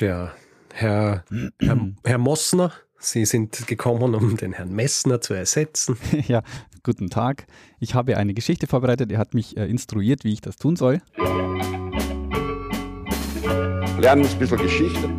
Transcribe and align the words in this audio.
Tja, 0.00 0.32
Herr, 0.72 1.24
Herr, 1.60 1.90
Herr 2.04 2.16
Mossner, 2.16 2.72
Sie 2.98 3.26
sind 3.26 3.66
gekommen, 3.66 4.14
um 4.14 4.34
den 4.34 4.54
Herrn 4.54 4.72
Messner 4.72 5.20
zu 5.20 5.34
ersetzen. 5.34 5.98
ja, 6.26 6.42
guten 6.82 7.10
Tag. 7.10 7.46
Ich 7.80 7.94
habe 7.94 8.16
eine 8.16 8.32
Geschichte 8.32 8.66
vorbereitet. 8.66 9.12
Er 9.12 9.18
hat 9.18 9.34
mich 9.34 9.58
äh, 9.58 9.66
instruiert, 9.66 10.24
wie 10.24 10.32
ich 10.32 10.40
das 10.40 10.56
tun 10.56 10.76
soll. 10.76 11.02
Lernen 13.98 14.24
ein 14.24 14.38
bisschen 14.38 14.56
Geschichte. 14.56 15.10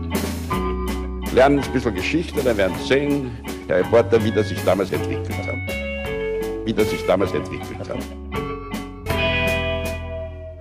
Lernen 1.32 1.60
ein 1.60 1.74
bisschen 1.74 1.94
Geschichte, 1.94 2.42
dann 2.42 2.58
werden 2.58 2.76
Sie 2.80 2.88
sehen, 2.88 3.38
Herr 3.68 3.78
Reporter, 3.82 4.24
wie 4.24 4.32
das 4.32 4.50
sich 4.50 4.64
damals 4.64 4.92
entwickelt 4.92 5.38
hat. 5.46 6.66
Wie 6.66 6.74
das 6.74 6.90
sich 6.90 7.06
damals 7.06 7.32
entwickelt 7.34 7.88
hat. 7.88 8.00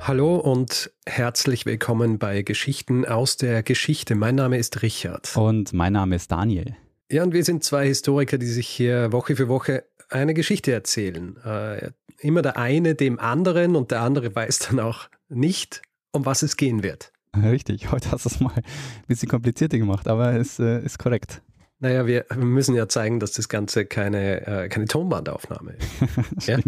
Hallo 0.03 0.37
und 0.37 0.91
herzlich 1.05 1.67
willkommen 1.67 2.19
bei 2.19 2.41
Geschichten 2.41 3.05
aus 3.05 3.37
der 3.37 3.63
Geschichte. 3.63 4.15
Mein 4.15 4.35
Name 4.35 4.57
ist 4.57 4.81
Richard. 4.81 5.37
Und 5.37 5.75
mein 5.75 5.93
Name 5.93 6.17
ist 6.17 6.33
Daniel. 6.33 6.75
Ja, 7.13 7.23
und 7.23 7.35
wir 7.35 7.45
sind 7.45 7.65
zwei 7.65 7.87
Historiker, 7.87 8.39
die 8.39 8.47
sich 8.47 8.67
hier 8.67 9.13
Woche 9.13 9.37
für 9.37 9.49
Woche 9.49 9.85
eine 10.09 10.33
Geschichte 10.33 10.73
erzählen. 10.73 11.37
Äh, 11.45 11.91
immer 12.19 12.41
der 12.41 12.57
eine 12.57 12.95
dem 12.95 13.21
anderen 13.21 13.77
und 13.77 13.91
der 13.91 14.01
andere 14.01 14.35
weiß 14.35 14.61
dann 14.71 14.81
auch 14.81 15.11
nicht, 15.29 15.83
um 16.13 16.25
was 16.25 16.41
es 16.41 16.57
gehen 16.57 16.83
wird. 16.83 17.13
Richtig, 17.37 17.93
heute 17.93 18.11
hast 18.11 18.25
du 18.25 18.31
es 18.31 18.41
mal 18.41 18.55
ein 18.57 18.65
bisschen 19.07 19.29
komplizierter 19.29 19.77
gemacht, 19.77 20.09
aber 20.09 20.33
es 20.33 20.59
äh, 20.59 20.83
ist 20.83 20.99
korrekt. 20.99 21.43
Naja, 21.79 22.07
wir 22.07 22.25
müssen 22.37 22.75
ja 22.75 22.89
zeigen, 22.89 23.21
dass 23.21 23.33
das 23.33 23.51
Ganze 23.51 23.85
keine, 23.85 24.47
äh, 24.47 24.69
keine 24.71 24.87
Tonbandaufnahme 24.87 25.73
ist. 25.73 26.47
ja? 26.49 26.59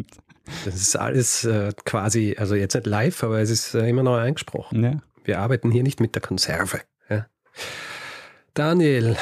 Das 0.64 0.74
ist 0.74 0.96
alles 0.96 1.44
äh, 1.44 1.72
quasi, 1.84 2.36
also 2.38 2.54
jetzt 2.54 2.74
nicht 2.74 2.86
live, 2.86 3.22
aber 3.22 3.40
es 3.40 3.50
ist 3.50 3.74
äh, 3.74 3.88
immer 3.88 4.02
noch 4.02 4.16
eingesprochen. 4.16 4.82
Ja. 4.82 5.02
Wir 5.24 5.38
arbeiten 5.38 5.70
hier 5.70 5.82
nicht 5.82 6.00
mit 6.00 6.14
der 6.14 6.22
Konserve. 6.22 6.80
Ja? 7.08 7.26
Daniel, 8.54 9.16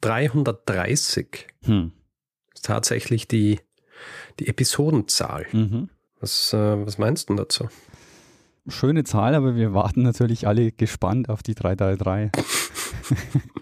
330 0.00 1.46
hm. 1.64 1.92
ist 2.54 2.64
tatsächlich 2.64 3.28
die, 3.28 3.60
die 4.38 4.48
Episodenzahl. 4.48 5.46
Mhm. 5.52 5.90
Was, 6.20 6.52
äh, 6.52 6.86
was 6.86 6.98
meinst 6.98 7.28
du 7.28 7.34
dazu? 7.34 7.68
Schöne 8.68 9.04
Zahl, 9.04 9.34
aber 9.34 9.56
wir 9.56 9.74
warten 9.74 10.02
natürlich 10.02 10.46
alle 10.46 10.72
gespannt 10.72 11.28
auf 11.28 11.42
die 11.42 11.54
333. 11.54 12.30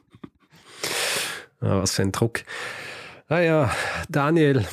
Ah, 1.61 1.79
was 1.81 1.95
für 1.95 2.03
ein 2.03 2.13
Druck. 2.13 2.45
Naja, 3.29 3.65
ah 3.65 4.05
Daniel, 4.09 4.65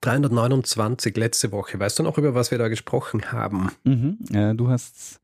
329 0.00 1.16
letzte 1.16 1.52
Woche. 1.52 1.78
Weißt 1.78 1.98
du 1.98 2.02
noch, 2.02 2.18
über 2.18 2.34
was 2.34 2.50
wir 2.50 2.58
da 2.58 2.68
gesprochen 2.68 3.32
haben? 3.32 3.70
Mhm, 3.84 4.18
äh, 4.32 4.54
du 4.54 4.68
hast, 4.68 5.20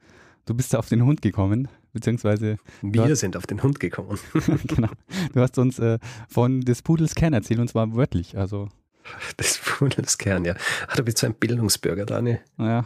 du 0.47 0.55
bist 0.55 0.75
auf 0.75 0.89
den 0.89 1.05
Hund 1.05 1.22
gekommen, 1.22 1.69
beziehungsweise. 1.92 2.56
Wir 2.83 3.05
hast, 3.05 3.20
sind 3.20 3.36
auf 3.36 3.47
den 3.47 3.62
Hund 3.62 3.78
gekommen. 3.81 4.19
genau. 4.66 4.89
Du 5.33 5.41
hast 5.41 5.58
uns 5.58 5.78
äh, 5.78 5.98
von 6.28 6.61
des 6.62 6.83
Pudels 6.83 7.14
Kern 7.14 7.33
erzählt 7.33 7.61
und 7.61 7.69
zwar 7.69 7.94
wörtlich, 7.94 8.36
also. 8.36 8.69
Des 9.39 9.58
Pudels 9.58 10.19
Kern, 10.19 10.44
ja. 10.44 10.55
Ach, 10.88 10.97
du 10.97 11.03
bist 11.03 11.19
so 11.19 11.27
ein 11.27 11.34
Bildungsbürger, 11.34 12.06
Daniel. 12.06 12.41
Ja. 12.59 12.84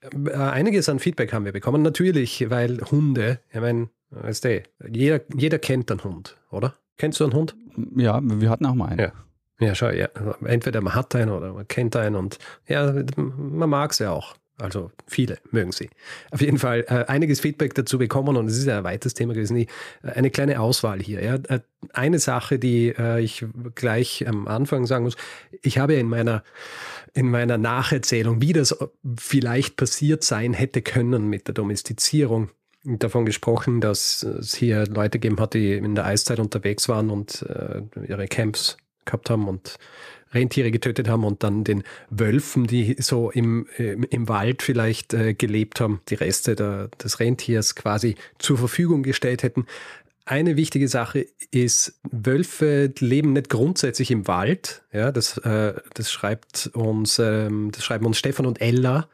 Äh, 0.00 0.32
einiges 0.32 0.88
an 0.88 0.98
Feedback 1.00 1.32
haben 1.32 1.44
wir 1.44 1.52
bekommen. 1.52 1.82
Natürlich, 1.82 2.48
weil 2.50 2.80
Hunde, 2.90 3.40
ich 3.52 3.60
meine, 3.60 3.88
weißt 4.10 4.44
du, 4.44 4.62
jeder, 4.90 5.20
jeder 5.36 5.58
kennt 5.58 5.90
einen 5.90 6.04
Hund, 6.04 6.36
oder? 6.50 6.74
Kennst 6.96 7.20
du 7.20 7.24
einen 7.24 7.32
Hund? 7.32 7.56
Ja, 7.96 8.20
wir 8.22 8.48
hatten 8.50 8.66
auch 8.66 8.74
mal 8.74 8.90
einen. 8.90 9.00
Ja. 9.00 9.12
Ja, 9.64 9.74
schau, 9.74 9.88
ja. 9.88 10.08
Entweder 10.44 10.82
man 10.82 10.94
hat 10.94 11.14
einen 11.14 11.30
oder 11.30 11.52
man 11.54 11.66
kennt 11.66 11.96
einen 11.96 12.16
und 12.16 12.38
ja, 12.68 12.92
man 13.16 13.70
mag 13.70 13.94
sie 13.94 14.10
auch. 14.10 14.34
Also 14.58 14.92
viele 15.08 15.38
mögen 15.50 15.72
sie. 15.72 15.90
Auf 16.30 16.40
jeden 16.40 16.58
Fall 16.58 16.84
äh, 16.86 17.06
einiges 17.06 17.40
Feedback 17.40 17.74
dazu 17.74 17.98
bekommen 17.98 18.36
und 18.36 18.46
es 18.46 18.56
ist 18.58 18.66
ja 18.66 18.78
ein 18.78 18.84
weites 18.84 19.14
Thema 19.14 19.34
gewesen. 19.34 19.56
Äh, 19.56 19.66
eine 20.02 20.30
kleine 20.30 20.60
Auswahl 20.60 21.00
hier. 21.00 21.24
Ja. 21.24 21.34
Äh, 21.48 21.60
eine 21.92 22.18
Sache, 22.18 22.58
die 22.58 22.94
äh, 22.96 23.20
ich 23.20 23.44
gleich 23.74 24.28
am 24.28 24.46
Anfang 24.46 24.86
sagen 24.86 25.04
muss, 25.04 25.16
ich 25.62 25.78
habe 25.78 25.94
in 25.94 26.08
meiner, 26.08 26.44
in 27.14 27.30
meiner 27.30 27.58
Nacherzählung, 27.58 28.42
wie 28.42 28.52
das 28.52 28.76
vielleicht 29.18 29.76
passiert 29.76 30.22
sein 30.22 30.52
hätte 30.52 30.82
können 30.82 31.28
mit 31.28 31.48
der 31.48 31.54
Domestizierung, 31.54 32.50
davon 32.84 33.24
gesprochen, 33.24 33.80
dass 33.80 34.22
es 34.22 34.54
hier 34.54 34.86
Leute 34.86 35.18
gegeben 35.18 35.40
hat, 35.40 35.54
die 35.54 35.72
in 35.72 35.94
der 35.94 36.04
Eiszeit 36.04 36.38
unterwegs 36.38 36.88
waren 36.88 37.10
und 37.10 37.42
äh, 37.42 37.82
ihre 38.06 38.28
Camps 38.28 38.76
gehabt 39.04 39.30
haben 39.30 39.48
und 39.48 39.78
Rentiere 40.32 40.70
getötet 40.70 41.08
haben 41.08 41.24
und 41.24 41.42
dann 41.42 41.64
den 41.64 41.84
Wölfen, 42.10 42.66
die 42.66 42.96
so 42.98 43.30
im, 43.30 43.68
äh, 43.78 43.92
im 43.92 44.28
Wald 44.28 44.62
vielleicht 44.62 45.14
äh, 45.14 45.34
gelebt 45.34 45.80
haben, 45.80 46.00
die 46.08 46.16
Reste 46.16 46.56
der, 46.56 46.88
des 47.02 47.20
Rentiers 47.20 47.74
quasi 47.74 48.16
zur 48.38 48.58
Verfügung 48.58 49.02
gestellt 49.02 49.42
hätten. 49.42 49.66
Eine 50.26 50.56
wichtige 50.56 50.88
Sache 50.88 51.26
ist, 51.50 52.00
Wölfe 52.10 52.92
leben 52.98 53.34
nicht 53.34 53.50
grundsätzlich 53.50 54.10
im 54.10 54.26
Wald. 54.26 54.82
Ja, 54.92 55.12
das, 55.12 55.36
äh, 55.38 55.74
das 55.92 56.10
schreibt 56.10 56.70
uns, 56.72 57.18
ähm, 57.18 57.70
das 57.72 57.84
schreiben 57.84 58.06
uns 58.06 58.18
Stefan 58.18 58.46
und 58.46 58.60
Ella. 58.60 59.08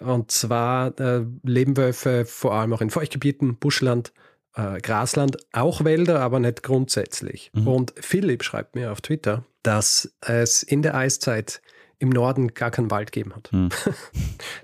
Und 0.00 0.30
zwar 0.30 0.98
äh, 1.00 1.24
leben 1.44 1.76
Wölfe 1.76 2.26
vor 2.26 2.54
allem 2.54 2.74
auch 2.74 2.82
in 2.82 2.90
Feuchtgebieten, 2.90 3.56
Buschland, 3.56 4.12
äh, 4.54 4.80
Grasland, 4.80 5.36
auch 5.52 5.84
Wälder, 5.84 6.20
aber 6.20 6.40
nicht 6.40 6.62
grundsätzlich. 6.62 7.50
Mhm. 7.54 7.68
Und 7.68 7.94
Philipp 7.98 8.44
schreibt 8.44 8.74
mir 8.74 8.92
auf 8.92 9.00
Twitter, 9.00 9.44
dass 9.62 10.14
es 10.20 10.62
in 10.62 10.82
der 10.82 10.94
Eiszeit 10.94 11.60
im 11.98 12.10
Norden 12.10 12.54
gar 12.54 12.70
keinen 12.70 12.90
Wald 12.90 13.12
geben 13.12 13.34
hat. 13.34 13.50
Hm. 13.50 13.68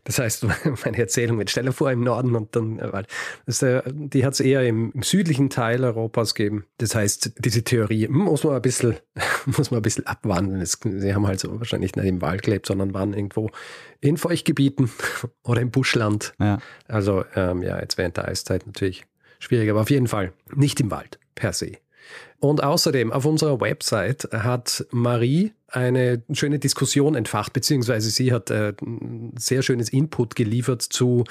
Das 0.04 0.18
heißt, 0.18 0.44
meine 0.84 0.98
Erzählung 0.98 1.36
mit 1.36 1.50
Stelle 1.50 1.72
vor 1.72 1.90
im 1.90 2.02
Norden 2.02 2.34
und 2.34 2.56
dann 2.56 2.78
äh, 2.78 2.92
Wald. 2.92 3.06
Das, 3.46 3.62
äh, 3.62 3.82
die 3.86 4.24
hat 4.24 4.34
es 4.34 4.40
eher 4.40 4.66
im, 4.66 4.92
im, 4.92 5.02
südlichen 5.02 5.48
Teil 5.48 5.84
Europas 5.84 6.34
gegeben. 6.34 6.64
Das 6.78 6.94
heißt, 6.94 7.32
diese 7.38 7.62
Theorie 7.62 8.08
muss 8.08 8.44
man 8.44 8.56
ein 8.56 8.62
bisschen, 8.62 8.96
muss 9.46 9.70
man 9.70 9.78
ein 9.78 9.82
bisschen 9.82 10.06
abwandeln. 10.06 10.60
Es, 10.60 10.78
sie 10.82 11.14
haben 11.14 11.26
halt 11.26 11.40
so 11.40 11.58
wahrscheinlich 11.58 11.94
nicht 11.94 12.06
im 12.06 12.20
Wald 12.20 12.42
gelebt, 12.42 12.66
sondern 12.66 12.92
waren 12.92 13.14
irgendwo 13.14 13.50
in 14.00 14.16
Feuchtgebieten 14.16 14.90
oder 15.44 15.60
im 15.60 15.70
Buschland. 15.70 16.34
Ja. 16.40 16.58
Also 16.88 17.24
ähm, 17.36 17.62
ja, 17.62 17.80
jetzt 17.80 17.96
während 17.96 18.16
der 18.16 18.26
Eiszeit 18.26 18.66
natürlich 18.66 19.06
schwierig, 19.40 19.68
aber 19.70 19.80
auf 19.80 19.90
jeden 19.90 20.06
Fall 20.06 20.32
nicht 20.54 20.78
im 20.80 20.92
Wald 20.92 21.18
per 21.34 21.52
se. 21.52 21.72
Und 22.38 22.62
außerdem 22.62 23.12
auf 23.12 23.24
unserer 23.24 23.60
Website 23.60 24.28
hat 24.32 24.86
Marie 24.90 25.52
eine 25.68 26.22
schöne 26.32 26.58
Diskussion 26.58 27.14
entfacht, 27.14 27.52
beziehungsweise 27.52 28.10
sie 28.10 28.32
hat 28.32 28.50
äh, 28.50 28.72
sehr 29.36 29.62
schönes 29.62 29.90
Input 29.90 30.36
geliefert 30.36 30.82
zu 30.82 31.24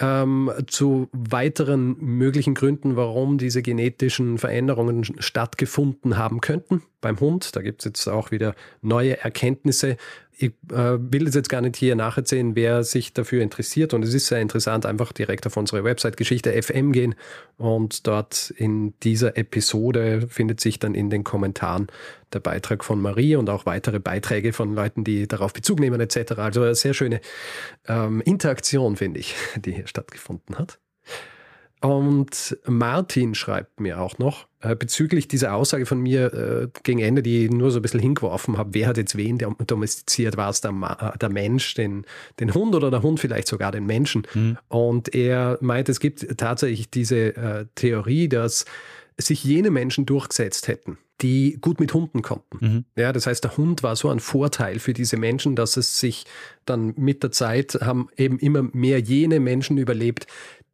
ähm, 0.00 0.50
zu 0.66 1.08
weiteren 1.12 1.96
möglichen 1.98 2.54
Gründen, 2.54 2.96
warum 2.96 3.36
diese 3.36 3.60
genetischen 3.60 4.38
Veränderungen 4.38 5.04
stattgefunden 5.18 6.16
haben 6.16 6.40
könnten 6.40 6.82
beim 7.00 7.18
Hund. 7.20 7.56
Da 7.56 7.62
gibt 7.62 7.80
es 7.80 7.84
jetzt 7.84 8.08
auch 8.08 8.30
wieder 8.30 8.54
neue 8.82 9.18
Erkenntnisse. 9.18 9.96
Ich 10.36 10.52
äh, 10.72 10.96
will 10.98 11.26
das 11.26 11.34
jetzt 11.34 11.50
gar 11.50 11.60
nicht 11.60 11.76
hier 11.76 11.94
nacherzählen, 11.96 12.56
wer 12.56 12.82
sich 12.82 13.12
dafür 13.12 13.42
interessiert. 13.42 13.92
Und 13.92 14.02
es 14.04 14.14
ist 14.14 14.26
sehr 14.26 14.40
interessant, 14.40 14.86
einfach 14.86 15.12
direkt 15.12 15.46
auf 15.46 15.56
unsere 15.56 15.84
Website 15.84 16.16
Geschichte 16.16 16.62
FM 16.62 16.92
gehen. 16.92 17.14
Und 17.58 18.06
dort 18.06 18.50
in 18.56 18.94
dieser 19.00 19.36
Episode 19.36 20.26
findet 20.28 20.60
sich 20.60 20.78
dann 20.78 20.94
in 20.94 21.10
den 21.10 21.24
Kommentaren 21.24 21.88
der 22.32 22.40
Beitrag 22.40 22.84
von 22.84 23.00
Marie 23.00 23.36
und 23.36 23.50
auch 23.50 23.66
weitere 23.66 23.98
Beiträge 23.98 24.52
von 24.52 24.74
Leuten, 24.74 25.04
die 25.04 25.28
darauf 25.28 25.52
Bezug 25.52 25.78
nehmen 25.78 26.00
etc. 26.00 26.32
Also 26.38 26.62
eine 26.62 26.74
sehr 26.74 26.94
schöne 26.94 27.20
ähm, 27.86 28.22
Interaktion, 28.22 28.96
finde 28.96 29.20
ich, 29.20 29.34
die 29.56 29.72
hier 29.72 29.86
stattgefunden 29.86 30.58
hat. 30.58 30.78
Und 31.80 32.58
Martin 32.66 33.34
schreibt 33.34 33.80
mir 33.80 34.00
auch 34.00 34.18
noch 34.18 34.46
äh, 34.60 34.76
bezüglich 34.76 35.28
dieser 35.28 35.54
Aussage 35.54 35.86
von 35.86 36.00
mir 36.00 36.34
äh, 36.34 36.68
gegen 36.82 36.98
Ende, 36.98 37.22
die 37.22 37.46
ich 37.46 37.50
nur 37.50 37.70
so 37.70 37.78
ein 37.78 37.82
bisschen 37.82 38.00
hingeworfen 38.00 38.58
habe, 38.58 38.74
wer 38.74 38.88
hat 38.88 38.98
jetzt 38.98 39.16
wen 39.16 39.38
domestiziert? 39.38 40.36
War 40.36 40.50
es 40.50 40.60
der, 40.60 40.72
äh, 40.72 41.18
der 41.18 41.30
Mensch, 41.30 41.72
den, 41.74 42.04
den 42.38 42.52
Hund 42.52 42.74
oder 42.74 42.90
der 42.90 43.02
Hund 43.02 43.18
vielleicht 43.18 43.48
sogar 43.48 43.72
den 43.72 43.86
Menschen? 43.86 44.26
Mhm. 44.34 44.58
Und 44.68 45.14
er 45.14 45.56
meint, 45.62 45.88
es 45.88 46.00
gibt 46.00 46.36
tatsächlich 46.36 46.90
diese 46.90 47.34
äh, 47.36 47.66
Theorie, 47.74 48.28
dass 48.28 48.66
sich 49.16 49.42
jene 49.42 49.70
Menschen 49.70 50.04
durchgesetzt 50.04 50.68
hätten, 50.68 50.98
die 51.22 51.58
gut 51.60 51.80
mit 51.80 51.92
Hunden 51.92 52.22
konnten. 52.22 52.58
Mhm. 52.60 52.84
Ja, 52.96 53.12
das 53.12 53.26
heißt, 53.26 53.44
der 53.44 53.56
Hund 53.56 53.82
war 53.82 53.96
so 53.96 54.08
ein 54.08 54.20
Vorteil 54.20 54.78
für 54.78 54.92
diese 54.92 55.16
Menschen, 55.16 55.56
dass 55.56 55.76
es 55.76 56.00
sich 56.00 56.24
dann 56.64 56.94
mit 56.96 57.22
der 57.22 57.30
Zeit 57.30 57.78
haben 57.80 58.08
eben 58.16 58.38
immer 58.38 58.62
mehr 58.72 59.00
jene 59.00 59.40
Menschen 59.40 59.78
überlebt, 59.78 60.26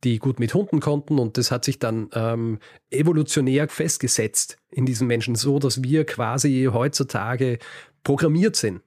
die 0.04 0.19
gut 0.19 0.38
mit 0.38 0.54
Hunden 0.54 0.81
konnten 0.81 1.19
und 1.19 1.38
das 1.38 1.50
hat 1.50 1.64
sich 1.64 1.78
dann 1.78 2.08
ähm, 2.12 2.58
evolutionär 2.90 3.69
festgesetzt 3.69 4.58
in 4.70 4.87
diesen 4.87 5.06
Menschen, 5.06 5.34
so 5.34 5.58
dass 5.58 5.82
wir 5.82 6.04
quasi 6.04 6.69
heutzutage 6.72 7.58
programmiert 8.04 8.56
sind, 8.56 8.82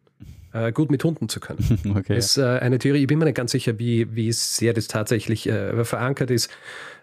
äh, 0.53 0.71
gut 0.71 0.91
mit 0.91 1.03
Hunden 1.03 1.27
zu 1.27 1.39
können. 1.39 1.59
Okay. 1.89 2.15
Das 2.15 2.25
ist 2.25 2.37
äh, 2.37 2.59
eine 2.59 2.77
Theorie, 2.77 3.01
ich 3.01 3.07
bin 3.07 3.19
mir 3.19 3.25
nicht 3.25 3.35
ganz 3.35 3.51
sicher, 3.51 3.79
wie, 3.79 4.15
wie 4.15 4.31
sehr 4.31 4.73
das 4.73 4.87
tatsächlich 4.87 5.47
äh, 5.47 5.83
verankert 5.83 6.31
ist 6.31 6.49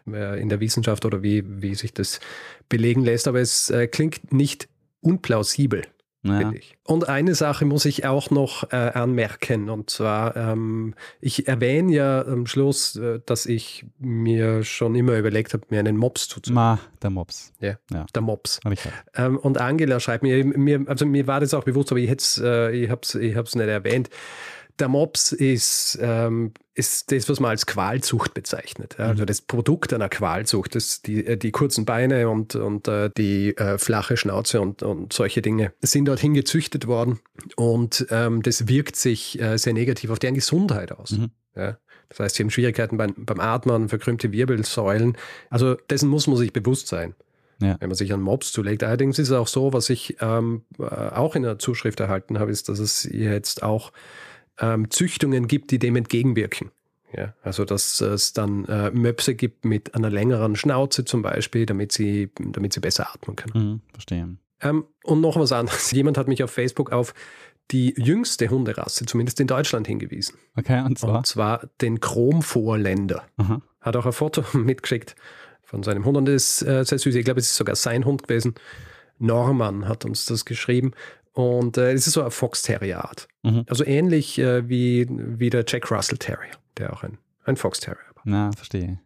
in 0.06 0.48
der 0.48 0.60
Wissenschaft 0.60 1.04
oder 1.04 1.22
wie, 1.22 1.44
wie 1.62 1.74
sich 1.74 1.92
das 1.92 2.20
belegen 2.68 3.02
lässt, 3.04 3.28
aber 3.28 3.40
es 3.40 3.70
äh, 3.70 3.86
klingt 3.86 4.32
nicht 4.32 4.68
unplausibel. 5.00 5.82
Ja. 6.28 6.50
ich. 6.52 6.76
Und 6.84 7.08
eine 7.08 7.34
Sache 7.34 7.64
muss 7.64 7.84
ich 7.84 8.04
auch 8.04 8.30
noch 8.30 8.72
äh, 8.72 8.76
anmerken, 8.76 9.70
und 9.70 9.90
zwar, 9.90 10.36
ähm, 10.36 10.94
ich 11.20 11.46
erwähne 11.46 11.92
ja 11.92 12.26
am 12.26 12.46
Schluss, 12.46 12.96
äh, 12.96 13.20
dass 13.24 13.46
ich 13.46 13.86
mir 13.98 14.64
schon 14.64 14.94
immer 14.94 15.16
überlegt 15.16 15.52
habe, 15.52 15.64
mir 15.70 15.78
einen 15.78 15.96
Mops 15.96 16.28
zuzumachen. 16.28 16.80
Ma, 16.84 16.98
der 17.02 17.10
Mops. 17.10 17.52
Ja, 17.60 17.78
Ja. 17.92 18.06
der 18.14 18.22
Mops. 18.22 18.60
Ähm, 19.14 19.38
und 19.38 19.58
Angela 19.58 20.00
schreibt 20.00 20.22
mir, 20.22 20.44
mir, 20.44 20.84
also 20.86 21.06
mir 21.06 21.26
war 21.26 21.40
das 21.40 21.54
auch 21.54 21.64
bewusst, 21.64 21.92
aber 21.92 22.00
ich, 22.00 22.10
äh, 22.10 22.76
ich 22.76 22.90
habe 22.90 23.00
es 23.02 23.14
ich 23.14 23.36
hab's 23.36 23.54
nicht 23.54 23.68
erwähnt. 23.68 24.10
Der 24.78 24.88
Mops 24.88 25.32
ist, 25.32 25.98
ähm, 26.02 26.52
ist 26.74 27.10
das, 27.10 27.28
was 27.28 27.40
man 27.40 27.50
als 27.50 27.64
Qualzucht 27.64 28.34
bezeichnet. 28.34 29.00
Also 29.00 29.24
das 29.24 29.40
Produkt 29.40 29.94
einer 29.94 30.10
Qualzucht, 30.10 30.74
das, 30.74 31.00
die, 31.00 31.26
äh, 31.26 31.36
die 31.38 31.50
kurzen 31.50 31.84
Beine 31.86 32.28
und, 32.28 32.54
und 32.54 32.86
äh, 32.86 33.10
die 33.16 33.56
äh, 33.56 33.78
flache 33.78 34.16
Schnauze 34.18 34.60
und, 34.60 34.82
und 34.82 35.12
solche 35.12 35.40
Dinge 35.40 35.72
sind 35.80 36.04
dorthin 36.06 36.34
gezüchtet 36.34 36.86
worden. 36.86 37.20
Und 37.56 38.06
ähm, 38.10 38.42
das 38.42 38.68
wirkt 38.68 38.96
sich 38.96 39.40
äh, 39.40 39.56
sehr 39.56 39.72
negativ 39.72 40.10
auf 40.10 40.18
deren 40.18 40.34
Gesundheit 40.34 40.92
aus. 40.92 41.12
Mhm. 41.12 41.30
Ja? 41.54 41.78
Das 42.08 42.20
heißt, 42.20 42.36
sie 42.36 42.42
haben 42.42 42.50
Schwierigkeiten 42.50 42.98
beim, 42.98 43.14
beim 43.16 43.40
Atmen, 43.40 43.88
verkrümmte 43.88 44.30
Wirbelsäulen. 44.32 45.16
Also 45.50 45.74
dessen 45.90 46.08
muss 46.08 46.26
man 46.26 46.36
sich 46.36 46.52
bewusst 46.52 46.86
sein 46.88 47.14
Ja. 47.60 47.76
wenn 47.80 47.88
man 47.88 47.96
sich 47.96 48.12
an 48.12 48.20
Mobs 48.20 48.52
zulegt. 48.52 48.84
Allerdings 48.84 49.18
ist 49.18 49.28
es 49.30 49.34
auch 49.34 49.48
so, 49.48 49.72
was 49.72 49.88
ich 49.90 50.18
ähm, 50.20 50.62
äh, 50.78 50.84
auch 50.84 51.34
in 51.34 51.42
der 51.42 51.58
Zuschrift 51.58 51.98
erhalten 52.00 52.38
habe, 52.38 52.50
ist, 52.50 52.68
dass 52.68 52.78
es 52.78 53.04
jetzt 53.04 53.62
auch 53.62 53.92
ähm, 54.60 54.90
Züchtungen 54.90 55.48
gibt, 55.48 55.70
die 55.70 55.78
dem 55.78 55.96
entgegenwirken. 55.96 56.70
Ja, 57.16 57.34
also 57.42 57.64
dass 57.64 58.00
es 58.00 58.32
dann 58.32 58.64
äh, 58.66 58.90
Möpse 58.90 59.34
gibt 59.34 59.64
mit 59.64 59.94
einer 59.94 60.10
längeren 60.10 60.56
Schnauze 60.56 61.04
zum 61.04 61.22
Beispiel, 61.22 61.64
damit 61.64 61.92
sie, 61.92 62.30
damit 62.38 62.72
sie 62.72 62.80
besser 62.80 63.08
atmen 63.12 63.36
können. 63.36 63.64
Mhm, 63.64 63.80
verstehe. 63.92 64.36
Ähm, 64.60 64.84
und 65.04 65.20
noch 65.20 65.36
was 65.38 65.52
anderes. 65.52 65.90
Jemand 65.92 66.18
hat 66.18 66.28
mich 66.28 66.42
auf 66.42 66.50
Facebook 66.50 66.92
auf 66.92 67.14
die 67.70 67.94
jüngste 67.96 68.48
Hunderasse, 68.48 69.06
zumindest 69.06 69.40
in 69.40 69.46
Deutschland, 69.46 69.86
hingewiesen. 69.86 70.36
Okay, 70.56 70.84
und 70.84 70.98
zwar? 70.98 71.18
Und 71.18 71.26
zwar 71.26 71.68
den 71.80 72.00
Chromvorländer 72.00 73.24
Aha. 73.38 73.60
hat 73.80 73.96
auch 73.96 74.06
ein 74.06 74.12
Foto 74.12 74.44
mitgeschickt 74.56 75.16
von 75.62 75.82
seinem 75.82 76.04
Hund 76.04 76.16
und 76.16 76.26
das 76.26 76.62
ist 76.62 76.62
äh, 76.62 76.84
sehr 76.84 76.98
süß. 76.98 77.14
Ich 77.14 77.24
glaube, 77.24 77.40
es 77.40 77.48
ist 77.48 77.56
sogar 77.56 77.74
sein 77.76 78.04
Hund 78.04 78.28
gewesen. 78.28 78.54
Norman 79.18 79.88
hat 79.88 80.04
uns 80.04 80.26
das 80.26 80.44
geschrieben. 80.44 80.92
Und 81.36 81.76
äh, 81.76 81.92
es 81.92 82.06
ist 82.06 82.14
so 82.14 82.22
ein 82.22 82.30
Fox 82.30 82.62
Terrier 82.62 83.04
Art. 83.04 83.28
Mhm. 83.42 83.66
Also 83.68 83.84
ähnlich 83.84 84.38
äh, 84.38 84.66
wie, 84.70 85.06
wie 85.10 85.50
der 85.50 85.64
Jack 85.68 85.90
Russell 85.90 86.16
Terrier, 86.16 86.54
der 86.78 86.94
auch 86.94 87.02
ein, 87.02 87.18
ein 87.44 87.58
Fox 87.58 87.78
Terrier 87.78 88.06
war. 88.14 88.22
Na, 88.24 88.50
verstehe. 88.52 89.00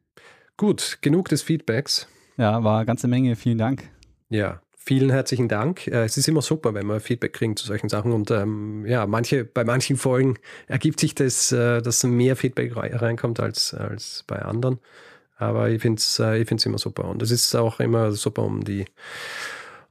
Gut, 0.56 0.99
genug 1.00 1.29
des 1.29 1.43
Feedbacks. 1.43 2.06
Ja, 2.37 2.62
war 2.62 2.77
eine 2.77 2.87
ganze 2.87 3.09
Menge. 3.09 3.35
Vielen 3.35 3.59
Dank. 3.59 3.82
Ja, 4.29 4.62
vielen 4.77 5.11
herzlichen 5.11 5.49
Dank. 5.49 5.88
Äh, 5.88 6.05
es 6.05 6.17
ist 6.17 6.29
immer 6.29 6.41
super, 6.41 6.73
wenn 6.73 6.87
man 6.87 7.00
Feedback 7.00 7.32
kriegt 7.32 7.59
zu 7.59 7.67
solchen 7.67 7.88
Sachen. 7.88 8.12
Und 8.12 8.31
ähm, 8.31 8.87
ja, 8.87 9.09
manche, 9.09 9.44
bei 9.44 9.65
manchen 9.65 9.97
Folgen 9.97 10.38
ergibt 10.69 11.00
sich 11.00 11.17
das, 11.17 11.50
äh, 11.50 11.82
dass 11.82 12.05
mehr 12.05 12.37
Feedback 12.37 12.77
rei- 12.77 12.94
reinkommt 12.94 13.41
als, 13.41 13.75
als 13.75 14.23
bei 14.29 14.41
anderen. 14.41 14.79
Aber 15.37 15.69
ich 15.69 15.82
finde 15.82 15.99
es 15.99 16.21
äh, 16.21 16.38
ich 16.38 16.47
find's 16.47 16.65
immer 16.65 16.79
super. 16.79 17.06
Und 17.06 17.23
es 17.23 17.32
ist 17.32 17.56
auch 17.56 17.81
immer 17.81 18.12
super, 18.12 18.44
um 18.44 18.62
die 18.62 18.85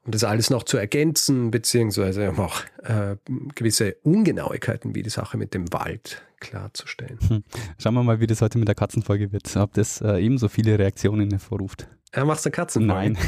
um 0.05 0.11
das 0.11 0.23
alles 0.23 0.49
noch 0.49 0.63
zu 0.63 0.77
ergänzen, 0.77 1.51
beziehungsweise 1.51 2.31
auch 2.37 2.61
äh, 2.83 3.15
gewisse 3.55 3.97
Ungenauigkeiten 4.03 4.95
wie 4.95 5.03
die 5.03 5.09
Sache 5.09 5.37
mit 5.37 5.53
dem 5.53 5.71
Wald 5.73 6.21
klarzustellen. 6.39 7.19
Schauen 7.77 7.93
wir 7.93 8.03
mal, 8.03 8.19
wie 8.19 8.27
das 8.27 8.41
heute 8.41 8.57
mit 8.57 8.67
der 8.67 8.75
Katzenfolge 8.75 9.31
wird. 9.31 9.55
Ob 9.57 9.73
das 9.73 10.01
äh, 10.01 10.17
ebenso 10.19 10.47
viele 10.47 10.79
Reaktionen 10.79 11.29
hervorruft. 11.29 11.87
Er 12.11 12.25
macht 12.25 12.43
eine 12.45 12.51
Katzen. 12.51 12.85
Nein, 12.85 13.17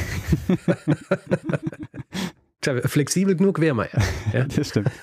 Tja, 2.61 2.79
Flexibel 2.87 3.35
genug 3.35 3.59
wäre 3.59 3.73
man 3.73 3.87
ja. 3.91 3.99
ja. 4.39 4.45
das 4.45 4.69
stimmt. 4.69 4.91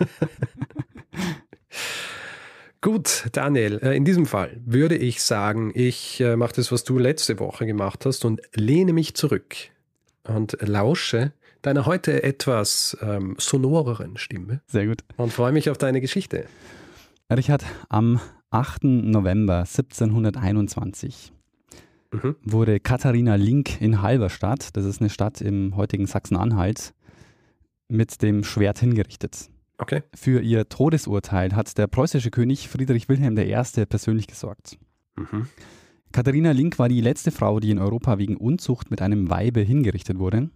Gut, 2.80 3.26
Daniel, 3.32 3.80
äh, 3.82 3.96
in 3.96 4.04
diesem 4.04 4.26
Fall 4.26 4.60
würde 4.64 4.96
ich 4.96 5.20
sagen, 5.22 5.72
ich 5.74 6.20
äh, 6.20 6.36
mache 6.36 6.54
das, 6.54 6.70
was 6.70 6.84
du 6.84 6.98
letzte 6.98 7.40
Woche 7.40 7.66
gemacht 7.66 8.06
hast 8.06 8.24
und 8.24 8.40
lehne 8.54 8.92
mich 8.92 9.14
zurück 9.14 9.56
und 10.22 10.56
lausche 10.60 11.32
deiner 11.62 11.86
heute 11.86 12.22
etwas 12.22 12.96
ähm, 13.00 13.36
sonoreren 13.38 14.16
Stimme 14.16 14.60
Sehr 14.66 14.86
gut. 14.86 15.02
und 15.16 15.32
freue 15.32 15.52
mich 15.52 15.70
auf 15.70 15.78
deine 15.78 16.00
Geschichte. 16.00 16.46
Richard, 17.30 17.64
am 17.88 18.20
8. 18.50 18.84
November 18.84 19.58
1721 19.60 21.32
Mhm. 22.10 22.36
wurde 22.42 22.80
Katharina 22.80 23.34
Link 23.34 23.82
in 23.82 24.00
Halberstadt, 24.00 24.74
das 24.78 24.86
ist 24.86 25.02
eine 25.02 25.10
Stadt 25.10 25.42
im 25.42 25.76
heutigen 25.76 26.06
Sachsen-Anhalt, 26.06 26.94
mit 27.88 28.22
dem 28.22 28.44
Schwert 28.44 28.78
hingerichtet. 28.78 29.50
Okay. 29.76 30.02
Für 30.14 30.40
ihr 30.40 30.70
Todesurteil 30.70 31.54
hat 31.54 31.76
der 31.76 31.86
preußische 31.86 32.30
König 32.30 32.68
Friedrich 32.70 33.10
Wilhelm 33.10 33.36
I. 33.36 33.84
persönlich 33.84 34.26
gesorgt. 34.26 34.78
Mhm. 35.16 35.48
Katharina 36.10 36.52
Link 36.52 36.78
war 36.78 36.88
die 36.88 37.02
letzte 37.02 37.30
Frau, 37.30 37.60
die 37.60 37.70
in 37.70 37.78
Europa 37.78 38.16
wegen 38.16 38.38
Unzucht 38.38 38.90
mit 38.90 39.02
einem 39.02 39.28
Weibe 39.28 39.60
hingerichtet 39.60 40.18
wurde. 40.18 40.48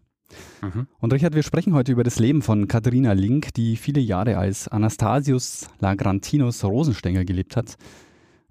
Mhm. 0.62 0.86
Und 0.98 1.12
Richard, 1.12 1.34
wir 1.34 1.42
sprechen 1.42 1.74
heute 1.74 1.92
über 1.92 2.04
das 2.04 2.18
Leben 2.18 2.42
von 2.42 2.68
Katharina 2.68 3.12
Link, 3.12 3.54
die 3.54 3.76
viele 3.76 4.00
Jahre 4.00 4.38
als 4.38 4.68
Anastasius 4.68 5.68
Lagrantinus 5.80 6.64
Rosenstenger 6.64 7.24
gelebt 7.24 7.56
hat, 7.56 7.76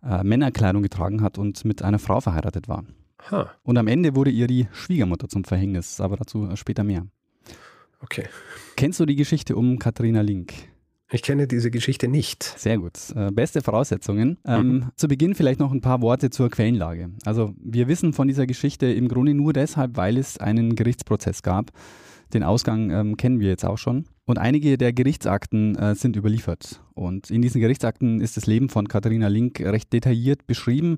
äh, 0.04 0.24
Männerkleidung 0.24 0.84
getragen 0.84 1.22
hat 1.22 1.38
und 1.38 1.66
mit 1.66 1.82
einer 1.82 2.00
Frau 2.00 2.22
verheiratet 2.22 2.68
war. 2.68 2.84
Ha, 3.30 3.52
Und 3.64 3.78
am 3.78 3.88
Ende 3.88 4.16
wurde 4.16 4.32
ihr 4.32 4.48
die 4.48 4.68
Schwiegermutter 4.72 5.28
zum 5.30 5.44
Verhängnis, 5.44 6.00
aber 6.02 6.18
dazu 6.18 6.48
äh, 6.50 6.58
später 6.58 6.84
mehr. 6.84 7.06
okay. 8.02 8.26
Kennst 8.76 9.00
du 9.00 9.06
die 9.06 9.16
Geschichte 9.16 9.56
um 9.56 9.78
Katharina 9.78 10.22
Link? 10.22 10.54
Ich 11.14 11.24
kenne 11.24 11.46
diese 11.46 11.72
Geschichte 11.72 12.08
nicht. 12.08 12.42
Sehr 12.44 12.78
gut. 12.78 12.94
Äh, 13.16 13.32
beste 13.32 13.62
Voraussetzungen. 13.62 14.38
Ähm, 14.46 14.92
Zu 14.96 15.10
Beginn 15.10 15.36
vielleicht 15.36 15.60
noch 15.60 15.74
ein 15.74 15.82
paar 15.82 16.02
Worte 16.02 16.30
zur 16.30 16.50
Quellenlage. 16.50 17.10
Also 17.26 17.54
wir 17.62 17.90
wissen 17.90 18.14
von 18.14 18.30
dieser 18.30 18.48
Geschichte 18.48 18.86
im 18.86 19.10
Grunde 19.10 19.34
nur 19.34 19.52
deshalb, 19.52 19.98
weil 19.98 20.18
es 20.18 20.38
einen 20.38 20.76
Gerichtsprozess 20.76 21.44
gab. 21.44 21.72
Den 22.34 22.44
Ausgang 22.44 22.92
ähm, 22.92 23.18
kennen 23.18 23.42
wir 23.42 23.50
jetzt 23.50 23.66
auch 23.66 23.78
schon. 23.78 24.06
Und 24.26 24.38
einige 24.38 24.78
der 24.78 24.94
Gerichtsakten 24.94 25.76
äh, 25.76 25.96
sind 25.96 26.16
überliefert. 26.16 26.82
Und 26.94 27.30
in 27.30 27.42
diesen 27.42 27.60
Gerichtsakten 27.60 28.22
ist 28.22 28.38
das 28.38 28.46
Leben 28.46 28.70
von 28.70 28.88
Katharina 28.88 29.28
Link 29.28 29.60
recht 29.60 29.92
detailliert 29.92 30.48
beschrieben. 30.48 30.96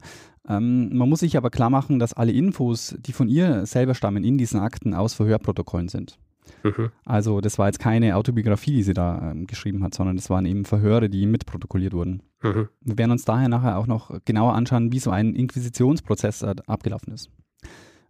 Ähm, 0.48 0.95
man 0.95 1.09
muss 1.09 1.21
sich 1.21 1.38
aber 1.38 1.50
klar 1.50 1.71
machen, 1.71 1.98
dass 1.98 2.13
alle 2.13 2.33
Infos, 2.33 2.95
die 3.00 3.13
von 3.13 3.30
ihr 3.30 3.66
selber 3.66 3.95
stammen, 3.95 4.24
in 4.24 4.38
diesen 4.38 4.59
Akten 4.59 4.94
aus 4.94 5.16
Verhörprotokollen 5.16 5.88
sind. 5.88 6.19
Mhm. 6.63 6.92
Also 7.06 7.42
das 7.42 7.60
war 7.60 7.68
jetzt 7.68 7.80
keine 7.80 8.15
Autobiografie, 8.15 8.74
die 8.75 8.83
sie 8.83 8.94
da 8.94 9.31
ähm, 9.31 9.48
geschrieben 9.48 9.83
hat, 9.83 9.94
sondern 9.94 10.15
das 10.15 10.30
waren 10.30 10.45
eben 10.45 10.65
Verhöre, 10.65 11.10
die 11.10 11.25
mitprotokolliert 11.25 11.94
wurden. 11.94 12.24
Mhm. 12.42 12.69
Wir 12.81 12.98
werden 12.98 13.12
uns 13.12 13.25
daher 13.25 13.50
nachher 13.50 13.77
auch 13.77 13.88
noch 13.88 14.18
genauer 14.25 14.54
anschauen, 14.54 14.92
wie 14.92 15.00
so 15.00 15.12
ein 15.12 15.36
Inquisitionsprozess 15.36 16.42
äh, 16.42 16.56
abgelaufen 16.65 17.13
ist. 17.13 17.30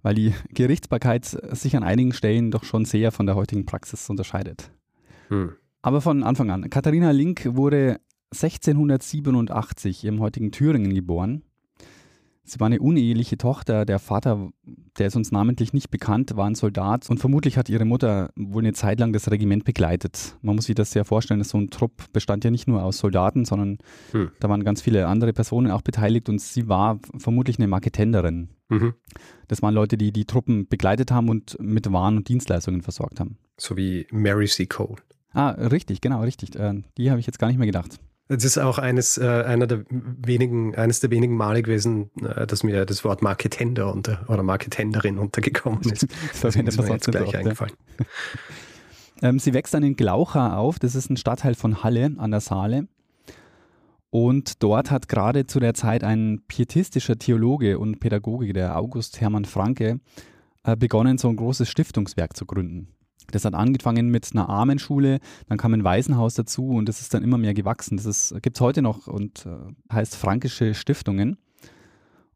Weil 0.01 0.15
die 0.15 0.33
Gerichtsbarkeit 0.53 1.25
sich 1.25 1.75
an 1.75 1.83
einigen 1.83 2.13
Stellen 2.13 2.51
doch 2.51 2.63
schon 2.63 2.85
sehr 2.85 3.11
von 3.11 3.25
der 3.25 3.35
heutigen 3.35 3.66
Praxis 3.66 4.09
unterscheidet. 4.09 4.71
Mhm. 5.30 5.54
Aber 5.81 6.01
von 6.01 6.23
Anfang 6.23 6.49
an. 6.49 6.69
Katharina 6.69 7.11
Link 7.11 7.56
wurde 7.56 7.99
1687 8.31 10.06
im 10.06 10.19
heutigen 10.19 10.51
Thüringen 10.51 10.94
geboren. 10.94 11.44
Sie 12.45 12.59
war 12.59 12.68
eine 12.68 12.80
uneheliche 12.81 13.38
Tochter. 13.38 13.85
Der 13.85 14.00
Vater, 14.00 14.50
der 14.97 15.07
ist 15.07 15.16
uns 15.16 15.31
namentlich 15.31 15.71
nicht 15.71 15.90
bekannt, 15.92 16.35
war 16.35 16.45
ein 16.45 16.56
Soldat 16.56 17.09
und 17.09 17.19
vermutlich 17.19 17.57
hat 17.57 17.69
ihre 17.69 17.85
Mutter 17.85 18.31
wohl 18.35 18.64
eine 18.64 18.73
Zeit 18.73 19.00
lang 19.00 19.14
das 19.14 19.31
Regiment 19.31 19.64
begleitet. 19.64 20.35
Man 20.42 20.56
muss 20.56 20.66
sich 20.66 20.76
das 20.76 20.92
sehr 20.92 21.06
vorstellen, 21.06 21.40
dass 21.40 21.50
so 21.50 21.57
ein 21.57 21.69
Trupp 21.69 22.12
bestand 22.12 22.44
ja 22.44 22.52
nicht 22.52 22.68
nur 22.68 22.83
aus 22.83 22.97
Soldaten, 22.97 23.45
sondern 23.45 23.78
Hm. 24.12 24.31
da 24.42 24.50
waren 24.50 24.64
ganz 24.66 24.81
viele 24.81 25.07
andere 25.07 25.31
Personen 25.31 25.71
auch 25.71 25.81
beteiligt 25.81 26.28
und 26.28 26.42
sie 26.42 26.68
war 26.68 27.00
vermutlich 27.18 27.59
eine 27.59 27.68
Marketenderin. 27.68 28.50
Mhm. 28.69 28.94
Das 29.47 29.62
waren 29.62 29.73
Leute, 29.73 29.97
die 29.97 30.12
die 30.12 30.26
Truppen 30.26 30.68
begleitet 30.68 31.12
haben 31.12 31.30
und 31.30 31.57
mit 31.62 31.92
Waren 31.94 32.18
und 32.18 32.28
Dienstleistungen 32.28 32.81
versorgt 32.81 33.19
haben. 33.19 33.38
So 33.57 33.78
wie 33.78 34.06
Mary 34.12 34.47
C. 34.47 34.66
Cole. 34.66 34.95
Ah, 35.31 35.50
richtig, 35.52 36.02
genau, 36.02 36.21
richtig. 36.21 36.56
Äh, 36.56 36.81
die 36.97 37.09
habe 37.09 37.19
ich 37.19 37.26
jetzt 37.26 37.40
gar 37.40 37.47
nicht 37.47 37.57
mehr 37.57 37.66
gedacht. 37.68 38.00
Es 38.30 38.45
ist 38.45 38.57
auch 38.57 38.77
eines, 38.77 39.18
äh, 39.18 39.25
einer 39.25 39.68
der 39.68 39.83
wenigen, 39.89 40.75
eines 40.75 41.01
der 41.01 41.11
wenigen 41.11 41.35
Male 41.35 41.61
gewesen, 41.61 42.09
äh, 42.21 42.47
dass 42.47 42.63
mir 42.63 42.85
das 42.85 43.03
Wort 43.03 43.21
Marketender 43.21 43.94
unter, 43.94 44.25
oder 44.30 44.44
Marketenderin 44.44 45.18
untergekommen 45.18 45.81
ist. 45.81 46.07
Das 46.42 46.56
ist 46.56 46.57
mir 46.57 46.63
jetzt 46.63 46.77
gleich 47.11 47.23
oft, 47.23 47.33
ja. 47.33 47.39
eingefallen. 47.39 47.73
Ähm, 49.21 49.39
sie 49.39 49.53
wächst 49.53 49.73
dann 49.73 49.83
in 49.83 49.95
Glaucha 49.95 50.57
auf, 50.57 50.80
das 50.80 50.95
ist 50.95 51.09
ein 51.09 51.15
Stadtteil 51.15 51.56
von 51.56 51.81
Halle 51.81 52.11
an 52.18 52.31
der 52.31 52.42
Saale. 52.42 52.89
Und 54.09 54.61
dort 54.61 54.92
hat 54.92 55.07
gerade 55.07 55.47
zu 55.47 55.61
der 55.61 55.73
Zeit 55.73 56.03
ein 56.03 56.42
pietistischer 56.47 57.18
Theologe 57.18 57.80
und 57.80 58.01
Pädagoge, 58.01 58.51
der 58.51 58.77
August 58.77 59.21
Hermann 59.21 59.45
Franke, 59.45 60.01
äh, 60.63 60.75
begonnen, 60.75 61.18
so 61.18 61.30
ein 61.30 61.37
großes 61.37 61.69
Stiftungswerk 61.69 62.35
zu 62.35 62.45
gründen. 62.45 62.89
Das 63.31 63.45
hat 63.45 63.53
angefangen 63.53 64.09
mit 64.09 64.30
einer 64.33 64.49
Armenschule, 64.49 65.19
dann 65.47 65.57
kam 65.57 65.73
ein 65.73 65.83
Waisenhaus 65.83 66.35
dazu 66.35 66.69
und 66.69 66.89
das 66.89 67.01
ist 67.01 67.13
dann 67.13 67.23
immer 67.23 67.37
mehr 67.37 67.53
gewachsen. 67.53 67.97
Das 67.97 68.33
gibt 68.42 68.57
es 68.57 68.61
heute 68.61 68.81
noch 68.81 69.07
und 69.07 69.45
äh, 69.45 69.94
heißt 69.94 70.15
Frankische 70.15 70.73
Stiftungen. 70.73 71.37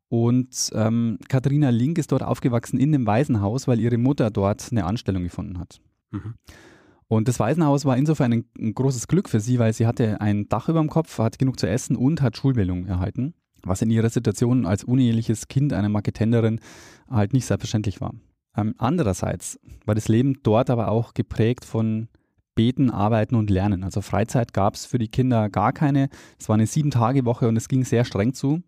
Und 0.09 0.71
ähm, 0.73 1.19
Katharina 1.27 1.69
Link 1.69 1.97
ist 1.97 2.11
dort 2.11 2.23
aufgewachsen 2.23 2.79
in 2.79 2.91
dem 2.91 3.05
Waisenhaus, 3.05 3.67
weil 3.67 3.79
ihre 3.79 3.97
Mutter 3.97 4.31
dort 4.31 4.67
eine 4.71 4.85
Anstellung 4.85 5.23
gefunden 5.23 5.59
hat. 5.59 5.81
Mhm. 6.11 6.35
Und 7.09 7.27
das 7.27 7.39
Waisenhaus 7.39 7.85
war 7.85 7.97
insofern 7.97 8.33
ein, 8.33 8.45
ein, 8.57 8.73
großes 8.73 9.07
Glück 9.07 9.29
für 9.29 9.39
sie, 9.39 9.59
weil 9.59 9.73
sie 9.73 9.87
hatte 9.87 10.19
ein 10.19 10.49
Dach 10.49 10.69
über 10.69 10.79
dem 10.79 10.89
Kopf, 10.89 11.17
hat 11.19 11.39
genug 11.39 11.59
zu 11.59 11.67
essen 11.67 11.95
und 11.95 12.21
hat 12.21 12.37
Schulbildung 12.37 12.85
erhalten, 12.85 13.33
was 13.63 13.81
in 13.81 13.89
ihrer 13.89 14.09
Situation 14.09 14.65
als 14.65 14.83
uneheliches 14.83 15.47
Kind 15.47 15.71
einer 15.73 15.89
Marketenderin 15.89 16.59
halt 17.09 17.33
nicht 17.33 17.45
selbstverständlich 17.45 18.01
war. 18.01 18.13
Ähm, 18.57 18.73
andererseits 18.77 19.59
war 19.85 19.95
das 19.95 20.07
Leben 20.07 20.39
dort 20.43 20.69
aber 20.69 20.89
auch 20.89 21.13
geprägt 21.13 21.63
von 21.63 22.09
Beten, 22.55 22.89
Arbeiten 22.89 23.35
und 23.35 23.51
Lernen. 23.51 23.83
Also 23.83 24.01
Freizeit 24.01 24.51
gab 24.51 24.73
es 24.73 24.85
für 24.85 24.97
die 24.97 25.09
Kinder 25.09 25.49
gar 25.49 25.71
keine. 25.71 26.09
Es 26.39 26.49
war 26.49 26.55
eine 26.55 26.65
Sieben-Tage-Woche 26.65 27.47
und 27.47 27.55
es 27.55 27.69
ging 27.69 27.85
sehr 27.85 28.03
streng 28.03 28.33
zu. 28.33 28.63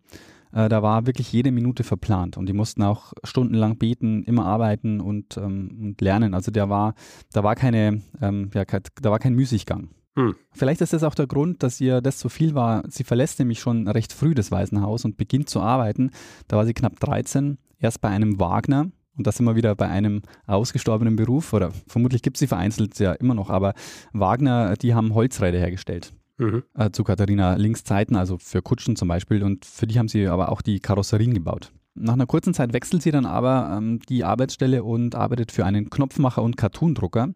Äh, 0.52 0.68
da 0.68 0.82
war 0.82 1.06
wirklich 1.06 1.32
jede 1.32 1.50
Minute 1.50 1.84
verplant 1.84 2.36
und 2.36 2.46
die 2.46 2.52
mussten 2.52 2.82
auch 2.82 3.12
stundenlang 3.24 3.78
beten, 3.78 4.22
immer 4.24 4.46
arbeiten 4.46 5.00
und, 5.00 5.36
ähm, 5.36 5.76
und 5.82 6.00
lernen. 6.00 6.34
Also 6.34 6.52
da 6.52 6.68
war, 6.68 6.94
da 7.32 7.42
war 7.42 7.56
keine, 7.56 8.00
ähm, 8.20 8.50
ja, 8.54 8.64
da 8.64 9.10
war 9.10 9.18
kein 9.18 9.34
Müßiggang. 9.34 9.90
Hm. 10.16 10.34
Vielleicht 10.52 10.80
ist 10.80 10.92
das 10.92 11.04
auch 11.04 11.14
der 11.14 11.26
Grund, 11.26 11.62
dass 11.62 11.80
ihr 11.80 12.00
das 12.00 12.18
zu 12.18 12.28
viel 12.28 12.54
war. 12.54 12.82
Sie 12.88 13.04
verlässt 13.04 13.38
nämlich 13.38 13.60
schon 13.60 13.86
recht 13.88 14.12
früh 14.12 14.34
das 14.34 14.50
Waisenhaus 14.50 15.04
und 15.04 15.16
beginnt 15.16 15.48
zu 15.48 15.60
arbeiten. 15.60 16.10
Da 16.48 16.56
war 16.56 16.66
sie 16.66 16.74
knapp 16.74 16.98
13, 16.98 17.58
erst 17.78 18.00
bei 18.00 18.08
einem 18.08 18.40
Wagner, 18.40 18.90
und 19.20 19.26
das 19.26 19.38
wir 19.40 19.54
wieder 19.54 19.74
bei 19.74 19.86
einem 19.86 20.22
ausgestorbenen 20.46 21.14
Beruf, 21.14 21.52
oder 21.52 21.72
vermutlich 21.86 22.22
gibt 22.22 22.36
es 22.36 22.40
sie 22.40 22.46
vereinzelt 22.46 22.98
ja 22.98 23.12
immer 23.12 23.34
noch, 23.34 23.50
aber 23.50 23.74
Wagner, 24.14 24.76
die 24.76 24.94
haben 24.94 25.14
Holzräder 25.14 25.58
hergestellt 25.58 26.14
mhm. 26.38 26.62
äh, 26.74 26.90
zu 26.90 27.04
Katharina 27.04 27.54
Links 27.56 27.84
Zeiten, 27.84 28.16
also 28.16 28.38
für 28.38 28.62
Kutschen 28.62 28.96
zum 28.96 29.08
Beispiel. 29.08 29.42
Und 29.42 29.66
für 29.66 29.86
die 29.86 29.98
haben 29.98 30.08
sie 30.08 30.26
aber 30.26 30.50
auch 30.50 30.62
die 30.62 30.80
Karosserien 30.80 31.34
gebaut. 31.34 31.70
Nach 31.94 32.14
einer 32.14 32.26
kurzen 32.26 32.54
Zeit 32.54 32.72
wechselt 32.72 33.02
sie 33.02 33.10
dann 33.10 33.26
aber 33.26 33.76
ähm, 33.76 34.00
die 34.08 34.24
Arbeitsstelle 34.24 34.82
und 34.84 35.14
arbeitet 35.14 35.52
für 35.52 35.64
einen 35.66 35.90
Knopfmacher 35.90 36.42
und 36.42 36.56
Cartoondrucker. 36.56 37.34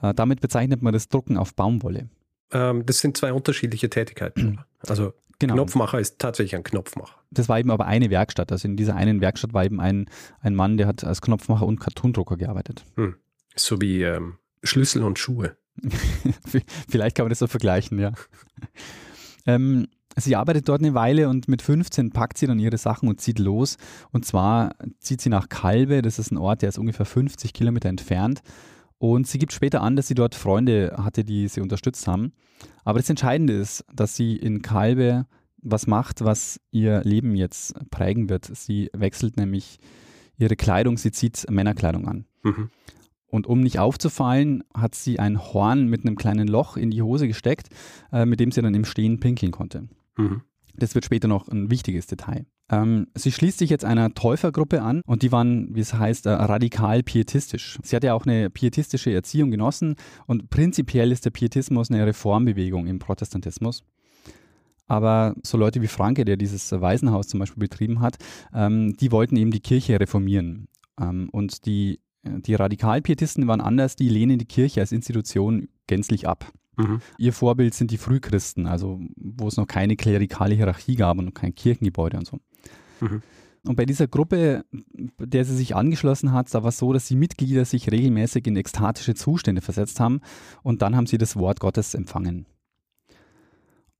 Äh, 0.00 0.14
damit 0.14 0.40
bezeichnet 0.40 0.82
man 0.82 0.94
das 0.94 1.08
Drucken 1.08 1.36
auf 1.36 1.54
Baumwolle. 1.54 2.08
Ähm, 2.52 2.86
das 2.86 3.00
sind 3.00 3.16
zwei 3.16 3.32
unterschiedliche 3.32 3.90
Tätigkeiten. 3.90 4.60
Also 4.88 5.12
genau. 5.38 5.54
Knopfmacher 5.54 6.00
ist 6.00 6.18
tatsächlich 6.18 6.56
ein 6.56 6.62
Knopfmacher. 6.62 7.14
Das 7.30 7.48
war 7.48 7.58
eben 7.58 7.70
aber 7.70 7.86
eine 7.86 8.10
Werkstatt. 8.10 8.52
Also 8.52 8.68
in 8.68 8.76
dieser 8.76 8.96
einen 8.96 9.20
Werkstatt 9.20 9.52
war 9.52 9.64
eben 9.64 9.80
ein, 9.80 10.06
ein 10.40 10.54
Mann, 10.54 10.76
der 10.76 10.86
hat 10.86 11.04
als 11.04 11.20
Knopfmacher 11.20 11.66
und 11.66 11.80
Cartoondrucker 11.80 12.36
gearbeitet. 12.36 12.84
Hm. 12.96 13.16
So 13.54 13.80
wie 13.80 14.02
ähm, 14.02 14.38
Schlüssel 14.62 15.02
und 15.02 15.18
Schuhe. 15.18 15.56
Vielleicht 16.88 17.16
kann 17.16 17.24
man 17.24 17.30
das 17.30 17.38
so 17.38 17.46
vergleichen, 17.46 17.98
ja. 17.98 18.12
Ähm, 19.46 19.88
sie 20.16 20.36
arbeitet 20.36 20.68
dort 20.68 20.80
eine 20.80 20.94
Weile 20.94 21.28
und 21.28 21.48
mit 21.48 21.62
15 21.62 22.10
packt 22.10 22.38
sie 22.38 22.46
dann 22.46 22.58
ihre 22.58 22.78
Sachen 22.78 23.08
und 23.08 23.20
zieht 23.20 23.38
los. 23.38 23.76
Und 24.10 24.24
zwar 24.24 24.74
zieht 25.00 25.20
sie 25.20 25.30
nach 25.30 25.48
Kalbe, 25.48 26.02
das 26.02 26.18
ist 26.18 26.30
ein 26.30 26.38
Ort, 26.38 26.62
der 26.62 26.68
ist 26.68 26.78
ungefähr 26.78 27.06
50 27.06 27.52
Kilometer 27.52 27.88
entfernt. 27.88 28.42
Und 29.02 29.26
sie 29.26 29.40
gibt 29.40 29.52
später 29.52 29.82
an, 29.82 29.96
dass 29.96 30.06
sie 30.06 30.14
dort 30.14 30.36
Freunde 30.36 30.94
hatte, 30.96 31.24
die 31.24 31.48
sie 31.48 31.60
unterstützt 31.60 32.06
haben. 32.06 32.34
Aber 32.84 33.00
das 33.00 33.10
Entscheidende 33.10 33.52
ist, 33.52 33.84
dass 33.92 34.14
sie 34.14 34.36
in 34.36 34.62
Kalbe 34.62 35.26
was 35.60 35.88
macht, 35.88 36.24
was 36.24 36.60
ihr 36.70 37.02
Leben 37.02 37.34
jetzt 37.34 37.74
prägen 37.90 38.28
wird. 38.28 38.44
Sie 38.44 38.90
wechselt 38.92 39.36
nämlich 39.36 39.80
ihre 40.36 40.54
Kleidung, 40.54 40.98
sie 40.98 41.10
zieht 41.10 41.50
Männerkleidung 41.50 42.06
an. 42.06 42.26
Mhm. 42.44 42.70
Und 43.26 43.48
um 43.48 43.60
nicht 43.62 43.80
aufzufallen, 43.80 44.62
hat 44.72 44.94
sie 44.94 45.18
ein 45.18 45.42
Horn 45.42 45.88
mit 45.88 46.06
einem 46.06 46.14
kleinen 46.14 46.46
Loch 46.46 46.76
in 46.76 46.92
die 46.92 47.02
Hose 47.02 47.26
gesteckt, 47.26 47.70
äh, 48.12 48.24
mit 48.24 48.38
dem 48.38 48.52
sie 48.52 48.62
dann 48.62 48.72
im 48.72 48.84
Stehen 48.84 49.18
pinkeln 49.18 49.50
konnte. 49.50 49.88
Mhm. 50.16 50.42
Das 50.76 50.94
wird 50.94 51.04
später 51.04 51.28
noch 51.28 51.48
ein 51.48 51.70
wichtiges 51.70 52.06
Detail. 52.06 52.46
Ähm, 52.70 53.08
sie 53.14 53.32
schließt 53.32 53.58
sich 53.58 53.70
jetzt 53.70 53.84
einer 53.84 54.14
Täufergruppe 54.14 54.82
an 54.82 55.02
und 55.06 55.22
die 55.22 55.32
waren, 55.32 55.74
wie 55.74 55.80
es 55.80 55.94
heißt, 55.94 56.26
äh, 56.26 56.30
radikal 56.30 57.02
pietistisch. 57.02 57.78
Sie 57.82 57.94
hat 57.94 58.04
ja 58.04 58.14
auch 58.14 58.24
eine 58.24 58.50
pietistische 58.50 59.12
Erziehung 59.12 59.50
genossen 59.50 59.96
und 60.26 60.48
prinzipiell 60.50 61.12
ist 61.12 61.24
der 61.24 61.30
Pietismus 61.30 61.90
eine 61.90 62.06
Reformbewegung 62.06 62.86
im 62.86 62.98
Protestantismus. 62.98 63.84
Aber 64.86 65.34
so 65.42 65.58
Leute 65.58 65.80
wie 65.82 65.88
Franke, 65.88 66.24
der 66.24 66.36
dieses 66.36 66.72
Waisenhaus 66.72 67.28
zum 67.28 67.40
Beispiel 67.40 67.60
betrieben 67.60 68.00
hat, 68.00 68.16
ähm, 68.54 68.96
die 68.96 69.12
wollten 69.12 69.36
eben 69.36 69.50
die 69.50 69.60
Kirche 69.60 69.98
reformieren. 70.00 70.68
Ähm, 71.00 71.28
und 71.30 71.66
die 71.66 72.00
die 72.24 72.54
Radikalpietisten 72.54 73.48
waren 73.48 73.60
anders, 73.60 73.96
die 73.96 74.08
lehnen 74.08 74.38
die 74.38 74.46
Kirche 74.46 74.80
als 74.80 74.92
Institution 74.92 75.68
gänzlich 75.88 76.28
ab. 76.28 76.52
Mhm. 76.76 77.00
Ihr 77.18 77.32
Vorbild 77.32 77.74
sind 77.74 77.90
die 77.90 77.98
Frühchristen, 77.98 78.66
also 78.66 79.00
wo 79.16 79.48
es 79.48 79.56
noch 79.56 79.66
keine 79.66 79.96
klerikale 79.96 80.54
Hierarchie 80.54 80.96
gab 80.96 81.18
und 81.18 81.34
kein 81.34 81.54
Kirchengebäude 81.54 82.16
und 82.16 82.26
so. 82.26 82.38
Mhm. 83.00 83.22
Und 83.64 83.76
bei 83.76 83.86
dieser 83.86 84.08
Gruppe, 84.08 84.64
der 84.72 85.44
sie 85.44 85.54
sich 85.54 85.76
angeschlossen 85.76 86.32
hat, 86.32 86.52
da 86.52 86.62
war 86.62 86.70
es 86.70 86.78
so, 86.78 86.92
dass 86.92 87.06
die 87.06 87.14
Mitglieder 87.14 87.64
sich 87.64 87.92
regelmäßig 87.92 88.46
in 88.48 88.56
ekstatische 88.56 89.14
Zustände 89.14 89.60
versetzt 89.60 90.00
haben 90.00 90.20
und 90.62 90.82
dann 90.82 90.96
haben 90.96 91.06
sie 91.06 91.18
das 91.18 91.36
Wort 91.36 91.60
Gottes 91.60 91.94
empfangen. 91.94 92.46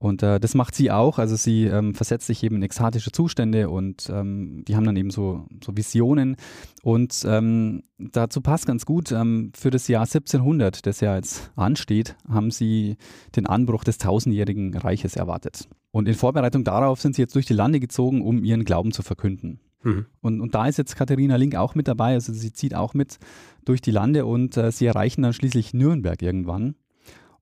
Und 0.03 0.25
äh, 0.25 0.41
das 0.41 0.57
macht 0.57 0.75
sie 0.75 0.91
auch. 0.91 1.21
Also 1.21 1.37
sie 1.37 1.67
ähm, 1.67 1.95
versetzt 1.95 2.27
sich 2.27 2.43
eben 2.43 2.57
in 2.57 2.63
ekstatische 2.63 3.13
Zustände 3.13 3.71
und 3.71 4.11
ähm, 4.13 4.65
die 4.67 4.75
haben 4.75 4.85
dann 4.85 4.97
eben 4.97 5.11
so, 5.11 5.47
so 5.65 5.77
Visionen. 5.77 6.35
Und 6.83 7.25
ähm, 7.25 7.85
dazu 7.99 8.41
passt 8.41 8.67
ganz 8.67 8.85
gut, 8.85 9.13
ähm, 9.13 9.53
für 9.55 9.71
das 9.71 9.87
Jahr 9.87 10.03
1700, 10.03 10.87
das 10.87 10.99
ja 10.99 11.15
jetzt 11.15 11.53
ansteht, 11.55 12.17
haben 12.29 12.51
sie 12.51 12.97
den 13.37 13.47
Anbruch 13.47 13.85
des 13.85 13.99
tausendjährigen 13.99 14.77
Reiches 14.77 15.15
erwartet. 15.15 15.69
Und 15.93 16.09
in 16.09 16.15
Vorbereitung 16.15 16.65
darauf 16.65 17.01
sind 17.01 17.15
sie 17.15 17.23
jetzt 17.23 17.37
durch 17.37 17.47
die 17.47 17.55
Lande 17.55 17.79
gezogen, 17.79 18.23
um 18.23 18.43
ihren 18.43 18.65
Glauben 18.65 18.91
zu 18.91 19.03
verkünden. 19.03 19.61
Mhm. 19.85 20.07
Und, 20.21 20.41
und 20.41 20.53
da 20.57 20.67
ist 20.67 20.79
jetzt 20.79 20.97
Katharina 20.97 21.37
Link 21.37 21.55
auch 21.55 21.77
mit 21.77 21.87
dabei, 21.87 22.15
also 22.15 22.33
sie 22.33 22.53
zieht 22.53 22.75
auch 22.75 22.95
mit 22.95 23.21
durch 23.65 23.81
die 23.81 23.93
Lande 23.93 24.27
und 24.27 24.57
äh, 24.57 24.73
sie 24.73 24.87
erreichen 24.87 25.23
dann 25.23 25.33
schließlich 25.33 25.75
Nürnberg 25.75 26.21
irgendwann. 26.23 26.75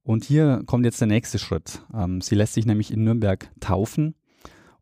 Und 0.03 0.25
hier 0.25 0.63
kommt 0.67 0.85
jetzt 0.85 1.01
der 1.01 1.09
nächste 1.09 1.39
Schritt. 1.39 1.83
Ähm, 1.95 2.21
sie 2.21 2.35
lässt 2.35 2.55
sich 2.55 2.67
nämlich 2.67 2.93
in 2.93 3.05
Nürnberg 3.05 3.51
taufen 3.61 4.15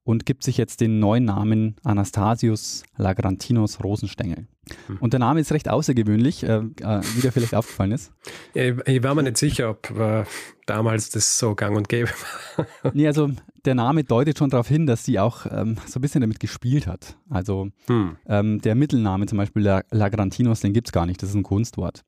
und 0.09 0.25
gibt 0.25 0.43
sich 0.43 0.57
jetzt 0.57 0.81
den 0.81 1.01
neuen 1.01 1.27
Namen 1.27 1.77
Anastasius 1.85 2.83
Lagrantinos 2.97 3.85
Rosenstengel. 3.85 4.47
Hm. 4.87 4.97
Und 5.01 5.13
der 5.13 5.21
Name 5.21 5.41
ist 5.41 5.53
recht 5.53 5.69
außergewöhnlich, 5.69 6.45
äh, 6.45 6.61
äh, 6.81 7.03
wie 7.15 7.21
dir 7.21 7.31
vielleicht 7.31 7.55
aufgefallen 7.55 7.93
ist. 7.93 8.11
Ich 8.55 9.03
war 9.03 9.15
mir 9.15 9.25
nicht 9.25 9.37
sicher, 9.37 9.69
ob 9.69 9.91
äh, 9.91 10.25
damals 10.65 11.11
das 11.11 11.39
so 11.39 11.55
gang 11.55 11.77
und 11.77 11.91
gäbe 11.91 12.09
war. 12.57 12.67
nee, 12.95 13.07
also 13.07 13.31
der 13.67 13.75
Name 13.75 14.03
deutet 14.03 14.39
schon 14.39 14.49
darauf 14.49 14.69
hin, 14.69 14.87
dass 14.87 15.05
sie 15.05 15.19
auch 15.19 15.45
ähm, 15.51 15.77
so 15.87 15.99
ein 15.99 16.03
bisschen 16.03 16.23
damit 16.23 16.41
gespielt 16.41 16.87
hat. 16.87 17.19
Also 17.29 17.69
hm. 17.87 18.17
ähm, 18.27 18.63
der 18.63 18.75
Mittelname 18.75 19.27
zum 19.27 19.37
Beispiel 19.37 19.63
Lagrantinos, 19.91 20.61
den 20.61 20.73
gibt 20.73 20.89
es 20.89 20.93
gar 20.93 21.05
nicht, 21.05 21.23
das 21.23 21.29
ist 21.29 21.35
ein 21.35 21.43
Kunstwort. 21.43 22.05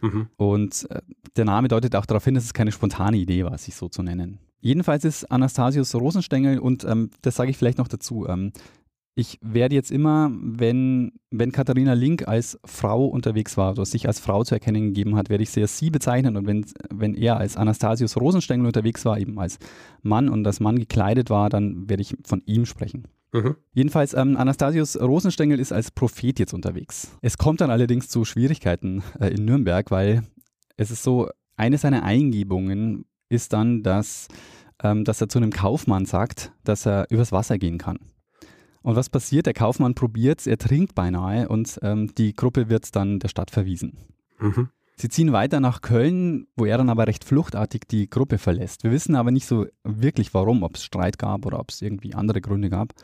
Mhm. 0.00 0.28
Und 0.36 0.86
äh, 0.90 1.00
der 1.36 1.44
Name 1.44 1.68
deutet 1.68 1.96
auch 1.96 2.06
darauf 2.06 2.24
hin, 2.24 2.34
dass 2.34 2.44
es 2.44 2.54
keine 2.54 2.72
spontane 2.72 3.16
Idee 3.16 3.44
war, 3.44 3.56
sich 3.58 3.74
so 3.74 3.88
zu 3.88 4.02
nennen. 4.02 4.38
Jedenfalls 4.60 5.04
ist 5.04 5.30
Anastasius 5.30 5.94
Rosenstengel 5.94 6.58
und 6.58 6.84
ähm, 6.84 7.10
das 7.22 7.36
sage 7.36 7.50
ich 7.50 7.56
vielleicht 7.56 7.78
noch 7.78 7.88
dazu. 7.88 8.26
Ähm, 8.26 8.52
ich 9.18 9.38
werde 9.40 9.74
jetzt 9.74 9.90
immer, 9.90 10.30
wenn, 10.30 11.12
wenn 11.30 11.50
Katharina 11.50 11.94
Link 11.94 12.28
als 12.28 12.60
Frau 12.66 13.06
unterwegs 13.06 13.56
war 13.56 13.70
oder 13.70 13.86
sich 13.86 14.06
als 14.06 14.20
Frau 14.20 14.44
zu 14.44 14.54
erkennen 14.54 14.88
gegeben 14.88 15.16
hat, 15.16 15.30
werde 15.30 15.42
ich 15.42 15.50
sie 15.50 15.62
als 15.62 15.78
sie 15.78 15.88
bezeichnen. 15.88 16.36
Und 16.36 16.46
wenn, 16.46 16.66
wenn 16.90 17.14
er 17.14 17.38
als 17.38 17.56
Anastasius 17.56 18.18
Rosenstengel 18.18 18.66
unterwegs 18.66 19.06
war, 19.06 19.18
eben 19.18 19.38
als 19.38 19.58
Mann 20.02 20.28
und 20.28 20.46
als 20.46 20.60
Mann 20.60 20.78
gekleidet 20.78 21.30
war, 21.30 21.48
dann 21.48 21.88
werde 21.88 22.02
ich 22.02 22.14
von 22.24 22.42
ihm 22.44 22.66
sprechen. 22.66 23.08
Mhm. 23.36 23.56
Jedenfalls, 23.72 24.14
ähm, 24.14 24.36
Anastasius 24.36 24.98
Rosenstengel 24.98 25.60
ist 25.60 25.72
als 25.72 25.90
Prophet 25.90 26.38
jetzt 26.38 26.54
unterwegs. 26.54 27.16
Es 27.20 27.36
kommt 27.36 27.60
dann 27.60 27.70
allerdings 27.70 28.08
zu 28.08 28.24
Schwierigkeiten 28.24 29.02
äh, 29.20 29.28
in 29.28 29.44
Nürnberg, 29.44 29.90
weil 29.90 30.22
es 30.76 30.90
ist 30.90 31.02
so, 31.02 31.28
eine 31.56 31.76
seiner 31.78 32.02
Eingebungen 32.02 33.04
ist 33.28 33.52
dann, 33.52 33.82
dass, 33.82 34.28
ähm, 34.82 35.04
dass 35.04 35.20
er 35.20 35.28
zu 35.28 35.38
einem 35.38 35.50
Kaufmann 35.50 36.06
sagt, 36.06 36.52
dass 36.64 36.86
er 36.86 37.06
übers 37.10 37.32
Wasser 37.32 37.58
gehen 37.58 37.78
kann. 37.78 37.98
Und 38.82 38.96
was 38.96 39.10
passiert? 39.10 39.46
Der 39.46 39.54
Kaufmann 39.54 39.94
probiert 39.94 40.40
es, 40.40 40.46
er 40.46 40.58
trinkt 40.58 40.94
beinahe 40.94 41.48
und 41.48 41.78
ähm, 41.82 42.14
die 42.14 42.34
Gruppe 42.34 42.68
wird 42.68 42.94
dann 42.94 43.18
der 43.18 43.28
Stadt 43.28 43.50
verwiesen. 43.50 43.98
Mhm. 44.38 44.68
Sie 44.98 45.10
ziehen 45.10 45.32
weiter 45.32 45.60
nach 45.60 45.82
Köln, 45.82 46.46
wo 46.56 46.64
er 46.64 46.78
dann 46.78 46.88
aber 46.88 47.06
recht 47.06 47.24
fluchtartig 47.24 47.82
die 47.90 48.08
Gruppe 48.08 48.38
verlässt. 48.38 48.82
Wir 48.82 48.92
wissen 48.92 49.14
aber 49.14 49.30
nicht 49.30 49.46
so 49.46 49.66
wirklich 49.84 50.32
warum, 50.32 50.62
ob 50.62 50.76
es 50.76 50.84
Streit 50.84 51.18
gab 51.18 51.44
oder 51.44 51.58
ob 51.60 51.70
es 51.70 51.82
irgendwie 51.82 52.14
andere 52.14 52.40
Gründe 52.40 52.70
gab. 52.70 52.94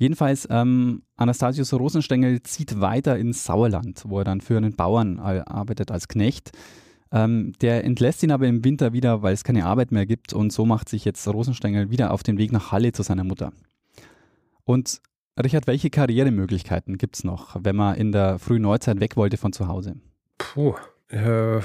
Jedenfalls, 0.00 0.48
ähm, 0.50 1.02
Anastasius 1.16 1.74
Rosenstengel 1.74 2.42
zieht 2.42 2.80
weiter 2.80 3.18
ins 3.18 3.44
Sauerland, 3.44 4.02
wo 4.06 4.20
er 4.20 4.24
dann 4.24 4.40
für 4.40 4.56
einen 4.56 4.74
Bauern 4.74 5.18
arbeitet 5.18 5.90
als 5.90 6.08
Knecht. 6.08 6.52
Ähm, 7.12 7.52
der 7.60 7.84
entlässt 7.84 8.22
ihn 8.22 8.30
aber 8.30 8.46
im 8.46 8.64
Winter 8.64 8.94
wieder, 8.94 9.20
weil 9.20 9.34
es 9.34 9.44
keine 9.44 9.66
Arbeit 9.66 9.92
mehr 9.92 10.06
gibt 10.06 10.32
und 10.32 10.54
so 10.54 10.64
macht 10.64 10.88
sich 10.88 11.04
jetzt 11.04 11.28
Rosenstengel 11.28 11.90
wieder 11.90 12.12
auf 12.12 12.22
den 12.22 12.38
Weg 12.38 12.50
nach 12.50 12.72
Halle 12.72 12.92
zu 12.92 13.02
seiner 13.02 13.24
Mutter. 13.24 13.52
Und 14.64 15.02
Richard, 15.38 15.66
welche 15.66 15.90
Karrieremöglichkeiten 15.90 16.96
gibt 16.96 17.16
es 17.16 17.24
noch, 17.24 17.56
wenn 17.62 17.76
man 17.76 17.94
in 17.96 18.10
der 18.10 18.38
frühen 18.38 18.62
Neuzeit 18.62 19.00
weg 19.00 19.18
wollte 19.18 19.36
von 19.36 19.52
zu 19.52 19.68
Hause? 19.68 19.96
Puh, 20.38 20.76
äh, 21.08 21.60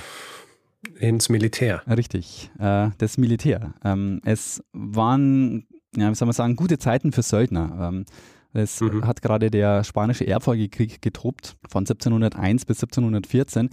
ins 0.99 1.29
Militär. 1.29 1.83
Richtig, 1.87 2.51
äh, 2.59 2.89
das 2.97 3.17
Militär. 3.17 3.75
Ähm, 3.85 4.19
es 4.25 4.61
waren 4.73 5.67
ja, 5.97 6.09
wie 6.09 6.15
soll 6.15 6.25
man 6.27 6.33
sagen, 6.33 6.55
gute 6.55 6.77
Zeiten 6.77 7.11
für 7.11 7.21
Söldner. 7.21 7.89
Ähm, 7.89 8.05
es 8.53 8.79
mhm. 8.79 9.05
hat 9.05 9.21
gerade 9.21 9.51
der 9.51 9.83
spanische 9.83 10.25
Erbfolgekrieg 10.25 11.01
getobt 11.01 11.57
von 11.67 11.81
1701 11.81 12.65
bis 12.65 12.81
1714. 12.81 13.69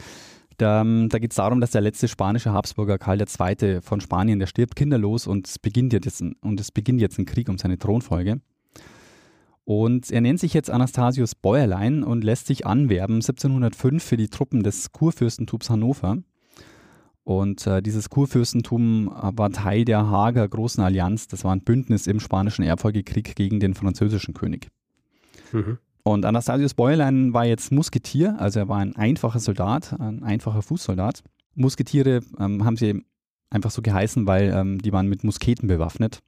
Da, 0.58 0.80
ähm, 0.80 1.08
da 1.08 1.18
geht 1.18 1.30
es 1.30 1.36
darum, 1.36 1.60
dass 1.60 1.70
der 1.70 1.80
letzte 1.80 2.08
spanische 2.08 2.52
Habsburger 2.52 2.98
Karl 2.98 3.20
II. 3.20 3.80
von 3.80 4.00
Spanien, 4.00 4.38
der 4.38 4.46
stirbt 4.46 4.76
kinderlos 4.76 5.26
und 5.26 5.46
es 5.46 5.58
beginnt 5.58 5.92
jetzt, 5.92 6.20
und 6.20 6.60
es 6.60 6.72
beginnt 6.72 7.00
jetzt 7.00 7.18
ein 7.18 7.26
Krieg 7.26 7.48
um 7.48 7.58
seine 7.58 7.78
Thronfolge. 7.78 8.40
Und 9.64 10.10
er 10.10 10.20
nennt 10.20 10.40
sich 10.40 10.54
jetzt 10.54 10.70
Anastasius 10.70 11.36
Bäuerlein 11.36 12.02
und 12.02 12.24
lässt 12.24 12.48
sich 12.48 12.66
anwerben 12.66 13.16
1705 13.16 14.02
für 14.02 14.16
die 14.16 14.28
Truppen 14.28 14.62
des 14.62 14.90
Kurfürstentums 14.92 15.70
Hannover. 15.70 16.18
Und 17.24 17.66
äh, 17.66 17.82
dieses 17.82 18.10
Kurfürstentum 18.10 19.08
äh, 19.08 19.30
war 19.36 19.50
Teil 19.50 19.84
der 19.84 20.08
Hager 20.08 20.48
Großen 20.48 20.82
Allianz. 20.82 21.28
Das 21.28 21.44
war 21.44 21.54
ein 21.54 21.62
Bündnis 21.62 22.06
im 22.06 22.20
Spanischen 22.20 22.62
Erbfolgekrieg 22.64 23.36
gegen 23.36 23.60
den 23.60 23.74
französischen 23.74 24.34
König. 24.34 24.68
Mhm. 25.52 25.78
Und 26.04 26.24
Anastasius 26.24 26.74
Bäuerlein 26.74 27.32
war 27.32 27.44
jetzt 27.44 27.70
Musketier, 27.70 28.34
also 28.40 28.58
er 28.58 28.68
war 28.68 28.78
ein 28.78 28.96
einfacher 28.96 29.38
Soldat, 29.38 29.94
ein 30.00 30.24
einfacher 30.24 30.62
Fußsoldat. 30.62 31.22
Musketiere 31.54 32.22
ähm, 32.40 32.64
haben 32.64 32.76
sie 32.76 33.04
einfach 33.50 33.70
so 33.70 33.82
geheißen, 33.82 34.26
weil 34.26 34.50
ähm, 34.52 34.78
die 34.80 34.92
waren 34.92 35.08
mit 35.08 35.22
Musketen 35.22 35.68
bewaffnet. 35.68 36.18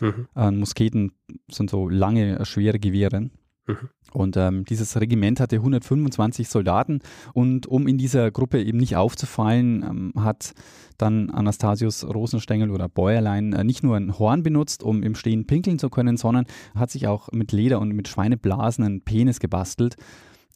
Mhm. 0.00 0.28
Äh, 0.36 0.50
Musketen 0.52 1.12
sind 1.50 1.70
so 1.70 1.88
lange, 1.88 2.44
schwere 2.44 2.78
Gewehre. 2.78 3.30
Mhm. 3.68 3.88
Und 4.12 4.36
ähm, 4.36 4.64
dieses 4.64 4.98
Regiment 4.98 5.38
hatte 5.38 5.56
125 5.56 6.48
Soldaten 6.48 7.00
und 7.34 7.66
um 7.66 7.86
in 7.86 7.98
dieser 7.98 8.30
Gruppe 8.30 8.62
eben 8.62 8.78
nicht 8.78 8.96
aufzufallen, 8.96 9.82
ähm, 9.82 10.12
hat 10.16 10.54
dann 10.96 11.30
Anastasius 11.30 12.04
Rosenstengel 12.04 12.70
oder 12.70 12.88
Bäuerlein 12.88 13.52
äh, 13.52 13.64
nicht 13.64 13.82
nur 13.82 13.96
ein 13.96 14.18
Horn 14.18 14.42
benutzt, 14.42 14.82
um 14.82 15.02
im 15.02 15.14
Stehen 15.14 15.46
pinkeln 15.46 15.78
zu 15.78 15.90
können, 15.90 16.16
sondern 16.16 16.46
hat 16.74 16.90
sich 16.90 17.06
auch 17.06 17.30
mit 17.32 17.52
Leder 17.52 17.80
und 17.80 17.90
mit 17.90 18.08
Schweineblasen 18.08 18.82
einen 18.82 19.02
Penis 19.02 19.40
gebastelt 19.40 19.96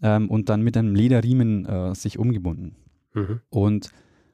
ähm, 0.03 0.31
und 0.31 0.49
dann 0.49 0.63
mit 0.63 0.77
einem 0.77 0.95
Lederriemen 0.95 1.67
äh, 1.67 1.95
sich 1.95 2.19
umgebunden. 2.19 2.77
Mhm. 3.13 3.41
Und 3.51 3.91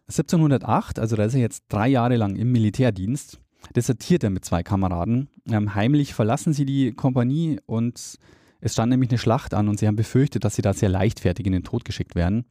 1708, 0.08 0.99
also 1.00 1.16
da 1.16 1.25
ist 1.25 1.35
er 1.35 1.40
jetzt 1.40 1.64
drei 1.68 1.88
Jahre 1.88 2.16
lang 2.16 2.37
im 2.37 2.52
Militärdienst, 2.52 3.40
desertiert 3.75 4.25
er 4.25 4.30
mit 4.30 4.44
zwei 4.44 4.62
Kameraden. 4.62 5.28
Ähm, 5.50 5.75
heimlich 5.75 6.14
verlassen 6.14 6.52
sie 6.52 6.64
die 6.64 6.92
Kompanie 6.92 7.58
und 7.66 8.18
es 8.60 8.72
stand 8.72 8.90
nämlich 8.90 9.10
eine 9.10 9.18
Schlacht 9.18 9.54
an 9.54 9.68
und 9.68 9.78
sie 9.78 9.86
haben 9.86 9.96
befürchtet, 9.96 10.44
dass 10.44 10.56
sie 10.56 10.62
da 10.62 10.72
sehr 10.72 10.88
leichtfertig 10.88 11.46
in 11.46 11.52
den 11.52 11.64
Tod 11.64 11.84
geschickt 11.84 12.14
werden. 12.14 12.44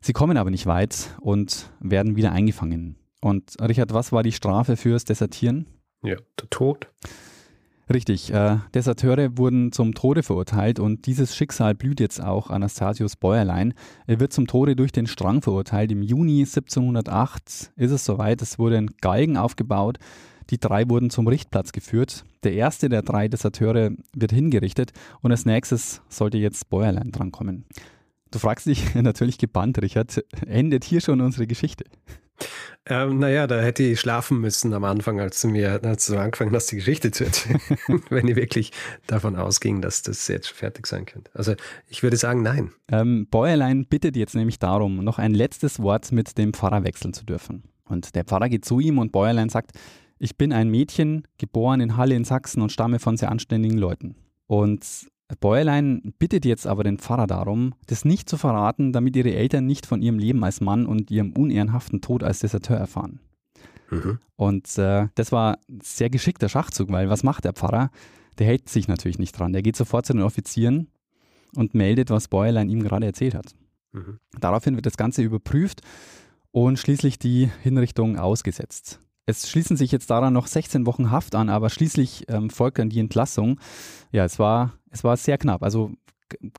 Sie 0.00 0.12
kommen 0.12 0.36
aber 0.36 0.50
nicht 0.50 0.66
weit 0.66 1.16
und 1.20 1.70
werden 1.80 2.16
wieder 2.16 2.32
eingefangen. 2.32 2.96
Und 3.20 3.56
Richard, 3.60 3.94
was 3.94 4.12
war 4.12 4.22
die 4.22 4.32
Strafe 4.32 4.76
fürs 4.76 5.04
Desertieren? 5.04 5.66
Ja, 6.02 6.16
der 6.38 6.50
Tod. 6.50 6.88
Richtig, 7.92 8.32
äh, 8.32 8.58
Deserteure 8.74 9.36
wurden 9.36 9.70
zum 9.70 9.94
Tode 9.94 10.22
verurteilt 10.22 10.78
und 10.78 11.06
dieses 11.06 11.36
Schicksal 11.36 11.74
blüht 11.74 12.00
jetzt 12.00 12.22
auch 12.22 12.48
Anastasius 12.48 13.16
Bäuerlein. 13.16 13.74
Er 14.06 14.20
wird 14.20 14.32
zum 14.32 14.46
Tode 14.46 14.74
durch 14.74 14.90
den 14.90 15.06
Strang 15.06 15.42
verurteilt. 15.42 15.92
Im 15.92 16.02
Juni 16.02 16.40
1708 16.40 17.72
ist 17.76 17.90
es 17.90 18.04
soweit, 18.04 18.40
es 18.40 18.58
wurde 18.58 18.78
ein 18.78 18.90
Galgen 19.02 19.36
aufgebaut, 19.36 19.98
die 20.50 20.58
drei 20.58 20.88
wurden 20.88 21.10
zum 21.10 21.26
Richtplatz 21.26 21.72
geführt. 21.72 22.24
Der 22.42 22.52
erste 22.52 22.88
der 22.88 23.02
drei 23.02 23.28
Deserteure 23.28 23.90
wird 24.14 24.32
hingerichtet 24.32 24.92
und 25.22 25.30
als 25.30 25.46
nächstes 25.46 26.02
sollte 26.08 26.38
jetzt 26.38 26.68
Bäuerlein 26.70 27.12
drankommen. 27.12 27.64
Du 28.30 28.38
fragst 28.38 28.66
dich 28.66 28.94
natürlich 28.96 29.38
gebannt, 29.38 29.80
Richard, 29.80 30.24
endet 30.46 30.84
hier 30.84 31.00
schon 31.00 31.20
unsere 31.20 31.46
Geschichte? 31.46 31.84
Ähm, 32.86 33.18
naja, 33.18 33.46
da 33.46 33.60
hätte 33.60 33.82
ich 33.82 34.00
schlafen 34.00 34.40
müssen 34.40 34.74
am 34.74 34.84
Anfang, 34.84 35.20
als 35.20 35.40
du 35.40 35.48
mir 35.48 35.82
als 35.84 36.06
du 36.06 36.18
angefangen 36.18 36.54
hast, 36.54 36.66
die 36.70 36.76
Geschichte 36.76 37.10
zu 37.10 37.24
erzählen. 37.24 37.60
Wenn 38.10 38.28
ich 38.28 38.36
wirklich 38.36 38.72
davon 39.06 39.36
ausging, 39.36 39.80
dass 39.80 40.02
das 40.02 40.28
jetzt 40.28 40.48
fertig 40.48 40.86
sein 40.86 41.06
könnte. 41.06 41.30
Also 41.34 41.54
ich 41.88 42.02
würde 42.02 42.16
sagen, 42.16 42.42
nein. 42.42 42.72
Ähm, 42.88 43.26
Bäuerlein 43.30 43.86
bittet 43.86 44.16
jetzt 44.16 44.34
nämlich 44.34 44.58
darum, 44.58 45.02
noch 45.02 45.18
ein 45.18 45.32
letztes 45.32 45.80
Wort 45.80 46.12
mit 46.12 46.36
dem 46.36 46.52
Pfarrer 46.52 46.84
wechseln 46.84 47.14
zu 47.14 47.24
dürfen. 47.24 47.62
Und 47.84 48.14
der 48.14 48.24
Pfarrer 48.24 48.48
geht 48.48 48.64
zu 48.64 48.80
ihm 48.80 48.98
und 48.98 49.12
Bäuerlein 49.12 49.48
sagt, 49.48 49.72
ich 50.24 50.38
bin 50.38 50.54
ein 50.54 50.70
Mädchen, 50.70 51.28
geboren 51.36 51.80
in 51.80 51.98
Halle 51.98 52.14
in 52.14 52.24
Sachsen 52.24 52.62
und 52.62 52.72
stamme 52.72 52.98
von 52.98 53.18
sehr 53.18 53.30
anständigen 53.30 53.76
Leuten. 53.76 54.16
Und 54.46 55.06
Bäuerlein 55.38 56.14
bittet 56.18 56.46
jetzt 56.46 56.66
aber 56.66 56.82
den 56.82 56.96
Pfarrer 56.96 57.26
darum, 57.26 57.74
das 57.88 58.06
nicht 58.06 58.28
zu 58.30 58.38
verraten, 58.38 58.94
damit 58.94 59.16
ihre 59.16 59.34
Eltern 59.34 59.66
nicht 59.66 59.84
von 59.84 60.00
ihrem 60.00 60.18
Leben 60.18 60.42
als 60.42 60.62
Mann 60.62 60.86
und 60.86 61.10
ihrem 61.10 61.34
unehrenhaften 61.34 62.00
Tod 62.00 62.22
als 62.22 62.38
Deserteur 62.38 62.78
erfahren. 62.78 63.20
Mhm. 63.90 64.18
Und 64.36 64.78
äh, 64.78 65.08
das 65.14 65.30
war 65.30 65.58
ein 65.68 65.80
sehr 65.82 66.08
geschickter 66.08 66.48
Schachzug, 66.48 66.90
weil 66.90 67.10
was 67.10 67.22
macht 67.22 67.44
der 67.44 67.52
Pfarrer? 67.52 67.90
Der 68.38 68.46
hält 68.46 68.70
sich 68.70 68.88
natürlich 68.88 69.18
nicht 69.18 69.38
dran. 69.38 69.52
Der 69.52 69.62
geht 69.62 69.76
sofort 69.76 70.06
zu 70.06 70.14
den 70.14 70.22
Offizieren 70.22 70.88
und 71.54 71.74
meldet, 71.74 72.08
was 72.08 72.28
Bäuerlein 72.28 72.70
ihm 72.70 72.82
gerade 72.82 73.04
erzählt 73.04 73.34
hat. 73.34 73.54
Mhm. 73.92 74.20
Daraufhin 74.40 74.74
wird 74.74 74.86
das 74.86 74.96
Ganze 74.96 75.22
überprüft 75.22 75.82
und 76.50 76.78
schließlich 76.78 77.18
die 77.18 77.50
Hinrichtung 77.62 78.18
ausgesetzt. 78.18 79.00
Es 79.26 79.48
schließen 79.48 79.76
sich 79.76 79.90
jetzt 79.90 80.10
daran 80.10 80.32
noch 80.32 80.46
16 80.46 80.86
Wochen 80.86 81.10
Haft 81.10 81.34
an, 81.34 81.48
aber 81.48 81.70
schließlich 81.70 82.24
ähm, 82.28 82.50
folgt 82.50 82.78
dann 82.78 82.90
die 82.90 83.00
Entlassung. 83.00 83.58
Ja, 84.12 84.24
es 84.24 84.38
war, 84.38 84.74
es 84.90 85.02
war 85.02 85.16
sehr 85.16 85.38
knapp. 85.38 85.62
Also 85.62 85.92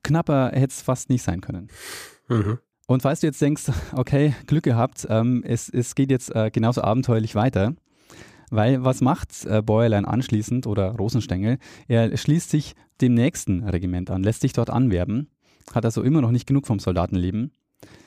knapper 0.04 0.52
hätte 0.52 0.74
es 0.74 0.82
fast 0.82 1.10
nicht 1.10 1.24
sein 1.24 1.42
können. 1.42 1.70
Mhm. 2.28 2.60
Und 2.88 3.02
falls 3.02 3.20
du 3.20 3.28
jetzt 3.28 3.42
denkst, 3.42 3.66
okay, 3.94 4.34
Glück 4.48 4.64
gehabt, 4.64 5.06
ähm, 5.10 5.44
es, 5.46 5.70
es 5.70 5.96
geht 5.96 6.10
jetzt 6.10 6.34
äh, 6.36 6.50
genauso 6.52 6.82
abenteuerlich 6.82 7.36
weiter. 7.36 7.76
Weil 8.52 8.84
was 8.84 9.02
macht 9.02 9.46
äh, 9.46 9.62
Bäuerlein 9.62 10.06
anschließend 10.06 10.68
oder 10.68 10.96
Rosenstengel? 10.96 11.58
Er 11.88 12.16
schließt 12.16 12.50
sich 12.50 12.76
dem 13.02 13.14
nächsten 13.14 13.64
Regiment 13.64 14.10
an, 14.12 14.24
lässt 14.24 14.42
sich 14.42 14.54
dort 14.54 14.70
anwerben, 14.70 15.30
hat 15.74 15.84
also 15.84 16.04
immer 16.04 16.22
noch 16.22 16.32
nicht 16.32 16.46
genug 16.48 16.68
vom 16.68 16.80
Soldatenleben 16.80 17.52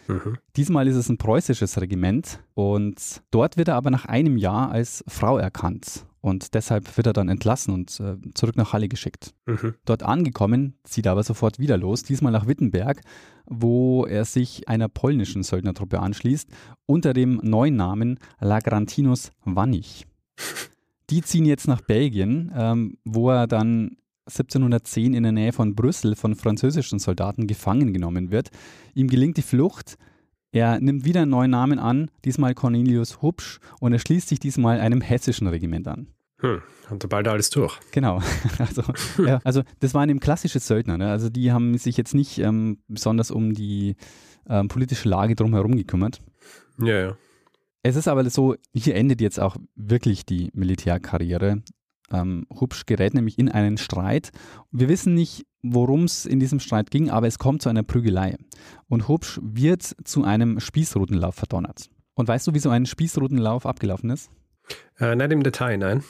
Mhm. 0.09 0.37
Diesmal 0.57 0.88
ist 0.88 0.97
es 0.97 1.09
ein 1.09 1.19
preußisches 1.19 1.81
Regiment 1.81 2.41
und 2.55 3.23
dort 3.31 3.57
wird 3.57 3.69
er 3.69 3.77
aber 3.77 3.91
nach 3.91 4.07
einem 4.07 4.37
Jahr 4.37 4.71
als 4.71 5.05
Frau 5.07 5.38
erkannt. 5.38 6.07
Und 6.21 6.55
deshalb 6.55 6.97
wird 6.97 7.07
er 7.07 7.12
dann 7.12 7.29
entlassen 7.29 7.73
und 7.73 8.01
äh, 8.01 8.17
zurück 8.35 8.57
nach 8.57 8.73
Halle 8.73 8.88
geschickt. 8.88 9.35
Mhm. 9.47 9.75
Dort 9.85 10.03
angekommen, 10.03 10.75
zieht 10.83 11.07
er 11.07 11.12
aber 11.12 11.23
sofort 11.23 11.59
wieder 11.59 11.77
los, 11.77 12.03
diesmal 12.03 12.33
nach 12.33 12.47
Wittenberg, 12.47 13.03
wo 13.47 14.05
er 14.05 14.25
sich 14.25 14.69
einer 14.69 14.88
polnischen 14.88 15.43
Söldnertruppe 15.43 16.01
anschließt, 16.01 16.51
unter 16.87 17.12
dem 17.12 17.41
neuen 17.43 17.77
Namen 17.77 18.19
Lagrantinus 18.41 19.31
Wannich. 19.45 20.07
Die 21.11 21.23
ziehen 21.23 21.47
jetzt 21.47 21.69
nach 21.69 21.81
Belgien, 21.81 22.53
ähm, 22.55 22.99
wo 23.05 23.31
er 23.31 23.47
dann 23.47 23.97
1710 24.29 25.14
in 25.14 25.23
der 25.23 25.33
Nähe 25.33 25.53
von 25.53 25.75
Brüssel 25.75 26.14
von 26.17 26.35
französischen 26.35 26.99
Soldaten 26.99 27.47
gefangen 27.47 27.93
genommen 27.93 28.31
wird. 28.31 28.51
Ihm 28.95 29.09
gelingt 29.09 29.37
die 29.37 29.43
Flucht. 29.43 29.97
Er 30.51 30.81
nimmt 30.81 31.05
wieder 31.05 31.23
einen 31.23 31.31
neuen 31.31 31.51
Namen 31.51 31.79
an, 31.79 32.11
diesmal 32.25 32.55
Cornelius 32.55 33.21
Hubsch, 33.21 33.61
und 33.81 33.93
er 33.93 33.99
schließt 33.99 34.29
sich 34.29 34.38
diesmal 34.38 34.81
einem 34.81 35.01
hessischen 35.01 35.47
Regiment 35.47 35.87
an. 35.88 36.09
Hm, 36.41 36.62
und 36.91 37.09
bald 37.09 37.29
alles 37.29 37.51
durch. 37.51 37.79
Genau. 37.91 38.23
Also, 38.59 38.83
ja, 39.25 39.41
also 39.45 39.62
das 39.81 39.95
waren 39.95 40.09
eben 40.09 40.21
klassische 40.21 40.61
Söldner. 40.61 40.99
Ne? 40.99 41.11
Also 41.11 41.29
die 41.29 41.53
haben 41.53 41.77
sich 41.79 41.97
jetzt 41.97 42.14
nicht 42.14 42.38
ähm, 42.38 42.79
besonders 42.88 43.31
um 43.31 43.55
die 43.55 43.97
ähm, 44.49 44.69
politische 44.69 45.09
Lage 45.09 45.35
drumherum 45.35 45.77
gekümmert. 45.77 46.21
Ja, 46.79 47.01
ja. 47.01 47.17
Es 47.83 47.97
ist 47.97 48.09
aber 48.09 48.29
so, 48.29 48.57
hier 48.75 48.97
endet 48.97 49.21
jetzt 49.21 49.38
auch 49.41 49.57
wirklich 49.75 50.27
die 50.27 50.51
Militärkarriere. 50.53 51.62
Ähm, 52.11 52.47
Hubsch 52.51 52.87
gerät 52.87 53.14
nämlich 53.14 53.38
in 53.38 53.49
einen 53.49 53.77
Streit. 53.77 54.31
Wir 54.71 54.88
wissen 54.88 55.14
nicht, 55.14 55.47
worum 55.62 56.05
es 56.05 56.27
in 56.27 56.40
diesem 56.40 56.61
Streit 56.61 56.90
ging, 56.90 57.11
aber 57.11 57.27
es 57.27 57.38
kommt 57.38 57.62
zu 57.62 57.68
einer 57.68 57.83
Prügelei. 57.83 58.37
Und 58.88 59.09
Hubsch 59.09 59.38
wird 59.42 59.94
zu 60.05 60.25
einem 60.25 60.61
Spießrutenlauf 60.61 61.35
verdonnert. 61.35 61.90
Und 62.14 62.29
weißt 62.29 62.47
du, 62.47 62.55
wie 62.55 62.59
so 62.59 62.71
ein 62.71 62.87
Spießrutenlauf 62.87 63.66
abgelaufen 63.66 64.11
ist? 64.11 64.31
Äh, 64.99 65.14
nicht 65.14 65.33
im 65.33 65.42
Detail, 65.42 65.79
nein. 65.79 66.03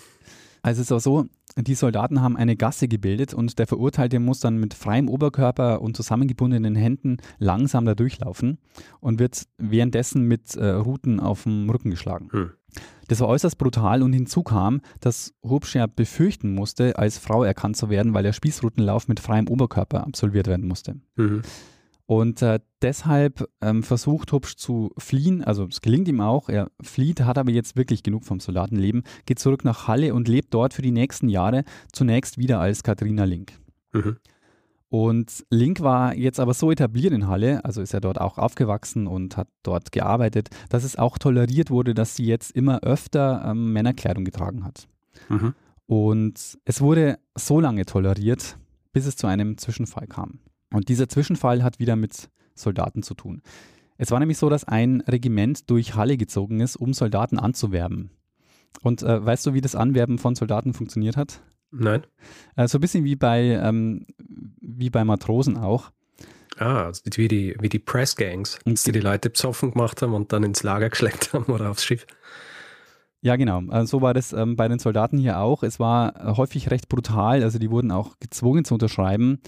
Also 0.62 0.80
es 0.80 0.90
ist 0.90 0.92
auch 0.92 1.00
so, 1.00 1.26
die 1.56 1.74
Soldaten 1.74 2.20
haben 2.20 2.36
eine 2.36 2.56
Gasse 2.56 2.88
gebildet 2.88 3.34
und 3.34 3.58
der 3.58 3.66
Verurteilte 3.66 4.20
muss 4.20 4.40
dann 4.40 4.58
mit 4.58 4.74
freiem 4.74 5.08
Oberkörper 5.08 5.80
und 5.80 5.96
zusammengebundenen 5.96 6.74
Händen 6.74 7.18
langsam 7.38 7.84
da 7.84 7.94
durchlaufen 7.94 8.58
und 9.00 9.18
wird 9.18 9.44
währenddessen 9.56 10.22
mit 10.22 10.54
äh, 10.56 10.68
Ruten 10.68 11.20
auf 11.20 11.44
dem 11.44 11.68
Rücken 11.70 11.90
geschlagen. 11.90 12.28
Hm. 12.32 12.50
Das 13.08 13.20
war 13.20 13.28
äußerst 13.28 13.56
brutal 13.56 14.02
und 14.02 14.12
hinzu 14.12 14.42
kam, 14.42 14.82
dass 15.00 15.34
Hubscher 15.42 15.88
befürchten 15.88 16.54
musste, 16.54 16.98
als 16.98 17.18
Frau 17.18 17.42
erkannt 17.42 17.76
zu 17.76 17.88
werden, 17.88 18.12
weil 18.14 18.22
der 18.22 18.34
Spießrutenlauf 18.34 19.08
mit 19.08 19.20
freiem 19.20 19.48
Oberkörper 19.48 20.06
absolviert 20.06 20.46
werden 20.46 20.68
musste. 20.68 20.96
Mhm. 21.16 21.42
Und 22.04 22.40
äh, 22.40 22.58
deshalb 22.80 23.50
ähm, 23.60 23.82
versucht 23.82 24.32
Hubsch 24.32 24.56
zu 24.56 24.92
fliehen, 24.96 25.44
also 25.44 25.66
es 25.66 25.82
gelingt 25.82 26.08
ihm 26.08 26.22
auch, 26.22 26.48
er 26.48 26.70
flieht, 26.80 27.20
hat 27.20 27.36
aber 27.36 27.50
jetzt 27.50 27.76
wirklich 27.76 28.02
genug 28.02 28.24
vom 28.24 28.40
Soldatenleben, 28.40 29.02
geht 29.26 29.38
zurück 29.38 29.62
nach 29.62 29.88
Halle 29.88 30.14
und 30.14 30.26
lebt 30.26 30.54
dort 30.54 30.72
für 30.72 30.80
die 30.80 30.90
nächsten 30.90 31.28
Jahre 31.28 31.64
zunächst 31.92 32.38
wieder 32.38 32.60
als 32.60 32.82
Katharina 32.82 33.24
Link. 33.24 33.52
Mhm. 33.92 34.16
Und 34.90 35.44
Link 35.50 35.80
war 35.80 36.14
jetzt 36.14 36.40
aber 36.40 36.54
so 36.54 36.70
etabliert 36.70 37.12
in 37.12 37.28
Halle, 37.28 37.62
also 37.64 37.82
ist 37.82 37.92
er 37.92 38.00
dort 38.00 38.20
auch 38.20 38.38
aufgewachsen 38.38 39.06
und 39.06 39.36
hat 39.36 39.48
dort 39.62 39.92
gearbeitet, 39.92 40.48
dass 40.70 40.82
es 40.82 40.96
auch 40.96 41.18
toleriert 41.18 41.70
wurde, 41.70 41.92
dass 41.92 42.16
sie 42.16 42.24
jetzt 42.24 42.52
immer 42.52 42.80
öfter 42.80 43.44
ähm, 43.44 43.72
Männerkleidung 43.74 44.24
getragen 44.24 44.64
hat. 44.64 44.88
Mhm. 45.28 45.54
Und 45.86 46.58
es 46.64 46.80
wurde 46.80 47.18
so 47.34 47.60
lange 47.60 47.84
toleriert, 47.84 48.56
bis 48.92 49.06
es 49.06 49.16
zu 49.16 49.26
einem 49.26 49.58
Zwischenfall 49.58 50.06
kam. 50.06 50.38
Und 50.72 50.88
dieser 50.88 51.08
Zwischenfall 51.08 51.62
hat 51.62 51.78
wieder 51.78 51.96
mit 51.96 52.30
Soldaten 52.54 53.02
zu 53.02 53.14
tun. 53.14 53.42
Es 53.98 54.10
war 54.10 54.20
nämlich 54.20 54.38
so, 54.38 54.48
dass 54.48 54.64
ein 54.64 55.02
Regiment 55.02 55.70
durch 55.70 55.96
Halle 55.96 56.16
gezogen 56.16 56.60
ist, 56.60 56.76
um 56.76 56.94
Soldaten 56.94 57.38
anzuwerben. 57.38 58.10
Und 58.82 59.02
äh, 59.02 59.24
weißt 59.24 59.46
du, 59.46 59.54
wie 59.54 59.60
das 59.60 59.74
Anwerben 59.74 60.18
von 60.18 60.34
Soldaten 60.34 60.72
funktioniert 60.72 61.16
hat? 61.16 61.42
Nein. 61.70 62.02
Äh, 62.56 62.68
so 62.68 62.78
ein 62.78 62.80
bisschen 62.80 63.04
wie 63.04 63.16
bei, 63.16 63.40
ähm, 63.62 64.06
wie 64.60 64.90
bei 64.90 65.04
Matrosen 65.04 65.56
auch. 65.56 65.90
Ah, 66.56 66.86
also 66.86 67.02
wie 67.14 67.28
die, 67.28 67.56
wie 67.60 67.68
die 67.68 67.78
Pressgangs, 67.78 68.58
die 68.64 68.92
die 68.92 69.00
Leute 69.00 69.30
besoffen 69.30 69.72
gemacht 69.72 70.02
haben 70.02 70.14
und 70.14 70.32
dann 70.32 70.42
ins 70.42 70.62
Lager 70.62 70.88
geschleppt 70.90 71.32
haben 71.32 71.52
oder 71.52 71.70
aufs 71.70 71.84
Schiff. 71.84 72.06
Ja, 73.20 73.36
genau. 73.36 73.62
Also 73.68 73.98
so 73.98 74.02
war 74.02 74.14
das 74.14 74.32
ähm, 74.32 74.56
bei 74.56 74.68
den 74.68 74.78
Soldaten 74.78 75.18
hier 75.18 75.38
auch. 75.38 75.62
Es 75.62 75.80
war 75.80 76.16
äh, 76.16 76.36
häufig 76.36 76.70
recht 76.70 76.88
brutal. 76.88 77.42
Also 77.42 77.58
die 77.58 77.70
wurden 77.70 77.90
auch 77.90 78.18
gezwungen 78.20 78.64
zu 78.64 78.74
unterschreiben, 78.74 79.40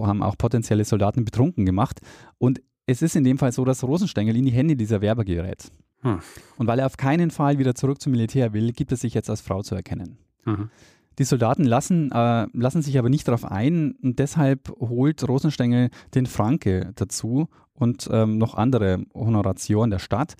haben 0.00 0.22
auch 0.22 0.38
potenzielle 0.38 0.84
Soldaten 0.84 1.24
betrunken 1.24 1.66
gemacht. 1.66 2.00
Und 2.38 2.62
es 2.86 3.02
ist 3.02 3.16
in 3.16 3.24
dem 3.24 3.38
Fall 3.38 3.52
so, 3.52 3.64
dass 3.64 3.84
Rosenstengel 3.84 4.36
in 4.36 4.46
die 4.46 4.52
Hände 4.52 4.76
dieser 4.76 5.02
Werber 5.02 5.24
gerät. 5.24 5.70
Hm. 6.00 6.20
Und 6.56 6.66
weil 6.66 6.78
er 6.78 6.86
auf 6.86 6.96
keinen 6.96 7.30
Fall 7.30 7.58
wieder 7.58 7.74
zurück 7.74 8.00
zum 8.00 8.12
Militär 8.12 8.54
will, 8.54 8.72
gibt 8.72 8.90
er 8.90 8.96
sich 8.96 9.12
jetzt 9.12 9.28
als 9.28 9.42
Frau 9.42 9.62
zu 9.62 9.74
erkennen. 9.74 10.16
Mhm. 10.46 10.70
Die 11.20 11.24
Soldaten 11.24 11.64
lassen, 11.64 12.10
äh, 12.12 12.46
lassen 12.54 12.80
sich 12.80 12.98
aber 12.98 13.10
nicht 13.10 13.28
darauf 13.28 13.44
ein 13.44 13.92
und 14.02 14.18
deshalb 14.18 14.70
holt 14.80 15.28
Rosenstengel 15.28 15.90
den 16.14 16.24
Franke 16.24 16.92
dazu 16.94 17.48
und 17.74 18.08
ähm, 18.10 18.38
noch 18.38 18.54
andere 18.54 19.04
Honoratioren 19.12 19.90
der 19.90 19.98
Stadt. 19.98 20.34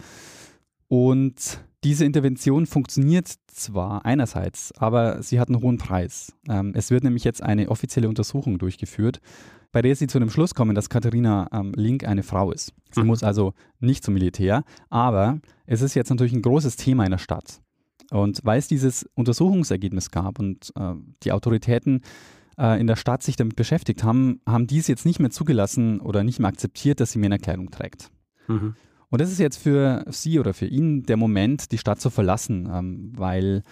Und 0.88 1.60
diese 1.84 2.06
Intervention 2.06 2.64
funktioniert 2.64 3.30
zwar 3.46 4.06
einerseits, 4.06 4.72
aber 4.78 5.22
sie 5.22 5.38
hat 5.38 5.48
einen 5.48 5.60
hohen 5.60 5.76
Preis. 5.76 6.32
Ähm, 6.48 6.72
es 6.74 6.90
wird 6.90 7.04
nämlich 7.04 7.24
jetzt 7.24 7.42
eine 7.42 7.68
offizielle 7.68 8.08
Untersuchung 8.08 8.56
durchgeführt, 8.56 9.20
bei 9.72 9.82
der 9.82 9.94
sie 9.94 10.06
zu 10.06 10.18
dem 10.18 10.30
Schluss 10.30 10.54
kommen, 10.54 10.74
dass 10.74 10.88
Katharina 10.88 11.46
ähm, 11.52 11.72
Link 11.76 12.04
eine 12.04 12.22
Frau 12.22 12.52
ist. 12.52 12.72
Sie 12.90 13.00
mhm. 13.00 13.08
muss 13.08 13.22
also 13.22 13.52
nicht 13.80 14.02
zum 14.02 14.14
Militär, 14.14 14.64
aber 14.88 15.40
es 15.66 15.82
ist 15.82 15.94
jetzt 15.94 16.08
natürlich 16.08 16.32
ein 16.32 16.40
großes 16.40 16.76
Thema 16.76 17.04
in 17.04 17.10
der 17.10 17.18
Stadt. 17.18 17.60
Und 18.10 18.40
weil 18.42 18.58
es 18.58 18.68
dieses 18.68 19.08
Untersuchungsergebnis 19.14 20.10
gab 20.10 20.38
und 20.38 20.72
äh, 20.76 20.94
die 21.22 21.32
Autoritäten 21.32 22.02
äh, 22.58 22.80
in 22.80 22.86
der 22.86 22.96
Stadt 22.96 23.22
sich 23.22 23.36
damit 23.36 23.56
beschäftigt 23.56 24.04
haben, 24.04 24.40
haben 24.46 24.66
dies 24.66 24.88
jetzt 24.88 25.06
nicht 25.06 25.20
mehr 25.20 25.30
zugelassen 25.30 26.00
oder 26.00 26.24
nicht 26.24 26.40
mehr 26.40 26.48
akzeptiert, 26.48 27.00
dass 27.00 27.12
sie 27.12 27.18
Männerkleidung 27.18 27.70
trägt. 27.70 28.10
Mhm. 28.48 28.74
Und 29.10 29.20
das 29.20 29.30
ist 29.30 29.38
jetzt 29.38 29.56
für 29.56 30.04
sie 30.08 30.38
oder 30.38 30.54
für 30.54 30.66
ihn 30.66 31.02
der 31.02 31.16
Moment, 31.16 31.72
die 31.72 31.78
Stadt 31.78 32.00
zu 32.00 32.10
verlassen, 32.10 32.68
ähm, 32.72 33.12
weil, 33.16 33.62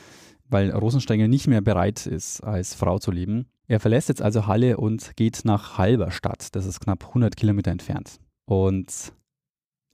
weil 0.49 0.71
Rosenstengel 0.71 1.29
nicht 1.29 1.47
mehr 1.47 1.61
bereit 1.61 2.07
ist, 2.07 2.43
als 2.43 2.75
Frau 2.75 2.99
zu 2.99 3.11
leben. 3.11 3.47
Er 3.69 3.81
verlässt 3.81 4.09
jetzt 4.09 4.23
also 4.23 4.47
Halle 4.47 4.79
und 4.79 5.13
geht 5.17 5.45
nach 5.45 5.79
Halberstadt. 5.79 6.55
Das 6.57 6.65
ist 6.65 6.81
knapp 6.81 7.07
100 7.09 7.37
Kilometer 7.37 7.71
entfernt. 7.71 8.19
Und 8.47 9.13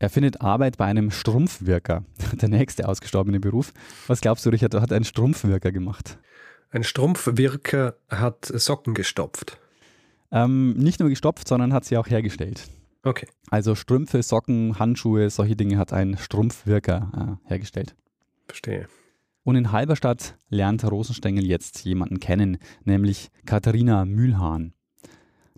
er 0.04 0.10
findet 0.10 0.42
Arbeit 0.42 0.76
bei 0.76 0.84
einem 0.84 1.10
Strumpfwirker, 1.10 2.04
der 2.40 2.48
nächste 2.50 2.86
ausgestorbene 2.86 3.40
Beruf. 3.40 3.72
Was 4.06 4.20
glaubst 4.20 4.44
du, 4.44 4.50
Richard, 4.50 4.74
hat 4.74 4.92
ein 4.92 5.04
Strumpfwirker 5.04 5.72
gemacht? 5.72 6.18
Ein 6.70 6.84
Strumpfwirker 6.84 7.96
hat 8.10 8.44
Socken 8.44 8.92
gestopft. 8.92 9.58
Ähm, 10.30 10.74
nicht 10.74 11.00
nur 11.00 11.08
gestopft, 11.08 11.48
sondern 11.48 11.72
hat 11.72 11.86
sie 11.86 11.96
auch 11.96 12.06
hergestellt. 12.06 12.68
Okay. 13.02 13.26
Also 13.48 13.74
Strümpfe, 13.74 14.22
Socken, 14.22 14.78
Handschuhe, 14.78 15.30
solche 15.30 15.56
Dinge 15.56 15.78
hat 15.78 15.94
ein 15.94 16.18
Strumpfwirker 16.18 17.38
äh, 17.46 17.48
hergestellt. 17.48 17.94
Verstehe. 18.46 18.88
Und 19.42 19.56
in 19.56 19.72
Halberstadt 19.72 20.36
lernt 20.50 20.84
Rosenstengel 20.84 21.46
jetzt 21.46 21.84
jemanden 21.84 22.20
kennen, 22.20 22.58
nämlich 22.84 23.30
Katharina 23.46 24.04
Mühlhahn. 24.04 24.74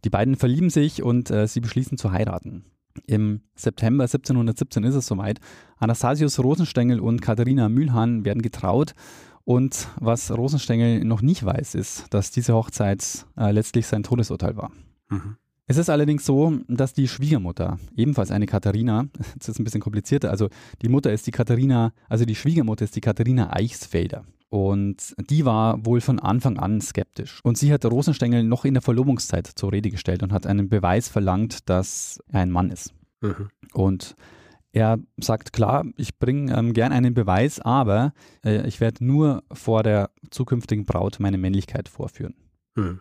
Die 0.04 0.10
beiden 0.10 0.36
verlieben 0.36 0.70
sich 0.70 1.02
und 1.02 1.32
äh, 1.32 1.48
sie 1.48 1.60
beschließen 1.60 1.98
zu 1.98 2.12
heiraten. 2.12 2.64
Im 3.06 3.40
September 3.54 4.04
1717 4.04 4.84
ist 4.84 4.94
es 4.94 5.06
soweit. 5.06 5.40
Anastasius 5.78 6.38
Rosenstengel 6.38 7.00
und 7.00 7.20
Katharina 7.22 7.68
Mühlhahn 7.68 8.24
werden 8.24 8.42
getraut. 8.42 8.94
Und 9.44 9.88
was 10.00 10.30
Rosenstengel 10.30 11.04
noch 11.04 11.22
nicht 11.22 11.44
weiß, 11.44 11.74
ist, 11.76 12.06
dass 12.10 12.32
diese 12.32 12.54
Hochzeit 12.54 13.26
äh, 13.36 13.52
letztlich 13.52 13.86
sein 13.86 14.02
Todesurteil 14.02 14.56
war. 14.56 14.72
Mhm. 15.08 15.36
Es 15.68 15.78
ist 15.78 15.90
allerdings 15.90 16.24
so, 16.24 16.60
dass 16.68 16.94
die 16.94 17.08
Schwiegermutter, 17.08 17.78
ebenfalls 17.96 18.30
eine 18.30 18.46
Katharina, 18.46 19.06
das 19.38 19.48
ist 19.48 19.58
ein 19.58 19.64
bisschen 19.64 19.80
komplizierter, 19.80 20.30
also 20.30 20.48
die 20.82 20.88
Mutter 20.88 21.12
ist 21.12 21.26
die 21.26 21.32
Katharina, 21.32 21.92
also 22.08 22.24
die 22.24 22.36
Schwiegermutter 22.36 22.84
ist 22.84 22.94
die 22.94 23.00
Katharina 23.00 23.52
Eichsfelder. 23.52 24.24
Und 24.48 25.14
die 25.28 25.44
war 25.44 25.84
wohl 25.84 26.00
von 26.00 26.20
Anfang 26.20 26.58
an 26.58 26.80
skeptisch. 26.80 27.40
Und 27.42 27.58
sie 27.58 27.72
hat 27.72 27.84
Rosenstengel 27.84 28.44
noch 28.44 28.64
in 28.64 28.74
der 28.74 28.82
Verlobungszeit 28.82 29.46
zur 29.46 29.72
Rede 29.72 29.90
gestellt 29.90 30.22
und 30.22 30.32
hat 30.32 30.46
einen 30.46 30.68
Beweis 30.68 31.08
verlangt, 31.08 31.68
dass 31.68 32.20
er 32.30 32.40
ein 32.40 32.50
Mann 32.50 32.70
ist. 32.70 32.94
Mhm. 33.20 33.48
Und 33.72 34.14
er 34.72 34.98
sagt, 35.16 35.52
klar, 35.52 35.84
ich 35.96 36.18
bringe 36.18 36.56
ähm, 36.56 36.74
gern 36.74 36.92
einen 36.92 37.14
Beweis, 37.14 37.60
aber 37.60 38.12
äh, 38.44 38.66
ich 38.68 38.80
werde 38.80 39.04
nur 39.04 39.42
vor 39.50 39.82
der 39.82 40.10
zukünftigen 40.30 40.84
Braut 40.84 41.18
meine 41.18 41.38
Männlichkeit 41.38 41.88
vorführen. 41.88 42.34
Mhm. 42.76 43.00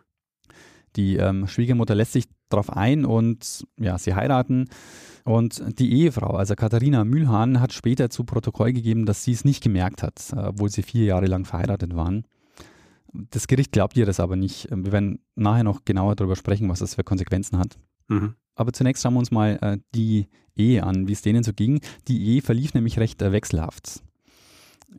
Die 0.95 1.17
ähm, 1.17 1.47
Schwiegermutter 1.47 1.93
lässt 1.93 2.13
sich 2.13 2.25
darauf 2.49 2.69
ein 2.69 3.05
und 3.05 3.65
ja, 3.79 3.97
sie 3.97 4.13
heiraten. 4.13 4.69
Und 5.23 5.79
die 5.79 5.91
Ehefrau, 5.93 6.35
also 6.35 6.55
Katharina 6.55 7.03
Mühlhahn, 7.03 7.59
hat 7.59 7.73
später 7.73 8.09
zu 8.09 8.23
Protokoll 8.23 8.73
gegeben, 8.73 9.05
dass 9.05 9.23
sie 9.23 9.31
es 9.31 9.43
nicht 9.43 9.63
gemerkt 9.63 10.03
hat, 10.03 10.31
äh, 10.33 10.47
obwohl 10.47 10.69
sie 10.69 10.83
vier 10.83 11.05
Jahre 11.05 11.25
lang 11.25 11.45
verheiratet 11.45 11.95
waren. 11.95 12.25
Das 13.11 13.47
Gericht 13.47 13.71
glaubt 13.71 13.97
ihr 13.97 14.05
das 14.05 14.19
aber 14.19 14.35
nicht. 14.35 14.67
Wir 14.69 14.91
werden 14.91 15.19
nachher 15.35 15.63
noch 15.63 15.85
genauer 15.85 16.15
darüber 16.15 16.35
sprechen, 16.35 16.69
was 16.69 16.79
das 16.79 16.95
für 16.95 17.03
Konsequenzen 17.03 17.57
hat. 17.57 17.77
Mhm. 18.07 18.35
Aber 18.55 18.71
zunächst 18.73 19.03
schauen 19.03 19.13
wir 19.13 19.19
uns 19.19 19.31
mal 19.31 19.57
äh, 19.61 19.77
die 19.95 20.27
Ehe 20.55 20.83
an, 20.83 21.07
wie 21.07 21.13
es 21.13 21.21
denen 21.21 21.43
so 21.43 21.53
ging. 21.53 21.81
Die 22.07 22.23
Ehe 22.25 22.41
verlief 22.41 22.73
nämlich 22.73 22.99
recht 22.99 23.21
äh, 23.21 23.31
wechselhaft. 23.31 24.03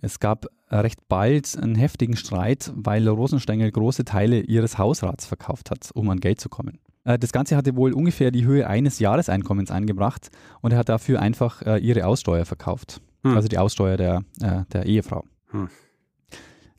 Es 0.00 0.18
gab 0.18 0.46
recht 0.70 1.09
bald 1.09 1.56
einen 1.56 1.74
heftigen 1.74 2.16
Streit, 2.16 2.72
weil 2.74 3.06
Rosenstengel 3.09 3.70
große 3.70 4.04
Teile 4.04 4.40
ihres 4.40 4.78
Hausrats 4.78 5.26
verkauft 5.26 5.70
hat, 5.70 5.90
um 5.94 6.11
an 6.11 6.20
Geld 6.20 6.40
zu 6.40 6.48
kommen. 6.48 6.78
Äh, 7.07 7.19
das 7.19 7.33
Ganze 7.33 7.57
hatte 7.57 7.77
wohl 7.77 7.92
ungefähr 7.92 8.31
die 8.31 8.45
Höhe 8.45 8.66
eines 8.66 8.99
Jahreseinkommens 8.99 9.71
eingebracht 9.71 10.31
und 10.61 10.73
er 10.73 10.79
hat 10.79 10.90
dafür 10.90 11.21
einfach 11.23 11.62
äh, 11.62 11.79
ihre 11.79 12.07
Aussteuer 12.07 12.45
verkauft. 12.45 13.01
Hm. 13.23 13.35
Also 13.35 13.49
die 13.49 13.59
Aussteuer 13.59 13.97
der, 13.97 14.25
äh, 14.42 14.64
der 14.73 14.85
Ehefrau. 14.85 15.25
Hm. 15.51 15.69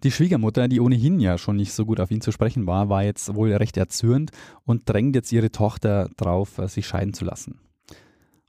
Die 0.04 0.12
Schwiegermutter, 0.12 0.68
die 0.68 0.80
ohnehin 0.80 1.20
ja 1.20 1.40
schon 1.40 1.56
nicht 1.56 1.74
so 1.74 1.86
gut 1.86 2.00
auf 2.00 2.12
ihn 2.12 2.22
zu 2.22 2.32
sprechen 2.32 2.68
war, 2.68 2.88
war 2.88 3.04
jetzt 3.04 3.34
wohl 3.34 3.52
recht 3.54 3.78
erzürnt 3.78 4.30
und 4.64 4.88
drängt 4.88 5.16
jetzt 5.16 5.32
ihre 5.32 5.52
Tochter 5.52 6.10
drauf, 6.18 6.62
sich 6.68 6.86
scheiden 6.86 7.16
zu 7.16 7.26
lassen. 7.26 7.60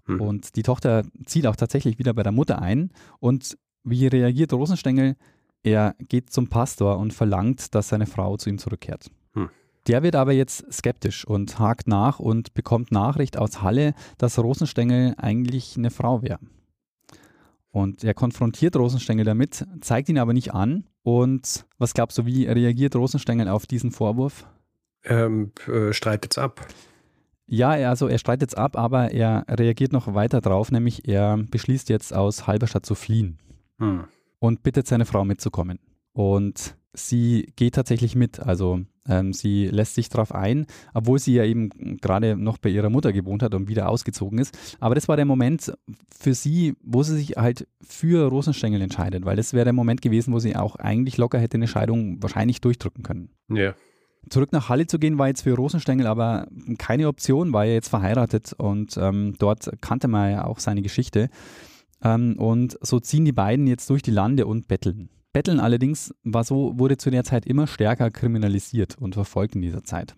Hm. 0.04 0.20
Und 0.20 0.56
die 0.56 0.62
Tochter 0.62 1.04
zieht 1.24 1.46
auch 1.46 1.56
tatsächlich 1.56 1.98
wieder 1.98 2.12
bei 2.12 2.22
der 2.22 2.32
Mutter 2.32 2.60
ein 2.60 2.90
und 3.18 3.56
wie 3.82 4.06
reagiert 4.06 4.52
Rosenstengel? 4.52 5.16
Er 5.62 5.94
geht 5.98 6.30
zum 6.30 6.48
Pastor 6.48 6.98
und 6.98 7.14
verlangt, 7.14 7.74
dass 7.74 7.88
seine 7.88 8.06
Frau 8.06 8.36
zu 8.36 8.50
ihm 8.50 8.58
zurückkehrt. 8.58 9.10
Der 9.88 10.02
wird 10.02 10.16
aber 10.16 10.32
jetzt 10.32 10.70
skeptisch 10.70 11.26
und 11.26 11.58
hakt 11.58 11.88
nach 11.88 12.18
und 12.18 12.52
bekommt 12.52 12.92
Nachricht 12.92 13.38
aus 13.38 13.62
Halle, 13.62 13.94
dass 14.18 14.38
Rosenstengel 14.38 15.14
eigentlich 15.16 15.76
eine 15.78 15.90
Frau 15.90 16.22
wäre. 16.22 16.38
Und 17.70 18.04
er 18.04 18.14
konfrontiert 18.14 18.76
Rosenstengel 18.76 19.24
damit, 19.24 19.66
zeigt 19.80 20.08
ihn 20.10 20.18
aber 20.18 20.34
nicht 20.34 20.52
an. 20.52 20.84
Und 21.02 21.66
was 21.78 21.94
glaubst 21.94 22.18
du, 22.18 22.26
wie 22.26 22.44
reagiert 22.46 22.96
Rosenstengel 22.96 23.48
auf 23.48 23.66
diesen 23.66 23.90
Vorwurf? 23.90 24.46
Ähm, 25.04 25.52
äh, 25.66 25.92
streitet 25.92 26.36
ab. 26.36 26.66
Ja, 27.46 27.70
also 27.70 28.08
er 28.08 28.18
streitet 28.18 28.50
es 28.50 28.54
ab, 28.54 28.76
aber 28.76 29.12
er 29.12 29.46
reagiert 29.48 29.92
noch 29.92 30.14
weiter 30.14 30.42
drauf, 30.42 30.70
nämlich 30.70 31.08
er 31.08 31.38
beschließt 31.38 31.88
jetzt 31.88 32.12
aus 32.12 32.46
Halberstadt 32.46 32.84
zu 32.84 32.94
fliehen 32.94 33.38
hm. 33.78 34.04
und 34.38 34.62
bittet 34.62 34.86
seine 34.86 35.06
Frau 35.06 35.24
mitzukommen. 35.24 35.78
Und 36.12 36.76
sie 36.92 37.52
geht 37.56 37.74
tatsächlich 37.74 38.16
mit. 38.16 38.40
Also 38.40 38.80
ähm, 39.08 39.32
sie 39.32 39.66
lässt 39.66 39.94
sich 39.94 40.08
darauf 40.08 40.34
ein, 40.34 40.66
obwohl 40.94 41.18
sie 41.18 41.34
ja 41.34 41.44
eben 41.44 41.98
gerade 42.00 42.36
noch 42.36 42.58
bei 42.58 42.70
ihrer 42.70 42.90
Mutter 42.90 43.12
gewohnt 43.12 43.42
hat 43.42 43.54
und 43.54 43.68
wieder 43.68 43.88
ausgezogen 43.88 44.38
ist. 44.38 44.56
Aber 44.80 44.94
das 44.94 45.08
war 45.08 45.16
der 45.16 45.24
Moment 45.24 45.72
für 46.16 46.34
sie, 46.34 46.74
wo 46.82 47.02
sie 47.02 47.16
sich 47.16 47.36
halt 47.36 47.66
für 47.80 48.28
Rosenstengel 48.28 48.82
entscheidet, 48.82 49.24
weil 49.24 49.36
das 49.36 49.52
wäre 49.52 49.64
der 49.64 49.72
Moment 49.72 50.02
gewesen, 50.02 50.32
wo 50.32 50.38
sie 50.38 50.56
auch 50.56 50.76
eigentlich 50.76 51.16
locker 51.16 51.38
hätte 51.38 51.56
eine 51.56 51.68
Scheidung 51.68 52.22
wahrscheinlich 52.22 52.60
durchdrücken 52.60 53.02
können. 53.02 53.30
Ja. 53.48 53.74
Zurück 54.30 54.52
nach 54.52 54.68
Halle 54.68 54.86
zu 54.86 54.98
gehen 54.98 55.18
war 55.18 55.28
jetzt 55.28 55.42
für 55.42 55.54
Rosenstengel 55.54 56.06
aber 56.06 56.48
keine 56.78 57.08
Option, 57.08 57.52
war 57.52 57.64
er 57.64 57.74
jetzt 57.74 57.88
verheiratet 57.88 58.52
und 58.52 58.96
ähm, 58.98 59.34
dort 59.38 59.70
kannte 59.80 60.08
man 60.08 60.30
ja 60.32 60.44
auch 60.44 60.58
seine 60.58 60.82
Geschichte. 60.82 61.30
Ähm, 62.02 62.36
und 62.38 62.78
so 62.82 63.00
ziehen 63.00 63.24
die 63.24 63.32
beiden 63.32 63.66
jetzt 63.66 63.88
durch 63.90 64.02
die 64.02 64.10
Lande 64.10 64.46
und 64.46 64.68
betteln. 64.68 65.08
Betteln 65.32 65.60
allerdings 65.60 66.14
war 66.24 66.44
so, 66.44 66.78
wurde 66.78 66.96
zu 66.96 67.10
der 67.10 67.24
Zeit 67.24 67.46
immer 67.46 67.66
stärker 67.66 68.10
kriminalisiert 68.10 68.96
und 68.98 69.14
verfolgt 69.14 69.54
in 69.54 69.62
dieser 69.62 69.84
Zeit. 69.84 70.16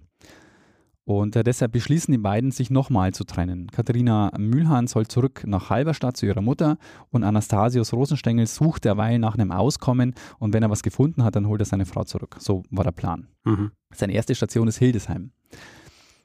Und 1.05 1.35
äh, 1.35 1.43
deshalb 1.43 1.73
beschließen 1.73 2.13
die 2.13 2.19
beiden, 2.19 2.53
sich 2.53 2.71
nochmal 2.71 3.13
zu 3.13 3.25
trennen. 3.25 3.67
Katharina 3.73 4.31
Mühlhahn 4.39 4.87
soll 4.87 5.09
zurück 5.09 5.43
nach 5.45 5.69
Halberstadt 5.69 6.17
zu 6.17 6.27
ihrer 6.27 6.41
Mutter 6.41 6.79
und 7.11 7.25
Anastasius 7.25 7.93
Rosenstengel 7.93 8.47
sucht 8.47 8.85
derweil 8.85 9.19
nach 9.19 9.35
einem 9.35 9.51
Auskommen 9.51 10.15
und 10.39 10.55
wenn 10.55 10.63
er 10.63 10.71
was 10.71 10.85
gefunden 10.85 11.25
hat, 11.25 11.35
dann 11.35 11.49
holt 11.49 11.63
er 11.63 11.65
seine 11.65 11.87
Frau 11.87 12.05
zurück. 12.05 12.37
So 12.39 12.63
war 12.71 12.85
der 12.85 12.93
Plan. 12.93 13.27
Mhm. 13.45 13.73
Seine 13.93 14.13
erste 14.13 14.37
Station 14.37 14.69
ist 14.69 14.79
Hildesheim. 14.79 15.33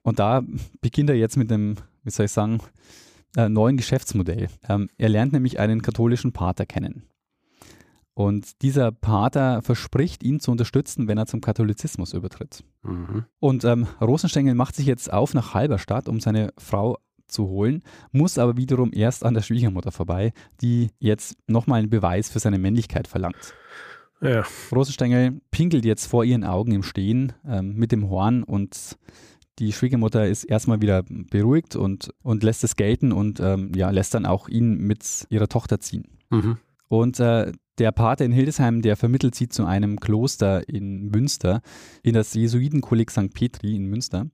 Und 0.04 0.20
da 0.20 0.44
beginnt 0.82 1.10
er 1.10 1.16
jetzt 1.16 1.36
mit 1.36 1.50
dem, 1.50 1.78
wie 2.04 2.12
soll 2.12 2.28
ich 2.28 2.32
sagen, 2.32 2.60
äh, 3.36 3.50
neuen 3.50 3.78
Geschäftsmodell. 3.78 4.50
Ähm, 4.70 4.90
er 5.00 5.10
lernt 5.10 5.34
nämlich 5.34 5.60
einen 5.60 5.82
katholischen 5.82 6.32
Pater 6.32 6.68
kennen. 6.68 7.06
Und 8.16 8.62
dieser 8.62 8.94
Pater 8.94 9.62
verspricht, 9.62 10.24
ihn 10.24 10.40
zu 10.40 10.50
unterstützen, 10.50 11.08
wenn 11.10 11.18
er 11.18 11.26
zum 11.26 11.42
Katholizismus 11.42 12.14
übertritt. 12.14 12.64
Mhm. 12.82 13.26
Und 13.40 13.66
ähm, 13.66 13.88
Rosenstengel 14.02 14.56
macht 14.56 14.76
sich 14.76 14.86
jetzt 14.86 15.12
auf 15.12 15.34
nach 15.34 15.54
Halberstadt, 15.54 16.08
um 16.08 16.22
seine 16.22 16.54
Frau 16.58 16.98
zu 17.28 17.48
holen, 17.48 17.84
muss 18.12 18.38
aber 18.38 18.56
wiederum 18.56 18.92
erst 18.94 19.26
an 19.26 19.34
der 19.34 19.42
Schwiegermutter 19.42 19.92
vorbei, 19.92 20.32
die 20.62 20.92
jetzt 21.00 21.38
nochmal 21.48 21.80
einen 21.80 21.90
Beweis 21.90 22.30
für 22.30 22.40
seine 22.40 22.58
Männlichkeit 22.58 23.08
verlangt. 23.08 23.54
Ja. 24.22 24.46
Rosenstengel 24.72 25.42
pinkelt 25.52 25.84
jetzt 25.84 26.06
vor 26.06 26.24
ihren 26.24 26.46
Augen 26.46 26.72
im 26.72 26.84
Stehen 26.84 27.34
ähm, 27.46 27.76
mit 27.76 27.92
dem 27.92 28.10
Horn 28.10 28.44
und 28.44 28.98
die 29.60 29.74
Schwiegermutter 29.74 30.28
ist 30.28 30.44
erstmal 30.44 30.82
wieder 30.82 31.04
beruhigt 31.04 31.76
und, 31.76 32.14
und 32.24 32.44
lässt 32.44 32.64
es 32.64 32.76
gelten 32.76 33.12
und 33.12 33.40
ähm, 33.40 33.72
ja, 33.76 33.90
lässt 33.90 34.14
dann 34.14 34.26
auch 34.26 34.48
ihn 34.50 34.78
mit 34.78 35.28
ihrer 35.30 35.48
Tochter 35.48 35.80
ziehen. 35.80 36.06
Mhm. 36.30 36.58
Und 36.88 37.20
äh, 37.20 37.52
der 37.78 37.92
Pater 37.92 38.26
in 38.26 38.32
Hildesheim, 38.32 38.82
der 38.82 38.96
vermittelt 38.96 39.36
sie 39.36 39.50
zu 39.50 39.66
einem 39.66 40.00
Kloster 40.00 40.68
in 40.70 41.10
Münster, 41.10 41.62
in 42.04 42.14
das 42.14 42.34
Jesuitenkolleg 42.34 43.12
St. 43.12 43.34
Petri 43.34 43.76
in 43.76 43.86
Münster. 43.86 44.28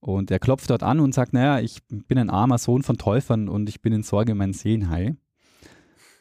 Und 0.00 0.30
er 0.30 0.38
klopft 0.38 0.70
dort 0.70 0.82
an 0.82 1.00
und 1.00 1.14
sagt, 1.14 1.32
naja, 1.32 1.60
ich 1.60 1.80
bin 1.88 2.18
ein 2.18 2.30
armer 2.30 2.58
Sohn 2.58 2.82
von 2.82 2.98
Täufern 2.98 3.48
und 3.48 3.68
ich 3.68 3.80
bin 3.82 3.92
in 3.92 4.02
Sorge 4.02 4.32
um 4.32 4.38
mein 4.38 4.52
Seelenheil. 4.52 5.16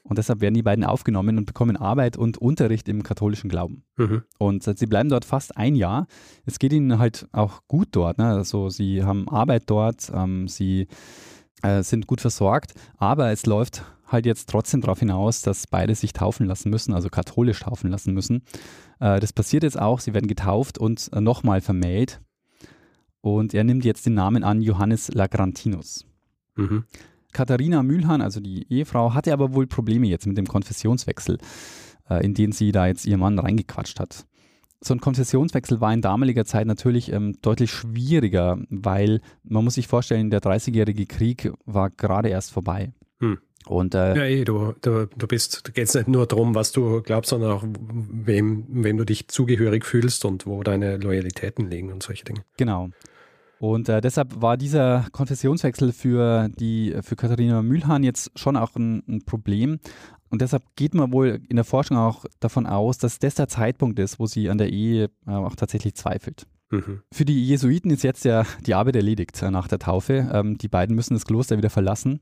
Und 0.03 0.17
deshalb 0.17 0.39
werden 0.39 0.53
die 0.53 0.63
beiden 0.63 0.85
aufgenommen 0.85 1.37
und 1.37 1.45
bekommen 1.45 1.75
Arbeit 1.75 2.17
und 2.17 2.37
Unterricht 2.37 2.87
im 2.87 3.03
katholischen 3.03 3.49
Glauben. 3.49 3.83
Mhm. 3.97 4.23
Und 4.39 4.63
sie 4.63 4.85
bleiben 4.85 5.09
dort 5.09 5.25
fast 5.25 5.57
ein 5.57 5.75
Jahr. 5.75 6.07
Es 6.45 6.59
geht 6.59 6.71
ihnen 6.71 6.97
halt 6.97 7.27
auch 7.33 7.61
gut 7.67 7.89
dort. 7.91 8.17
Ne? 8.17 8.25
Also 8.25 8.69
sie 8.69 9.03
haben 9.03 9.27
Arbeit 9.27 9.63
dort, 9.65 10.09
ähm, 10.13 10.47
sie 10.47 10.87
äh, 11.61 11.83
sind 11.83 12.07
gut 12.07 12.21
versorgt, 12.21 12.73
aber 12.97 13.31
es 13.31 13.45
läuft 13.45 13.83
halt 14.07 14.25
jetzt 14.25 14.49
trotzdem 14.49 14.81
darauf 14.81 14.99
hinaus, 14.99 15.41
dass 15.41 15.67
beide 15.67 15.93
sich 15.95 16.13
taufen 16.13 16.47
lassen 16.47 16.69
müssen, 16.69 16.93
also 16.93 17.09
katholisch 17.09 17.59
taufen 17.59 17.91
lassen 17.91 18.13
müssen. 18.13 18.43
Äh, 18.99 19.19
das 19.19 19.33
passiert 19.33 19.63
jetzt 19.63 19.79
auch, 19.79 19.99
sie 19.99 20.13
werden 20.13 20.27
getauft 20.27 20.77
und 20.77 21.09
äh, 21.13 21.21
nochmal 21.21 21.61
vermählt. 21.61 22.21
Und 23.21 23.53
er 23.53 23.63
nimmt 23.63 23.83
jetzt 23.83 24.05
den 24.05 24.13
Namen 24.13 24.43
an 24.43 24.61
Johannes 24.61 25.13
Lagrantinus. 25.13 26.05
Mhm. 26.55 26.85
Katharina 27.33 27.83
Mühlhahn, 27.83 28.21
also 28.21 28.39
die 28.39 28.71
Ehefrau, 28.71 29.13
hatte 29.13 29.33
aber 29.33 29.53
wohl 29.53 29.67
Probleme 29.67 30.07
jetzt 30.07 30.25
mit 30.25 30.37
dem 30.37 30.47
Konfessionswechsel, 30.47 31.37
äh, 32.09 32.23
in 32.25 32.33
den 32.33 32.51
sie 32.51 32.71
da 32.71 32.87
jetzt 32.87 33.05
ihr 33.05 33.17
Mann 33.17 33.37
reingequatscht 33.37 33.99
hat. 33.99 34.25
So 34.79 34.93
ein 34.93 35.01
Konfessionswechsel 35.01 35.81
war 35.81 35.91
in 35.91 36.01
damaliger 36.01 36.45
Zeit 36.45 36.67
natürlich 36.67 37.11
ähm, 37.11 37.35
deutlich 37.41 37.71
schwieriger, 37.71 38.59
weil 38.69 39.21
man 39.43 39.63
muss 39.63 39.73
sich 39.73 39.87
vorstellen, 39.87 40.29
der 40.29 40.41
30-jährige 40.41 41.07
Krieg 41.07 41.51
war 41.65 41.89
gerade 41.89 42.29
erst 42.29 42.51
vorbei. 42.51 42.93
Hm. 43.19 43.39
Und, 43.65 43.95
äh, 43.95 44.15
ja, 44.15 44.23
ey, 44.23 44.41
eh, 44.41 44.45
du, 44.45 44.73
du, 44.81 45.07
du 45.07 45.27
bist, 45.27 45.67
da 45.67 45.71
geht 45.71 45.87
es 45.87 45.93
nicht 45.93 46.07
nur 46.07 46.25
darum, 46.25 46.55
was 46.55 46.71
du 46.71 47.01
glaubst, 47.01 47.31
sondern 47.31 47.51
auch, 47.51 47.63
wem, 47.63 48.65
wem 48.69 48.97
du 48.97 49.03
dich 49.03 49.27
zugehörig 49.27 49.85
fühlst 49.85 50.23
und 50.23 50.45
wo 50.45 50.63
deine 50.63 50.97
Loyalitäten 50.97 51.69
liegen 51.69 51.91
und 51.91 52.01
solche 52.01 52.23
Dinge. 52.23 52.43
Genau. 52.57 52.89
Und 53.59 53.89
äh, 53.89 54.01
deshalb 54.01 54.41
war 54.41 54.55
dieser 54.55 55.07
Konfessionswechsel 55.11 55.91
für 55.91 56.49
die 56.49 56.95
für 57.01 57.15
Katharina 57.15 57.61
Mühlhahn 57.61 58.03
jetzt 58.03 58.31
schon 58.35 58.55
auch 58.55 58.75
ein, 58.75 59.03
ein, 59.07 59.25
Problem. 59.25 59.79
Und 60.29 60.41
deshalb 60.41 60.63
geht 60.75 60.93
man 60.93 61.11
wohl 61.11 61.39
in 61.49 61.55
der 61.55 61.65
Forschung 61.65 61.97
auch 61.97 62.25
davon 62.39 62.67
aus, 62.67 62.97
dass 62.97 63.19
das 63.19 63.35
der 63.35 63.47
Zeitpunkt 63.47 63.97
ist, 63.99 64.19
wo 64.19 64.27
sie 64.27 64.49
an 64.49 64.57
der 64.57 64.69
Ehe 64.69 65.09
äh, 65.25 65.31
auch 65.31 65.55
tatsächlich 65.55 65.95
zweifelt. 65.95 66.45
Mhm. 66.69 67.01
Für 67.11 67.25
die 67.25 67.45
Jesuiten 67.45 67.91
ist 67.91 68.03
jetzt 68.03 68.25
ja 68.25 68.43
die 68.65 68.73
Arbeit 68.73 68.97
erledigt 68.97 69.41
äh, 69.41 69.49
nach 69.49 69.67
der 69.67 69.79
Taufe. 69.79 70.29
Ähm, 70.31 70.57
die 70.57 70.67
beiden 70.67 70.95
müssen 70.95 71.13
das 71.13 71.25
Kloster 71.25 71.57
wieder 71.57 71.69
verlassen. 71.69 72.19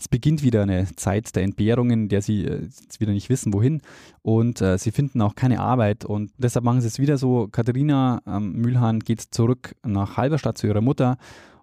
Es 0.00 0.08
beginnt 0.08 0.42
wieder 0.42 0.62
eine 0.62 0.86
Zeit 0.96 1.36
der 1.36 1.42
Entbehrungen, 1.42 2.04
in 2.04 2.08
der 2.08 2.22
sie 2.22 2.46
äh, 2.46 2.68
wieder 2.98 3.12
nicht 3.12 3.28
wissen, 3.28 3.52
wohin. 3.52 3.82
Und 4.22 4.62
äh, 4.62 4.78
sie 4.78 4.92
finden 4.92 5.20
auch 5.20 5.34
keine 5.34 5.60
Arbeit. 5.60 6.06
Und 6.06 6.32
deshalb 6.38 6.64
machen 6.64 6.80
sie 6.80 6.86
es 6.86 6.98
wieder 6.98 7.18
so. 7.18 7.48
Katharina 7.48 8.22
ähm, 8.26 8.52
Mühlhahn 8.52 9.00
geht 9.00 9.20
zurück 9.20 9.76
nach 9.86 10.16
Halberstadt 10.16 10.56
zu 10.56 10.66
ihrer 10.66 10.80
Mutter. 10.80 11.18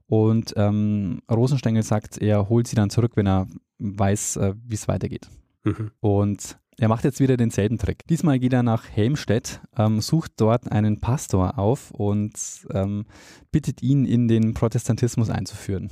Und 0.06 0.54
ähm, 0.56 1.20
Rosenstengel 1.32 1.82
sagt, 1.82 2.20
er 2.20 2.48
holt 2.48 2.68
sie 2.68 2.76
dann 2.76 2.92
zurück, 2.92 3.14
wenn 3.16 3.28
er 3.28 3.48
weiß, 3.80 4.38
äh, 4.38 4.54
wie 4.64 4.76
es 4.76 4.88
weitergeht. 4.88 5.28
Mhm. 5.64 5.90
Und 6.00 6.60
er 6.78 6.90
macht 6.90 7.06
jetzt 7.06 7.20
wieder 7.20 7.38
denselben 7.38 7.80
Trick. 7.80 8.06
Diesmal 8.08 8.38
geht 8.38 8.54
er 8.54 8.62
nach 8.62 8.88
Helmstedt, 8.88 9.62
ähm, 9.76 10.00
sucht 10.00 10.34
dort 10.38 10.72
einen 10.72 11.00
Pastor 11.00 11.58
auf 11.58 11.90
und 11.90 12.34
ähm, 12.72 13.06
bittet 13.52 13.82
ihn, 13.82 14.06
in 14.06 14.28
den 14.28 14.54
Protestantismus 14.54 15.32
einzuführen. 15.32 15.90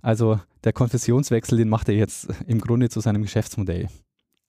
Also 0.00 0.40
der 0.66 0.72
Konfessionswechsel, 0.72 1.56
den 1.56 1.68
macht 1.68 1.88
er 1.88 1.94
jetzt 1.94 2.28
im 2.46 2.60
Grunde 2.60 2.90
zu 2.90 3.00
seinem 3.00 3.22
Geschäftsmodell. 3.22 3.88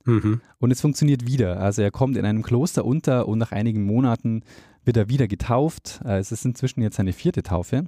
Mhm. 0.04 0.42
Und 0.58 0.72
es 0.72 0.82
funktioniert 0.82 1.28
wieder. 1.28 1.60
Also 1.60 1.84
er 1.84 1.92
kommt 1.92 2.18
in 2.18 2.26
einem 2.26 2.42
Kloster 2.42 2.84
unter 2.86 3.28
und 3.28 3.38
nach 3.38 3.52
einigen 3.52 3.84
Monaten 3.84 4.42
wird 4.84 4.98
er 4.98 5.10
wieder 5.10 5.28
getauft. 5.28 6.02
Äh, 6.04 6.18
es 6.18 6.32
ist 6.32 6.44
inzwischen 6.44 6.82
jetzt 6.82 6.98
seine 6.98 7.14
vierte 7.14 7.44
Taufe. 7.44 7.86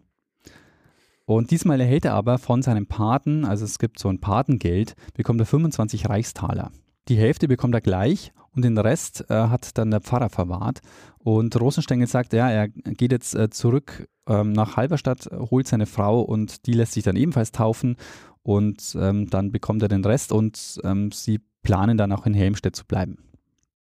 Und 1.25 1.51
diesmal 1.51 1.79
erhält 1.79 2.05
er 2.05 2.13
aber 2.13 2.37
von 2.37 2.61
seinem 2.61 2.87
Paten, 2.87 3.45
also 3.45 3.65
es 3.65 3.77
gibt 3.77 3.99
so 3.99 4.09
ein 4.09 4.19
Patengeld, 4.19 4.95
bekommt 5.13 5.39
er 5.39 5.45
25 5.45 6.09
Reichstaler. 6.09 6.71
Die 7.07 7.17
Hälfte 7.17 7.47
bekommt 7.47 7.73
er 7.73 7.81
gleich 7.81 8.31
und 8.53 8.63
den 8.63 8.77
Rest 8.77 9.25
äh, 9.29 9.33
hat 9.33 9.77
dann 9.77 9.91
der 9.91 10.01
Pfarrer 10.01 10.29
verwahrt. 10.29 10.79
Und 11.19 11.59
Rosenstengel 11.59 12.07
sagt, 12.07 12.33
ja, 12.33 12.49
er 12.49 12.67
geht 12.67 13.11
jetzt 13.11 13.35
äh, 13.35 13.49
zurück 13.49 14.07
ähm, 14.27 14.53
nach 14.53 14.77
Halberstadt, 14.77 15.29
holt 15.31 15.67
seine 15.67 15.85
Frau 15.85 16.21
und 16.21 16.65
die 16.65 16.73
lässt 16.73 16.93
sich 16.93 17.03
dann 17.03 17.15
ebenfalls 17.15 17.51
taufen 17.51 17.97
und 18.43 18.95
ähm, 18.99 19.29
dann 19.29 19.51
bekommt 19.51 19.81
er 19.81 19.89
den 19.89 20.05
Rest 20.05 20.31
und 20.31 20.79
ähm, 20.83 21.11
sie 21.11 21.39
planen 21.61 21.97
dann 21.97 22.11
auch 22.11 22.25
in 22.25 22.33
Helmstedt 22.33 22.75
zu 22.75 22.85
bleiben. 22.85 23.17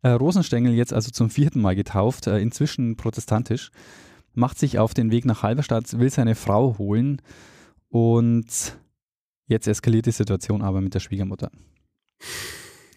Äh, 0.03 0.11
Rosenstengel 0.11 0.75
jetzt 0.75 0.93
also 0.93 1.11
zum 1.11 1.31
vierten 1.31 1.61
Mal 1.61 1.75
getauft, 1.75 2.27
äh, 2.27 2.39
inzwischen 2.39 2.97
protestantisch, 2.97 3.71
macht 4.35 4.59
sich 4.59 4.79
auf 4.79 4.95
den 4.95 5.11
Weg 5.11 5.25
nach 5.25 5.43
Halberstadt, 5.43 5.99
will 5.99 6.11
seine 6.11 6.35
Frau 6.35 6.79
holen 6.79 7.21
und 7.89 8.79
jetzt 9.47 9.67
eskaliert 9.67 10.07
die 10.07 10.13
Situation 10.13 10.63
aber 10.63 10.81
mit 10.81 10.95
der 10.95 11.01
Schwiegermutter. 11.01 11.51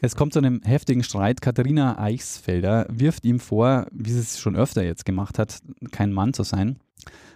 Es 0.03 0.15
kommt 0.15 0.33
zu 0.33 0.39
einem 0.39 0.61
heftigen 0.63 1.03
Streit. 1.03 1.41
Katharina 1.41 1.99
Eichsfelder 1.99 2.87
wirft 2.89 3.23
ihm 3.23 3.39
vor, 3.39 3.85
wie 3.91 4.09
sie 4.09 4.19
es 4.19 4.39
schon 4.39 4.55
öfter 4.55 4.83
jetzt 4.83 5.05
gemacht 5.05 5.37
hat, 5.37 5.59
kein 5.91 6.11
Mann 6.11 6.33
zu 6.33 6.41
sein. 6.41 6.79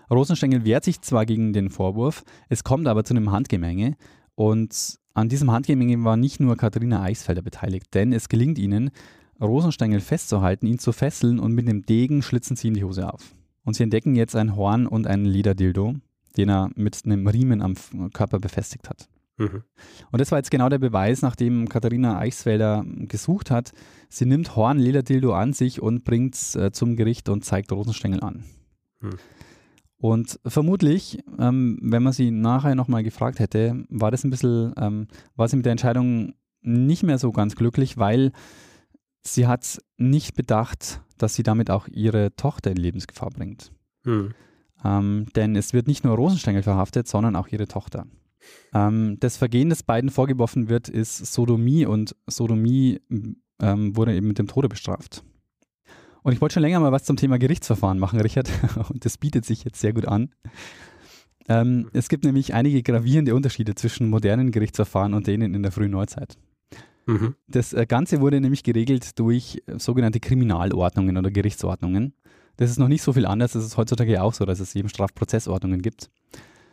Rosenstengel 0.10 0.66
wehrt 0.66 0.84
sich 0.84 1.00
zwar 1.02 1.28
gegen 1.28 1.54
den 1.54 1.70
Vorwurf, 1.70 2.24
es 2.50 2.64
kommt 2.64 2.88
aber 2.88 3.04
zu 3.04 3.14
einem 3.14 3.32
Handgemenge 3.32 3.96
und 4.34 5.00
an 5.14 5.30
diesem 5.30 5.52
Handgemenge 5.52 6.04
war 6.04 6.18
nicht 6.18 6.40
nur 6.40 6.58
Katharina 6.58 7.04
Eichsfelder 7.04 7.44
beteiligt, 7.44 7.94
denn 7.94 8.12
es 8.14 8.30
gelingt 8.30 8.58
ihnen, 8.58 8.90
Rosenstengel 9.40 10.02
festzuhalten, 10.02 10.66
ihn 10.66 10.80
zu 10.80 10.92
fesseln 10.92 11.40
und 11.40 11.54
mit 11.54 11.68
dem 11.68 11.84
Degen 11.84 12.24
schlitzen 12.24 12.56
sie 12.56 12.70
ihm 12.70 12.74
die 12.74 12.84
Hose 12.84 13.12
auf. 13.12 13.36
Und 13.64 13.76
sie 13.76 13.84
entdecken 13.84 14.16
jetzt 14.16 14.36
ein 14.36 14.56
Horn 14.56 14.88
und 14.88 15.06
einen 15.06 15.26
Lederdildo, 15.26 15.96
den 16.38 16.50
er 16.50 16.70
mit 16.76 17.02
einem 17.06 17.28
Riemen 17.28 17.62
am 17.62 17.76
Körper 18.14 18.40
befestigt 18.40 18.90
hat. 18.90 19.08
Mhm. 19.38 19.64
Und 20.12 20.22
das 20.22 20.32
war 20.32 20.40
jetzt 20.40 20.52
genau 20.52 20.70
der 20.70 20.80
Beweis, 20.80 21.22
nachdem 21.22 21.68
Katharina 21.68 22.18
Eichsfelder 22.20 22.86
gesucht 22.86 23.52
hat. 23.52 23.72
Sie 24.10 24.26
nimmt 24.26 24.56
Horn 24.56 24.80
Lederdildo 24.80 25.34
an 25.34 25.54
sich 25.54 25.82
und 25.82 26.04
bringt 26.04 26.36
es 26.36 26.56
äh, 26.56 26.72
zum 26.72 26.96
Gericht 26.96 27.28
und 27.30 27.44
zeigt 27.44 27.72
Rosenstengel 27.72 28.22
an. 28.22 28.44
Mhm. 29.02 29.18
Und 29.98 30.40
vermutlich, 30.46 31.24
ähm, 31.40 31.80
wenn 31.82 32.04
man 32.04 32.14
sie 32.14 32.32
nachher 32.32 32.76
nochmal 32.76 33.04
gefragt 33.04 33.40
hätte, 33.40 33.86
war 33.90 34.12
das 34.12 34.24
ein 34.24 34.30
bisschen, 34.30 34.74
ähm, 34.78 35.08
war 35.36 35.48
sie 35.48 35.56
mit 35.56 35.66
der 35.66 35.72
Entscheidung 35.72 36.34
nicht 36.62 37.04
mehr 37.04 37.18
so 37.18 37.32
ganz 37.32 37.56
glücklich, 37.56 37.98
weil 37.98 38.32
sie 39.22 39.48
hat 39.48 39.82
nicht 39.98 40.36
bedacht, 40.36 41.02
dass 41.18 41.36
sie 41.36 41.44
damit 41.44 41.72
auch 41.72 41.88
ihre 41.88 42.36
Tochter 42.36 42.72
in 42.72 42.78
Lebensgefahr 42.78 43.30
bringt. 43.32 43.72
Hm. 44.04 44.34
Ähm, 44.84 45.28
denn 45.36 45.56
es 45.56 45.74
wird 45.74 45.88
nicht 45.88 46.04
nur 46.04 46.16
Rosenstengel 46.16 46.64
verhaftet, 46.64 47.08
sondern 47.08 47.36
auch 47.36 47.48
ihre 47.48 47.68
Tochter. 47.68 48.06
Ähm, 48.74 49.18
das 49.20 49.38
Vergehen, 49.38 49.70
das 49.70 49.84
beiden 49.84 50.10
vorgeworfen 50.10 50.70
wird, 50.70 50.90
ist 50.90 51.18
Sodomie 51.18 51.86
und 51.86 52.16
Sodomie 52.28 53.00
ähm, 53.10 53.96
wurde 53.96 54.16
eben 54.16 54.28
mit 54.28 54.40
dem 54.40 54.48
Tode 54.48 54.70
bestraft. 54.70 55.24
Und 56.24 56.34
ich 56.34 56.42
wollte 56.42 56.54
schon 56.54 56.64
länger 56.64 56.80
mal 56.80 56.92
was 56.92 57.04
zum 57.04 57.18
Thema 57.18 57.38
Gerichtsverfahren 57.38 58.00
machen, 58.00 58.20
Richard. 58.20 58.50
Und 58.90 59.06
das 59.06 59.20
bietet 59.20 59.46
sich 59.46 59.64
jetzt 59.64 59.80
sehr 59.80 59.94
gut 59.94 60.08
an. 60.08 60.32
Ähm, 61.48 61.90
es 61.94 62.10
gibt 62.10 62.24
nämlich 62.24 62.56
einige 62.56 62.82
gravierende 62.82 63.36
Unterschiede 63.36 63.76
zwischen 63.76 64.10
modernen 64.10 64.50
Gerichtsverfahren 64.50 65.14
und 65.14 65.28
denen 65.28 65.54
in 65.54 65.62
der 65.62 65.72
frühen 65.72 65.92
Neuzeit. 65.92 66.40
Mhm. 67.06 67.36
Das 67.48 67.74
äh, 67.74 67.86
Ganze 67.86 68.22
wurde 68.22 68.42
nämlich 68.42 68.64
geregelt 68.64 69.20
durch 69.20 69.62
äh, 69.68 69.78
sogenannte 69.78 70.20
Kriminalordnungen 70.20 71.18
oder 71.18 71.30
Gerichtsordnungen. 71.30 72.14
Das 72.58 72.72
ist 72.72 72.80
noch 72.80 72.88
nicht 72.88 73.04
so 73.04 73.14
viel 73.14 73.26
anders. 73.26 73.52
Das 73.52 73.64
ist 73.64 73.78
heutzutage 73.78 74.22
auch 74.24 74.34
so, 74.34 74.46
dass 74.46 74.60
es 74.60 74.76
eben 74.76 74.90
Strafprozessordnungen 74.90 75.82
gibt. 75.82 76.10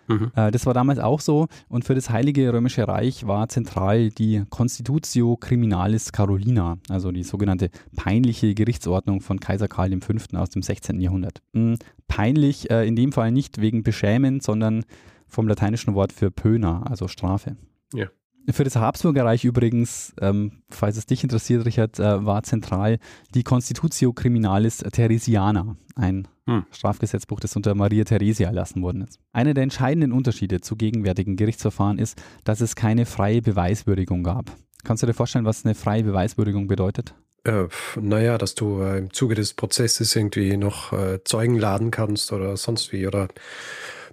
Mhm. 0.09 0.33
Äh, 0.35 0.51
das 0.51 0.67
war 0.67 0.75
damals 0.75 0.99
auch 0.99 1.21
so. 1.21 1.49
Und 1.69 1.85
für 1.85 1.95
das 1.95 2.11
Heilige 2.11 2.53
Römische 2.53 2.87
Reich 2.87 3.27
war 3.27 3.49
zentral 3.49 4.11
die 4.11 4.45
Constitutio 4.51 5.37
Criminalis 5.37 6.13
Carolina, 6.13 6.79
also 6.89 7.13
die 7.13 7.23
sogenannte 7.23 7.71
peinliche 7.97 8.55
Gerichtsordnung 8.55 9.21
von 9.21 9.41
Kaiser 9.41 9.69
Karl 9.69 9.93
V. 10.01 10.15
aus 10.37 10.51
dem 10.51 10.63
16. 10.63 11.01
Jahrhundert. 11.01 11.43
Mhm. 11.53 11.77
Peinlich 12.09 12.71
äh, 12.71 12.87
in 12.87 12.97
dem 12.97 13.13
Fall 13.13 13.33
nicht 13.33 13.61
wegen 13.61 13.83
Beschämen, 13.83 14.41
sondern 14.41 14.85
vom 15.27 15.49
lateinischen 15.49 15.95
Wort 15.95 16.13
für 16.13 16.31
Pöna, 16.31 16.83
also 16.83 17.09
Strafe. 17.09 17.57
Ja. 17.95 18.09
Für 18.51 18.65
das 18.65 18.77
Habsburgerreich 18.77 19.45
übrigens, 19.45 20.15
ähm, 20.21 20.63
falls 20.69 20.97
es 20.97 21.07
dich 21.07 21.23
interessiert, 21.23 21.65
Richard, 21.65 21.99
äh, 22.01 22.25
war 22.25 22.43
zentral 22.43 22.99
die 23.35 23.45
Constitutio 23.45 24.13
Criminalis 24.13 24.79
Theresiana, 24.79 25.77
ein 25.95 26.27
hm. 26.49 26.65
Strafgesetzbuch, 26.71 27.41
das 27.41 27.55
unter 27.55 27.75
Maria 27.75 28.05
Theresia 28.05 28.49
erlassen 28.49 28.83
worden 28.83 29.03
ist. 29.03 29.21
Einer 29.33 29.55
der 29.55 29.63
entscheidenden 29.63 30.13
Unterschiede 30.13 30.61
zu 30.61 30.77
gegenwärtigen 30.77 31.37
Gerichtsverfahren 31.37 31.99
ist, 31.99 32.21
dass 32.45 32.61
es 32.61 32.75
keine 32.75 33.07
freie 33.07 33.43
Beweiswürdigung 33.43 34.25
gab. 34.25 34.51
Kannst 34.85 35.03
du 35.03 35.07
dir 35.07 35.15
vorstellen, 35.15 35.45
was 35.45 35.65
eine 35.65 35.75
freie 35.75 36.03
Beweiswürdigung 36.03 36.67
bedeutet? 36.67 37.15
Äh, 37.45 37.67
naja, 38.01 38.39
dass 38.39 38.55
du 38.55 38.81
äh, 38.83 38.99
im 38.99 39.13
Zuge 39.13 39.35
des 39.35 39.55
Prozesses 39.55 40.15
irgendwie 40.15 40.57
noch 40.57 40.93
äh, 40.93 41.23
Zeugen 41.25 41.59
laden 41.59 41.91
kannst 41.91 42.33
oder 42.33 42.57
sonst 42.57 42.93
wie 42.93 43.07
oder 43.07 43.29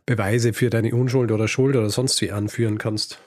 Beweise 0.05 0.53
für 0.53 0.69
deine 0.69 0.93
Unschuld 0.95 1.31
oder 1.31 1.47
Schuld 1.47 1.75
oder 1.75 1.89
sonst 1.89 2.21
wie 2.21 2.31
anführen 2.31 2.79
kannst. 2.79 3.19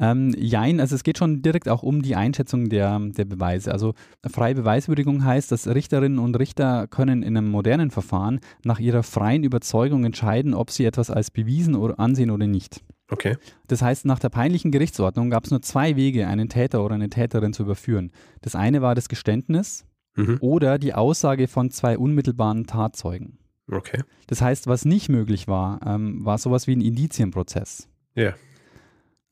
Ähm, 0.00 0.34
jein, 0.36 0.80
also 0.80 0.94
es 0.94 1.02
geht 1.02 1.18
schon 1.18 1.42
direkt 1.42 1.68
auch 1.68 1.82
um 1.82 2.00
die 2.00 2.16
Einschätzung 2.16 2.70
der, 2.70 2.98
der 2.98 3.26
Beweise. 3.26 3.70
Also 3.70 3.92
freie 4.28 4.54
Beweiswürdigung 4.54 5.24
heißt, 5.24 5.52
dass 5.52 5.68
Richterinnen 5.68 6.18
und 6.18 6.38
Richter 6.38 6.86
können 6.88 7.22
in 7.22 7.36
einem 7.36 7.50
modernen 7.50 7.90
Verfahren 7.90 8.40
nach 8.64 8.80
ihrer 8.80 9.02
freien 9.02 9.44
Überzeugung 9.44 10.04
entscheiden, 10.04 10.54
ob 10.54 10.70
sie 10.70 10.86
etwas 10.86 11.10
als 11.10 11.30
bewiesen 11.30 11.76
oder 11.76 12.00
ansehen 12.00 12.30
oder 12.30 12.46
nicht. 12.46 12.82
Okay. 13.10 13.36
Das 13.66 13.82
heißt, 13.82 14.06
nach 14.06 14.18
der 14.18 14.30
peinlichen 14.30 14.70
Gerichtsordnung 14.70 15.30
gab 15.30 15.44
es 15.44 15.50
nur 15.50 15.60
zwei 15.60 15.96
Wege, 15.96 16.26
einen 16.28 16.48
Täter 16.48 16.82
oder 16.82 16.94
eine 16.94 17.10
Täterin 17.10 17.52
zu 17.52 17.64
überführen. 17.64 18.10
Das 18.40 18.54
eine 18.54 18.80
war 18.80 18.94
das 18.94 19.08
Geständnis 19.08 19.84
mhm. 20.16 20.38
oder 20.40 20.78
die 20.78 20.94
Aussage 20.94 21.46
von 21.46 21.70
zwei 21.70 21.98
unmittelbaren 21.98 22.66
Tatzeugen. 22.66 23.38
Okay. 23.70 24.02
Das 24.28 24.40
heißt, 24.40 24.66
was 24.66 24.84
nicht 24.84 25.08
möglich 25.08 25.46
war, 25.46 25.80
ähm, 25.84 26.24
war 26.24 26.38
sowas 26.38 26.66
wie 26.66 26.76
ein 26.76 26.80
Indizienprozess. 26.80 27.88
Ja. 28.14 28.30
Äh, 28.30 28.32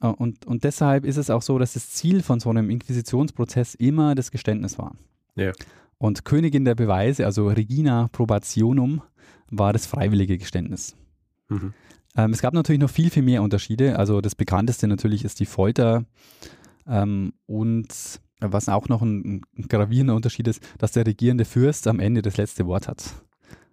und, 0.07 0.47
und 0.47 0.65
deshalb 0.65 1.05
ist 1.05 1.17
es 1.17 1.31
auch 1.31 1.43
so, 1.43 1.59
dass 1.59 1.73
das 1.73 1.91
Ziel 1.91 2.23
von 2.23 2.41
so 2.41 2.51
einem 2.51 2.71
Inquisitionsprozess 2.71 3.75
immer 3.75 4.15
das 4.15 4.31
Geständnis 4.31 4.79
war. 4.79 4.95
Ja. 5.35 5.53
Und 5.99 6.25
Königin 6.25 6.65
der 6.65 6.77
Beweise, 6.77 7.27
also 7.27 7.49
Regina 7.49 8.09
Probationum, 8.13 9.03
war 9.51 9.73
das 9.73 9.87
freiwillige 9.87 10.39
Geständnis. 10.39 10.95
Mhm. 11.49 11.75
Ähm, 12.17 12.33
es 12.33 12.41
gab 12.41 12.55
natürlich 12.55 12.81
noch 12.81 12.91
viel, 12.91 13.11
viel 13.11 13.23
mehr 13.23 13.43
Unterschiede. 13.43 13.99
Also 13.99 14.21
das 14.21 14.35
bekannteste 14.35 14.87
natürlich 14.87 15.25
ist 15.25 15.41
die 15.41 15.47
Folter. 15.47 16.05
Ähm, 16.87 17.33
und 17.47 18.21
was 18.41 18.69
auch 18.69 18.89
noch 18.89 19.03
ein, 19.03 19.43
ein, 19.57 19.69
gravierender 19.69 20.15
Unterschied 20.15 20.47
ist, 20.47 20.63
dass 20.79 20.93
der 20.93 21.07
regierende 21.07 21.45
Fürst 21.45 21.89
am 21.89 21.99
Ende 21.99 22.23
das 22.23 22.37
letzte 22.37 22.67
Wort 22.67 22.87
hat. 22.87 23.15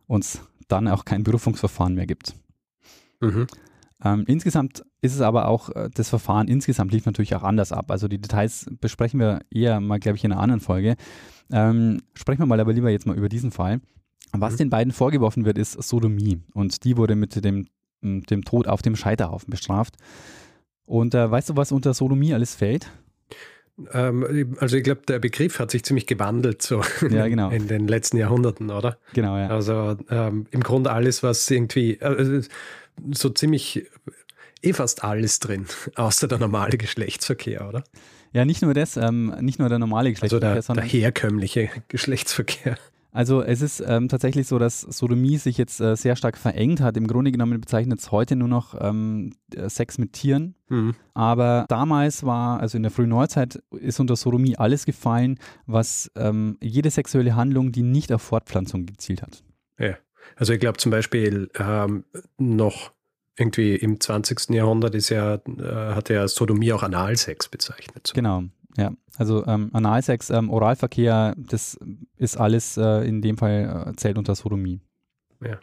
Und 0.07 0.23
es 0.23 0.41
dann 0.67 0.87
auch 0.87 1.05
kein 1.05 1.23
Berufungsverfahren 1.23 1.93
mehr 1.93 2.07
gibt. 2.07 2.35
Mhm. 3.21 3.47
Ähm, 4.05 4.23
insgesamt 4.27 4.83
ist 5.01 5.15
es 5.15 5.21
aber 5.21 5.47
auch, 5.47 5.69
äh, 5.69 5.89
das 5.93 6.09
Verfahren 6.09 6.47
insgesamt 6.47 6.93
lief 6.93 7.05
natürlich 7.05 7.35
auch 7.35 7.43
anders 7.43 7.71
ab. 7.71 7.89
Also 7.89 8.07
die 8.07 8.21
Details 8.21 8.67
besprechen 8.79 9.19
wir 9.19 9.39
eher 9.49 9.79
mal, 9.79 9.99
glaube 9.99 10.17
ich, 10.17 10.23
in 10.23 10.31
einer 10.31 10.41
anderen 10.41 10.61
Folge. 10.61 10.95
Ähm, 11.51 12.01
sprechen 12.13 12.39
wir 12.39 12.45
mal 12.45 12.59
aber 12.59 12.71
lieber 12.71 12.91
jetzt 12.91 13.07
mal 13.07 13.17
über 13.17 13.29
diesen 13.29 13.51
Fall. 13.51 13.81
Was 14.31 14.53
mhm. 14.53 14.57
den 14.57 14.69
beiden 14.69 14.93
vorgeworfen 14.93 15.45
wird, 15.45 15.57
ist 15.57 15.71
Sodomie. 15.81 16.39
Und 16.53 16.83
die 16.83 16.97
wurde 16.97 17.15
mit 17.15 17.43
dem, 17.43 17.67
dem 18.01 18.43
Tod 18.43 18.67
auf 18.67 18.83
dem 18.83 18.95
Scheiterhaufen 18.95 19.49
bestraft. 19.49 19.95
Und 20.85 21.15
äh, 21.15 21.31
weißt 21.31 21.49
du, 21.49 21.55
was 21.55 21.71
unter 21.71 21.95
Sodomie 21.95 22.33
alles 22.33 22.53
fällt? 22.53 22.91
Ähm, 23.91 24.55
also 24.59 24.77
ich 24.77 24.83
glaube, 24.83 25.01
der 25.07 25.19
Begriff 25.19 25.59
hat 25.59 25.71
sich 25.71 25.83
ziemlich 25.83 26.05
gewandelt 26.05 26.61
so 26.61 26.81
ja, 27.09 27.27
genau. 27.27 27.49
in 27.49 27.67
den 27.67 27.87
letzten 27.87 28.17
Jahrhunderten, 28.17 28.69
oder? 28.69 28.97
Genau, 29.13 29.35
ja. 29.37 29.47
Also 29.47 29.97
ähm, 30.09 30.45
im 30.51 30.61
Grunde 30.61 30.91
alles, 30.91 31.23
was 31.23 31.49
irgendwie, 31.49 31.95
äh, 31.95 32.43
so 33.11 33.29
ziemlich 33.29 33.89
eh 34.61 34.73
fast 34.73 35.03
alles 35.03 35.39
drin, 35.39 35.65
außer 35.95 36.27
der 36.27 36.39
normale 36.39 36.77
Geschlechtsverkehr, 36.77 37.67
oder? 37.67 37.83
Ja, 38.33 38.43
nicht 38.43 38.61
nur 38.61 38.73
das, 38.73 38.97
ähm, 38.97 39.33
nicht 39.39 39.59
nur 39.59 39.69
der 39.69 39.79
normale 39.79 40.11
Geschlechtsverkehr, 40.11 40.55
also 40.55 40.73
der, 40.73 40.83
der 40.83 40.91
herkömmliche 40.91 41.69
Geschlechtsverkehr. 41.87 42.77
Also 43.15 43.41
es 43.41 43.61
ist 43.61 43.81
ähm, 43.87 44.09
tatsächlich 44.09 44.45
so, 44.45 44.59
dass 44.59 44.81
Sodomie 44.81 45.37
sich 45.37 45.57
jetzt 45.57 45.79
äh, 45.79 45.95
sehr 45.95 46.17
stark 46.17 46.37
verengt 46.37 46.81
hat. 46.81 46.97
Im 46.97 47.07
Grunde 47.07 47.31
genommen 47.31 47.61
bezeichnet 47.61 47.99
es 47.99 48.11
heute 48.11 48.35
nur 48.35 48.49
noch 48.49 48.75
ähm, 48.77 49.31
Sex 49.67 49.97
mit 49.97 50.11
Tieren. 50.11 50.55
Mhm. 50.67 50.95
Aber 51.13 51.63
damals 51.69 52.25
war, 52.25 52.59
also 52.59 52.75
in 52.75 52.83
der 52.83 52.91
frühen 52.91 53.07
Neuzeit, 53.07 53.63
ist 53.71 54.01
unter 54.01 54.17
Sodomie 54.17 54.57
alles 54.57 54.85
gefallen, 54.85 55.39
was 55.65 56.11
ähm, 56.17 56.57
jede 56.61 56.91
sexuelle 56.91 57.37
Handlung, 57.37 57.71
die 57.71 57.83
nicht 57.83 58.11
auf 58.11 58.21
Fortpflanzung 58.21 58.85
gezielt 58.85 59.21
hat. 59.21 59.45
Ja. 59.79 59.95
Also 60.35 60.53
ich 60.53 60.59
glaube 60.59 60.77
zum 60.77 60.91
Beispiel 60.91 61.49
ähm, 61.59 62.03
noch 62.37 62.91
irgendwie 63.37 63.75
im 63.75 63.99
20. 63.99 64.49
Jahrhundert 64.49 64.95
ist 64.95 65.09
ja, 65.09 65.35
äh, 65.35 65.93
hat 65.93 66.09
ja 66.09 66.27
Sodomie 66.27 66.71
auch 66.73 66.83
Analsex 66.83 67.49
bezeichnet. 67.49 68.11
Genau, 68.13 68.43
ja. 68.77 68.91
Also 69.17 69.45
ähm, 69.45 69.69
Analsex, 69.73 70.29
ähm, 70.29 70.49
Oralverkehr, 70.49 71.35
das 71.37 71.77
ist 72.17 72.37
alles 72.37 72.77
äh, 72.77 73.07
in 73.07 73.21
dem 73.21 73.37
Fall 73.37 73.87
äh, 73.87 73.95
zählt 73.95 74.17
unter 74.17 74.35
Sodomie. 74.35 74.81
Ja. 75.43 75.59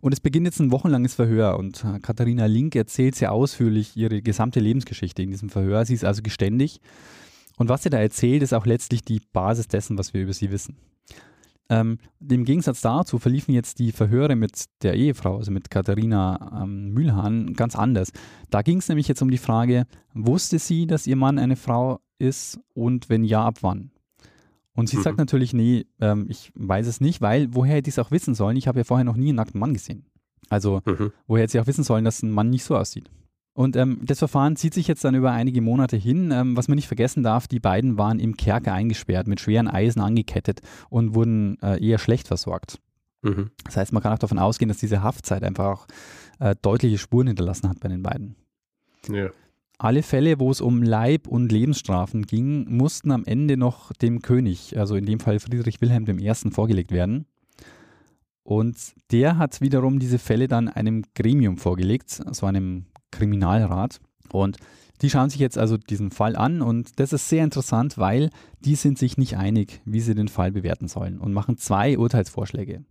Und 0.00 0.12
es 0.12 0.20
beginnt 0.20 0.46
jetzt 0.46 0.58
ein 0.58 0.72
wochenlanges 0.72 1.14
Verhör 1.14 1.58
und 1.58 1.84
äh, 1.84 2.00
Katharina 2.00 2.46
Link 2.46 2.74
erzählt 2.74 3.14
sehr 3.14 3.32
ausführlich 3.32 3.96
ihre 3.96 4.22
gesamte 4.22 4.58
Lebensgeschichte 4.58 5.22
in 5.22 5.30
diesem 5.30 5.48
Verhör. 5.48 5.84
Sie 5.84 5.94
ist 5.94 6.04
also 6.04 6.22
geständig. 6.22 6.80
Und 7.56 7.68
was 7.68 7.84
sie 7.84 7.90
da 7.90 7.98
erzählt, 7.98 8.42
ist 8.42 8.54
auch 8.54 8.66
letztlich 8.66 9.04
die 9.04 9.20
Basis 9.32 9.68
dessen, 9.68 9.98
was 9.98 10.14
wir 10.14 10.22
über 10.22 10.32
sie 10.32 10.50
wissen. 10.50 10.76
Ähm, 11.72 11.96
Im 12.28 12.44
Gegensatz 12.44 12.82
dazu 12.82 13.18
verliefen 13.18 13.54
jetzt 13.54 13.78
die 13.78 13.92
Verhöre 13.92 14.36
mit 14.36 14.66
der 14.82 14.92
Ehefrau, 14.92 15.38
also 15.38 15.50
mit 15.50 15.70
Katharina 15.70 16.62
ähm, 16.62 16.90
Mühlhahn, 16.92 17.54
ganz 17.54 17.76
anders. 17.76 18.12
Da 18.50 18.60
ging 18.60 18.78
es 18.78 18.88
nämlich 18.88 19.08
jetzt 19.08 19.22
um 19.22 19.30
die 19.30 19.38
Frage, 19.38 19.86
wusste 20.12 20.58
sie, 20.58 20.86
dass 20.86 21.06
ihr 21.06 21.16
Mann 21.16 21.38
eine 21.38 21.56
Frau 21.56 22.00
ist 22.18 22.60
und 22.74 23.08
wenn 23.08 23.24
ja, 23.24 23.46
ab 23.46 23.58
wann? 23.62 23.90
Und 24.74 24.90
sie 24.90 24.98
mhm. 24.98 25.02
sagt 25.02 25.18
natürlich, 25.18 25.54
nee, 25.54 25.86
ähm, 25.98 26.26
ich 26.28 26.52
weiß 26.54 26.86
es 26.86 27.00
nicht, 27.00 27.22
weil 27.22 27.54
woher 27.54 27.76
hätte 27.76 27.88
ich 27.88 27.94
es 27.94 27.98
auch 27.98 28.10
wissen 28.10 28.34
sollen? 28.34 28.58
Ich 28.58 28.68
habe 28.68 28.80
ja 28.80 28.84
vorher 28.84 29.04
noch 29.04 29.16
nie 29.16 29.28
einen 29.28 29.36
nackten 29.36 29.58
Mann 29.58 29.72
gesehen. 29.72 30.04
Also 30.50 30.82
mhm. 30.84 31.10
woher 31.26 31.44
hätte 31.44 31.52
sie 31.52 31.60
auch 31.60 31.66
wissen 31.66 31.84
sollen, 31.84 32.04
dass 32.04 32.22
ein 32.22 32.30
Mann 32.30 32.50
nicht 32.50 32.64
so 32.64 32.76
aussieht? 32.76 33.10
Und 33.54 33.76
ähm, 33.76 34.00
das 34.02 34.18
Verfahren 34.18 34.56
zieht 34.56 34.72
sich 34.72 34.88
jetzt 34.88 35.04
dann 35.04 35.14
über 35.14 35.30
einige 35.30 35.60
Monate 35.60 35.96
hin. 35.96 36.30
Ähm, 36.32 36.56
was 36.56 36.68
man 36.68 36.76
nicht 36.76 36.86
vergessen 36.86 37.22
darf, 37.22 37.46
die 37.46 37.60
beiden 37.60 37.98
waren 37.98 38.18
im 38.18 38.36
Kerker 38.36 38.72
eingesperrt, 38.72 39.26
mit 39.26 39.40
schweren 39.40 39.68
Eisen 39.68 40.00
angekettet 40.00 40.60
und 40.88 41.14
wurden 41.14 41.60
äh, 41.60 41.84
eher 41.84 41.98
schlecht 41.98 42.28
versorgt. 42.28 42.78
Mhm. 43.22 43.50
Das 43.64 43.76
heißt, 43.76 43.92
man 43.92 44.02
kann 44.02 44.12
auch 44.12 44.18
davon 44.18 44.38
ausgehen, 44.38 44.68
dass 44.68 44.78
diese 44.78 45.02
Haftzeit 45.02 45.44
einfach 45.44 45.66
auch 45.66 45.86
äh, 46.40 46.56
deutliche 46.62 46.98
Spuren 46.98 47.26
hinterlassen 47.26 47.68
hat 47.68 47.80
bei 47.80 47.88
den 47.88 48.02
beiden. 48.02 48.36
Ja. 49.08 49.30
Alle 49.78 50.02
Fälle, 50.02 50.38
wo 50.38 50.50
es 50.50 50.60
um 50.60 50.82
Leib- 50.82 51.26
und 51.26 51.50
Lebensstrafen 51.50 52.22
ging, 52.22 52.72
mussten 52.74 53.10
am 53.10 53.24
Ende 53.24 53.56
noch 53.56 53.92
dem 53.92 54.22
König, 54.22 54.78
also 54.78 54.94
in 54.94 55.06
dem 55.06 55.18
Fall 55.18 55.40
Friedrich 55.40 55.80
Wilhelm 55.80 56.06
I., 56.08 56.32
vorgelegt 56.50 56.92
werden. 56.92 57.26
Und 58.44 58.76
der 59.10 59.38
hat 59.38 59.60
wiederum 59.60 59.98
diese 59.98 60.18
Fälle 60.18 60.48
dann 60.48 60.68
einem 60.68 61.02
Gremium 61.14 61.56
vorgelegt, 61.56 62.22
so 62.30 62.46
einem 62.46 62.86
Kriminalrat. 63.12 64.00
Und 64.32 64.56
die 65.00 65.10
schauen 65.10 65.30
sich 65.30 65.40
jetzt 65.40 65.58
also 65.58 65.76
diesen 65.76 66.10
Fall 66.10 66.36
an 66.36 66.62
und 66.62 66.98
das 67.00 67.12
ist 67.12 67.28
sehr 67.28 67.44
interessant, 67.44 67.98
weil 67.98 68.30
die 68.60 68.76
sind 68.76 68.98
sich 68.98 69.18
nicht 69.18 69.36
einig, 69.36 69.80
wie 69.84 70.00
sie 70.00 70.14
den 70.14 70.28
Fall 70.28 70.52
bewerten 70.52 70.88
sollen 70.88 71.18
und 71.18 71.32
machen 71.32 71.56
zwei 71.56 71.98
Urteilsvorschläge. 71.98 72.84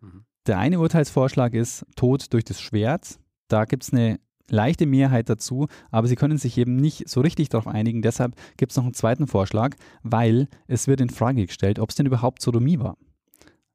Mhm. 0.00 0.24
Der 0.46 0.58
eine 0.58 0.78
Urteilsvorschlag 0.78 1.54
ist 1.54 1.86
Tod 1.96 2.32
durch 2.32 2.44
das 2.44 2.60
Schwert. 2.60 3.18
Da 3.48 3.64
gibt 3.64 3.84
es 3.84 3.92
eine 3.92 4.20
leichte 4.48 4.86
Mehrheit 4.86 5.28
dazu, 5.28 5.66
aber 5.90 6.06
sie 6.06 6.14
können 6.14 6.38
sich 6.38 6.56
eben 6.58 6.76
nicht 6.76 7.08
so 7.08 7.20
richtig 7.20 7.48
darauf 7.48 7.66
einigen. 7.66 8.02
Deshalb 8.02 8.36
gibt 8.56 8.72
es 8.72 8.76
noch 8.76 8.84
einen 8.84 8.94
zweiten 8.94 9.26
Vorschlag, 9.26 9.76
weil 10.02 10.48
es 10.66 10.86
wird 10.86 11.00
in 11.00 11.10
Frage 11.10 11.46
gestellt, 11.46 11.78
ob 11.78 11.90
es 11.90 11.96
denn 11.96 12.06
überhaupt 12.06 12.42
Sodomie 12.42 12.78
war. 12.78 12.96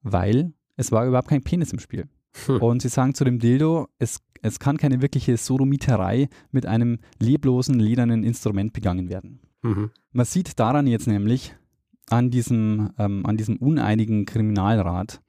Weil 0.01 0.53
es 0.77 0.91
war 0.91 1.05
überhaupt 1.05 1.27
kein 1.29 1.43
Penis 1.43 1.73
im 1.73 1.79
Spiel. 1.79 2.07
Hm. 2.45 2.61
Und 2.61 2.81
sie 2.81 2.89
sagen 2.89 3.13
zu 3.13 3.25
dem 3.25 3.39
Dildo, 3.39 3.87
es, 3.99 4.19
es 4.41 4.59
kann 4.59 4.77
keine 4.77 5.01
wirkliche 5.01 5.37
Sodomiterei 5.37 6.29
mit 6.51 6.65
einem 6.65 6.99
leblosen, 7.19 7.79
ledernen 7.79 8.23
Instrument 8.23 8.73
begangen 8.73 9.09
werden. 9.09 9.39
Mhm. 9.61 9.91
Man 10.11 10.25
sieht 10.25 10.59
daran 10.59 10.87
jetzt 10.87 11.07
nämlich 11.07 11.55
an 12.09 12.29
diesem, 12.29 12.89
ähm, 12.97 13.25
an 13.25 13.37
diesem 13.37 13.57
uneinigen 13.57 14.25
Kriminalrat, 14.25 15.21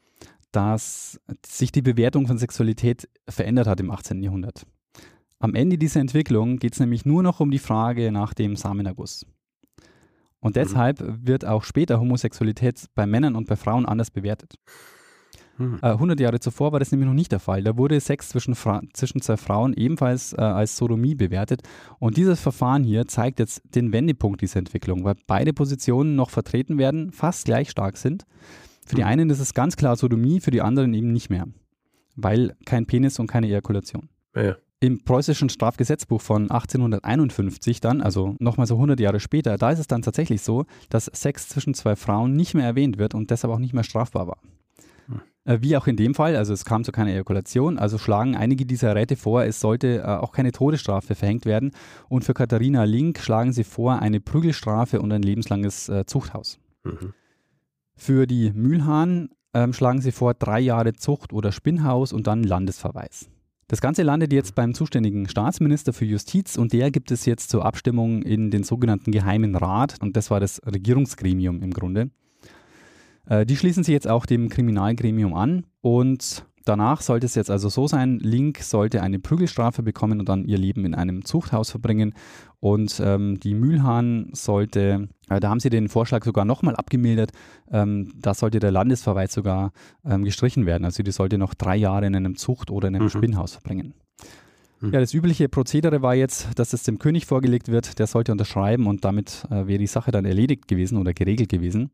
dass 0.51 1.21
sich 1.47 1.73
die 1.73 1.83
Bewertung 1.83 2.27
von 2.27 2.39
Sexualität 2.39 3.09
verändert 3.29 3.67
hat 3.67 3.81
im 3.81 3.91
18. 3.91 4.23
Jahrhundert. 4.23 4.67
Am 5.39 5.55
Ende 5.55 5.79
dieser 5.79 6.01
Entwicklung 6.01 6.59
geht 6.59 6.75
es 6.75 6.81
nämlich 6.81 7.05
nur 7.05 7.23
noch 7.23 7.41
um 7.41 7.51
die 7.51 7.59
Frage 7.59 8.13
nach 8.13 8.35
dem 8.35 8.57
Samenerguss. 8.57 9.27
Und 10.41 10.57
mhm. 10.57 10.61
deshalb 10.61 11.01
mhm. 11.01 11.27
wird 11.27 11.45
auch 11.45 11.65
später 11.65 12.01
Homosexualität 12.01 12.87
bei 12.95 13.07
Männern 13.07 13.37
und 13.37 13.49
bei 13.49 13.57
Frauen 13.57 13.87
anders 13.87 14.11
bewertet. 14.11 14.55
100 15.81 16.19
äh, 16.19 16.23
Jahre 16.23 16.41
zuvor 16.41 16.73
war 16.73 16.79
das 16.79 16.93
nämlich 16.93 17.07
noch 17.07 17.15
nicht 17.15 17.33
der 17.33 17.41
Fall. 17.41 17.63
Da 17.63 17.77
wurde 17.77 17.99
Sex 18.01 18.29
zwischen, 18.29 18.55
Fra 18.55 18.83
zwischen 18.93 19.21
zwei 19.21 19.37
Frauen 19.37 19.75
ebenfalls 19.75 20.33
äh, 20.33 20.41
als 20.41 20.77
Sodomie 20.77 21.15
bewertet. 21.15 21.63
Und 21.99 22.17
dieses 22.17 22.41
Verfahren 22.41 22.85
hier 22.85 23.07
zeigt 23.07 23.39
jetzt 23.39 23.63
den 23.75 23.93
Wendepunkt 23.93 24.41
dieser 24.41 24.59
Entwicklung, 24.59 25.05
weil 25.05 25.15
beide 25.27 25.53
Positionen 25.53 26.17
noch 26.17 26.31
vertreten 26.31 26.79
werden, 26.79 27.13
fast 27.13 27.45
gleich 27.45 27.71
stark 27.71 27.97
sind. 27.97 28.25
Für 28.87 28.97
die 28.97 29.03
hm. 29.03 29.09
einen 29.09 29.31
ist 29.31 29.41
es 29.41 29.55
ganz 29.55 29.77
klar 29.77 29.97
Sodomie, 29.97 30.41
für 30.41 30.51
die 30.51 30.63
anderen 30.63 30.93
eben 30.95 31.13
nicht 31.13 31.31
mehr. 31.31 31.47
Weil 32.17 32.57
kein 32.67 32.87
Penis 32.87 33.19
und 33.19 33.27
keine 33.27 33.47
Ejakulation. 33.47 34.09
Ja. 34.35 34.57
Im 34.81 35.05
preußischen 35.05 35.49
Strafgesetzbuch 35.49 36.21
von 36.21 36.51
1851 36.51 37.81
dann, 37.81 38.01
also 38.01 38.35
nochmal 38.41 38.67
so 38.67 38.75
100 38.75 38.99
Jahre 38.99 39.21
später, 39.21 39.57
da 39.57 39.71
ist 39.71 39.79
es 39.79 39.87
dann 39.87 40.03
tatsächlich 40.03 40.43
so, 40.43 40.65
dass 40.89 41.07
Sex 41.07 41.49
zwischen 41.49 41.75
zwei 41.75 41.95
Frauen 41.95 42.35
nicht 42.35 42.55
mehr 42.55 42.67
erwähnt 42.67 42.99
wird 42.99 43.15
und 43.15 43.31
deshalb 43.31 43.55
auch 43.55 43.61
nicht 43.61 43.75
mehr 43.75 43.85
strafbar 43.85 44.27
war. 44.27 44.39
Hm. 45.45 45.63
Wie 45.63 45.77
auch 45.77 45.87
in 45.87 45.97
dem 45.97 46.15
Fall, 46.15 46.37
also 46.37 46.53
es 46.53 46.65
kam 46.65 46.85
zu 46.85 46.93
keiner 46.93 47.11
Ejakulation, 47.11 47.79
also 47.79 47.99
schlagen 47.99 48.37
einige 48.37 48.65
dieser 48.67 48.95
Räte 48.95 49.17
vor, 49.17 49.45
es 49.45 49.61
sollte 49.61 49.99
äh, 49.99 50.03
auch 50.03 50.33
keine 50.33 50.53
Todesstrafe 50.53 51.15
verhängt 51.15 51.47
werden 51.47 51.73
und 52.09 52.25
für 52.25 52.35
Katharina 52.35 52.85
Link 52.85 53.19
schlagen 53.19 53.53
sie 53.53 53.65
vor 53.65 54.01
eine 54.01 54.21
Prügelstrafe 54.21 55.01
und 55.01 55.13
ein 55.13 55.23
lebenslanges 55.23 55.89
äh, 55.89 56.07
Zuchthaus. 56.07 56.59
Mhm. 56.85 57.13
Für 57.95 58.27
die 58.27 58.53
Mühlhahn 58.53 59.31
ähm, 59.55 59.73
schlagen 59.73 60.01
sie 60.01 60.13
vor 60.13 60.35
drei 60.35 60.61
Jahre 60.61 60.95
Zucht 60.95 61.33
oder 61.33 61.53
Spinnhaus 61.53 62.13
und 62.13 62.27
dann 62.27 62.43
Landesverweis. 62.43 63.29
Das 63.69 63.81
Ganze 63.81 64.03
landet 64.03 64.33
jetzt 64.33 64.55
beim 64.55 64.75
zuständigen 64.75 65.29
Staatsminister 65.29 65.93
für 65.93 66.05
Justiz 66.05 66.57
und 66.57 66.73
der 66.73 66.91
gibt 66.91 67.11
es 67.11 67.25
jetzt 67.25 67.49
zur 67.49 67.65
Abstimmung 67.65 68.23
in 68.23 68.51
den 68.51 68.65
sogenannten 68.65 69.13
Geheimen 69.13 69.55
Rat 69.55 69.97
und 70.01 70.17
das 70.17 70.31
war 70.31 70.41
das 70.41 70.61
Regierungsgremium 70.67 71.63
im 71.63 71.73
Grunde. 71.73 72.11
Äh, 73.27 73.47
die 73.47 73.57
schließen 73.57 73.85
sich 73.85 73.93
jetzt 73.93 74.09
auch 74.09 74.27
dem 74.27 74.49
Kriminalgremium 74.49 75.35
an 75.35 75.67
und 75.81 76.45
danach 76.65 77.01
sollte 77.01 77.27
es 77.27 77.35
jetzt 77.35 77.51
also 77.51 77.69
so 77.69 77.87
sein, 77.87 78.19
Link 78.19 78.59
sollte 78.59 79.03
eine 79.03 79.19
Prügelstrafe 79.19 79.83
bekommen 79.83 80.21
und 80.21 80.29
dann 80.29 80.45
ihr 80.45 80.59
Leben 80.59 80.85
in 80.85 80.95
einem 80.95 81.25
Zuchthaus 81.25 81.71
verbringen 81.71 82.15
und 82.61 83.01
ähm, 83.05 83.41
die 83.41 83.55
Mühlhahn 83.55 84.31
sollte, 84.33 85.09
äh, 85.29 85.41
da 85.41 85.51
haben 85.51 85.61
sie 85.61 85.71
den 85.71 85.89
Vorschlag 85.89 86.25
sogar 86.25 86.45
nochmal 86.45 86.77
abgemildert, 86.77 87.33
ähm, 87.71 88.13
da 88.17 88.35
sollte 88.35 88.61
der 88.61 88.71
Landesverweis 88.71 89.33
sogar 89.33 89.73
ähm, 90.05 90.25
gestrichen 90.25 90.67
werden. 90.67 90.85
Also 90.85 91.03
die 91.03 91.13
sollte 91.13 91.39
noch 91.39 91.55
drei 91.55 91.77
Jahre 91.77 92.07
in 92.07 92.15
einem 92.15 92.37
Zucht- 92.37 92.71
oder 92.71 92.89
in 92.89 92.97
einem 92.97 93.05
mhm. 93.05 93.11
Spinnhaus 93.11 93.53
verbringen. 93.53 93.95
Mhm. 94.81 94.93
Ja, 94.93 95.01
das 95.01 95.15
übliche 95.15 95.49
Prozedere 95.49 96.03
war 96.03 96.15
jetzt, 96.15 96.59
dass 96.59 96.73
es 96.73 96.83
dem 96.83 96.99
König 96.99 97.27
vorgelegt 97.27 97.69
wird, 97.69 97.99
der 97.99 98.07
sollte 98.07 98.33
unterschreiben 98.33 98.87
und 98.87 99.05
damit 99.05 99.45
äh, 99.51 99.67
wäre 99.67 99.79
die 99.79 99.87
Sache 99.87 100.11
dann 100.11 100.25
erledigt 100.25 100.69
gewesen 100.69 100.99
oder 100.99 101.15
geregelt 101.15 101.49
gewesen. 101.49 101.91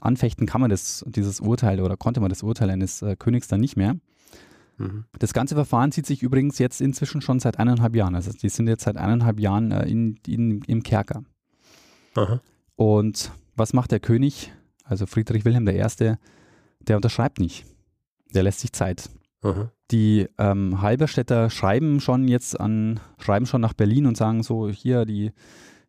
Anfechten 0.00 0.46
kann 0.46 0.60
man 0.60 0.70
das, 0.70 1.04
dieses 1.08 1.40
Urteil 1.40 1.80
oder 1.80 1.96
konnte 1.96 2.20
man 2.20 2.28
das 2.30 2.42
Urteil 2.42 2.70
eines 2.70 3.02
äh, 3.02 3.16
Königs 3.16 3.48
dann 3.48 3.60
nicht 3.60 3.76
mehr. 3.76 3.96
Mhm. 4.78 5.04
Das 5.18 5.32
ganze 5.32 5.54
Verfahren 5.54 5.92
zieht 5.92 6.06
sich 6.06 6.22
übrigens 6.22 6.58
jetzt 6.58 6.80
inzwischen 6.80 7.20
schon 7.20 7.38
seit 7.40 7.58
eineinhalb 7.58 7.94
Jahren. 7.94 8.14
Also 8.14 8.32
die 8.32 8.48
sind 8.48 8.66
jetzt 8.68 8.84
seit 8.84 8.96
eineinhalb 8.96 9.38
Jahren 9.38 9.70
äh, 9.72 9.88
in, 9.88 10.18
in, 10.26 10.62
im 10.62 10.82
Kerker. 10.82 11.22
Aha. 12.14 12.40
Und 12.76 13.30
was 13.56 13.72
macht 13.72 13.92
der 13.92 14.00
König, 14.00 14.52
also 14.84 15.06
Friedrich 15.06 15.44
Wilhelm 15.44 15.68
I., 15.68 15.84
der 16.80 16.96
unterschreibt 16.96 17.38
nicht. 17.38 17.66
Der 18.34 18.42
lässt 18.42 18.60
sich 18.60 18.72
Zeit. 18.72 19.10
Aha. 19.42 19.70
Die 19.90 20.28
ähm, 20.38 20.80
Halberstädter 20.80 21.50
schreiben 21.50 22.00
schon 22.00 22.28
jetzt 22.28 22.58
an, 22.58 23.00
schreiben 23.18 23.46
schon 23.46 23.60
nach 23.60 23.74
Berlin 23.74 24.06
und 24.06 24.16
sagen 24.16 24.42
so, 24.42 24.68
hier 24.68 25.04
die, 25.04 25.32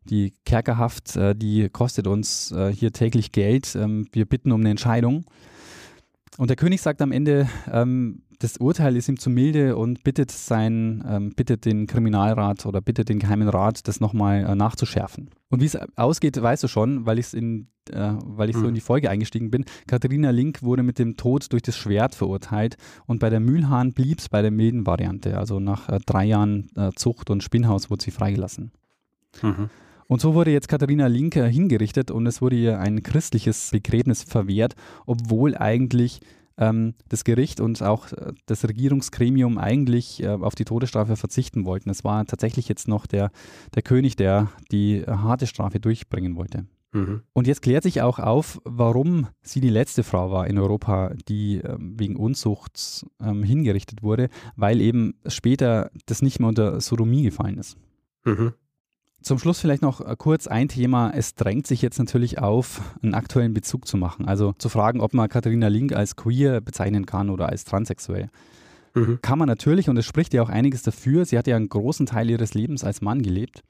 die 0.04 0.32
Kerkerhaft, 0.44 1.16
äh, 1.16 1.34
die 1.34 1.68
kostet 1.68 2.06
uns 2.06 2.52
äh, 2.52 2.72
hier 2.72 2.92
täglich 2.92 3.32
Geld. 3.32 3.74
Ähm, 3.76 4.06
wir 4.12 4.26
bitten 4.26 4.52
um 4.52 4.60
eine 4.60 4.70
Entscheidung. 4.70 5.24
Und 6.38 6.48
der 6.48 6.56
König 6.56 6.80
sagt 6.80 7.02
am 7.02 7.12
Ende, 7.12 7.48
ähm, 7.70 8.22
das 8.42 8.56
Urteil 8.56 8.96
ist 8.96 9.08
ihm 9.08 9.18
zu 9.18 9.30
milde 9.30 9.76
und 9.76 10.02
bittet 10.02 10.32
sein, 10.32 11.04
ähm, 11.08 11.30
bittet 11.30 11.64
den 11.64 11.86
Kriminalrat 11.86 12.66
oder 12.66 12.80
bittet 12.80 13.08
den 13.08 13.20
Geheimen 13.20 13.48
Rat, 13.48 13.86
das 13.86 14.00
nochmal 14.00 14.44
äh, 14.44 14.54
nachzuschärfen. 14.56 15.30
Und 15.48 15.60
wie 15.60 15.66
es 15.66 15.78
ausgeht, 15.96 16.40
weißt 16.42 16.64
du 16.64 16.68
schon, 16.68 17.06
weil 17.06 17.20
ich 17.20 17.34
in, 17.34 17.68
äh, 17.90 18.14
weil 18.24 18.50
ich 18.50 18.56
mhm. 18.56 18.60
so 18.60 18.66
in 18.68 18.74
die 18.74 18.80
Folge 18.80 19.10
eingestiegen 19.10 19.50
bin. 19.50 19.64
Katharina 19.86 20.30
Link 20.30 20.62
wurde 20.62 20.82
mit 20.82 20.98
dem 20.98 21.16
Tod 21.16 21.52
durch 21.52 21.62
das 21.62 21.76
Schwert 21.76 22.16
verurteilt 22.16 22.76
und 23.06 23.20
bei 23.20 23.30
der 23.30 23.40
Mühlhahn 23.40 23.92
blieb 23.92 24.18
es 24.18 24.28
bei 24.28 24.42
der 24.42 24.50
milden 24.50 24.86
Variante. 24.86 25.38
Also 25.38 25.60
nach 25.60 25.88
äh, 25.88 26.00
drei 26.04 26.24
Jahren 26.24 26.68
äh, 26.74 26.90
Zucht 26.96 27.30
und 27.30 27.44
Spinnhaus 27.44 27.90
wurde 27.90 28.02
sie 28.02 28.10
freigelassen. 28.10 28.72
Mhm. 29.40 29.70
Und 30.12 30.20
so 30.20 30.34
wurde 30.34 30.50
jetzt 30.50 30.68
Katharina 30.68 31.06
Link 31.06 31.36
äh, 31.36 31.50
hingerichtet 31.50 32.10
und 32.10 32.26
es 32.26 32.42
wurde 32.42 32.56
ihr 32.56 32.78
ein 32.78 33.02
christliches 33.02 33.70
Begräbnis 33.70 34.22
verwehrt, 34.24 34.76
obwohl 35.06 35.56
eigentlich 35.56 36.20
ähm, 36.58 36.92
das 37.08 37.24
Gericht 37.24 37.62
und 37.62 37.82
auch 37.82 38.12
äh, 38.12 38.34
das 38.44 38.68
Regierungsgremium 38.68 39.56
eigentlich 39.56 40.22
äh, 40.22 40.28
auf 40.28 40.54
die 40.54 40.66
Todesstrafe 40.66 41.16
verzichten 41.16 41.64
wollten. 41.64 41.88
Es 41.88 42.04
war 42.04 42.26
tatsächlich 42.26 42.68
jetzt 42.68 42.88
noch 42.88 43.06
der, 43.06 43.30
der 43.74 43.80
König, 43.80 44.14
der 44.16 44.50
die 44.70 45.02
harte 45.06 45.46
Strafe 45.46 45.80
durchbringen 45.80 46.36
wollte. 46.36 46.66
Mhm. 46.92 47.22
Und 47.32 47.46
jetzt 47.46 47.62
klärt 47.62 47.84
sich 47.84 48.02
auch 48.02 48.18
auf, 48.18 48.60
warum 48.64 49.28
sie 49.40 49.62
die 49.62 49.70
letzte 49.70 50.02
Frau 50.02 50.30
war 50.30 50.46
in 50.46 50.58
Europa, 50.58 51.14
die 51.26 51.56
ähm, 51.56 51.94
wegen 51.98 52.16
Unzucht 52.16 53.06
ähm, 53.18 53.42
hingerichtet 53.44 54.02
wurde, 54.02 54.28
weil 54.56 54.82
eben 54.82 55.14
später 55.26 55.90
das 56.04 56.20
nicht 56.20 56.38
mehr 56.38 56.50
unter 56.50 56.82
Sodomie 56.82 57.22
gefallen 57.22 57.56
ist. 57.56 57.78
Mhm. 58.26 58.52
Zum 59.22 59.38
Schluss 59.38 59.60
vielleicht 59.60 59.82
noch 59.82 60.00
äh, 60.00 60.14
kurz 60.16 60.46
ein 60.46 60.68
Thema. 60.68 61.10
Es 61.10 61.34
drängt 61.34 61.66
sich 61.66 61.82
jetzt 61.82 61.98
natürlich 61.98 62.38
auf, 62.38 62.80
einen 63.02 63.14
aktuellen 63.14 63.54
Bezug 63.54 63.86
zu 63.86 63.96
machen. 63.96 64.26
Also 64.26 64.52
zu 64.58 64.68
fragen, 64.68 65.00
ob 65.00 65.14
man 65.14 65.28
Katharina 65.28 65.68
Link 65.68 65.92
als 65.92 66.16
queer 66.16 66.60
bezeichnen 66.60 67.06
kann 67.06 67.30
oder 67.30 67.48
als 67.48 67.64
transsexuell. 67.64 68.28
Mhm. 68.94 69.20
Kann 69.22 69.38
man 69.38 69.48
natürlich 69.48 69.88
und 69.88 69.96
es 69.96 70.06
spricht 70.06 70.34
ja 70.34 70.42
auch 70.42 70.48
einiges 70.48 70.82
dafür. 70.82 71.24
Sie 71.24 71.38
hat 71.38 71.46
ja 71.46 71.56
einen 71.56 71.68
großen 71.68 72.06
Teil 72.06 72.30
ihres 72.30 72.54
Lebens 72.54 72.84
als 72.84 73.00
Mann 73.00 73.22
gelebt. 73.22 73.62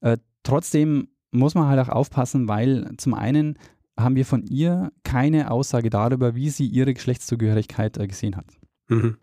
Äh, 0.00 0.18
trotzdem 0.42 1.08
muss 1.30 1.54
man 1.54 1.68
halt 1.68 1.80
auch 1.80 1.88
aufpassen, 1.88 2.48
weil 2.48 2.90
zum 2.96 3.14
einen 3.14 3.56
haben 3.98 4.16
wir 4.16 4.26
von 4.26 4.42
ihr 4.44 4.92
keine 5.04 5.50
Aussage 5.50 5.90
darüber, 5.90 6.34
wie 6.34 6.50
sie 6.50 6.66
ihre 6.66 6.94
Geschlechtszugehörigkeit 6.94 7.98
äh, 7.98 8.06
gesehen 8.06 8.36
hat. 8.36 8.46
Mhm. 8.88 9.16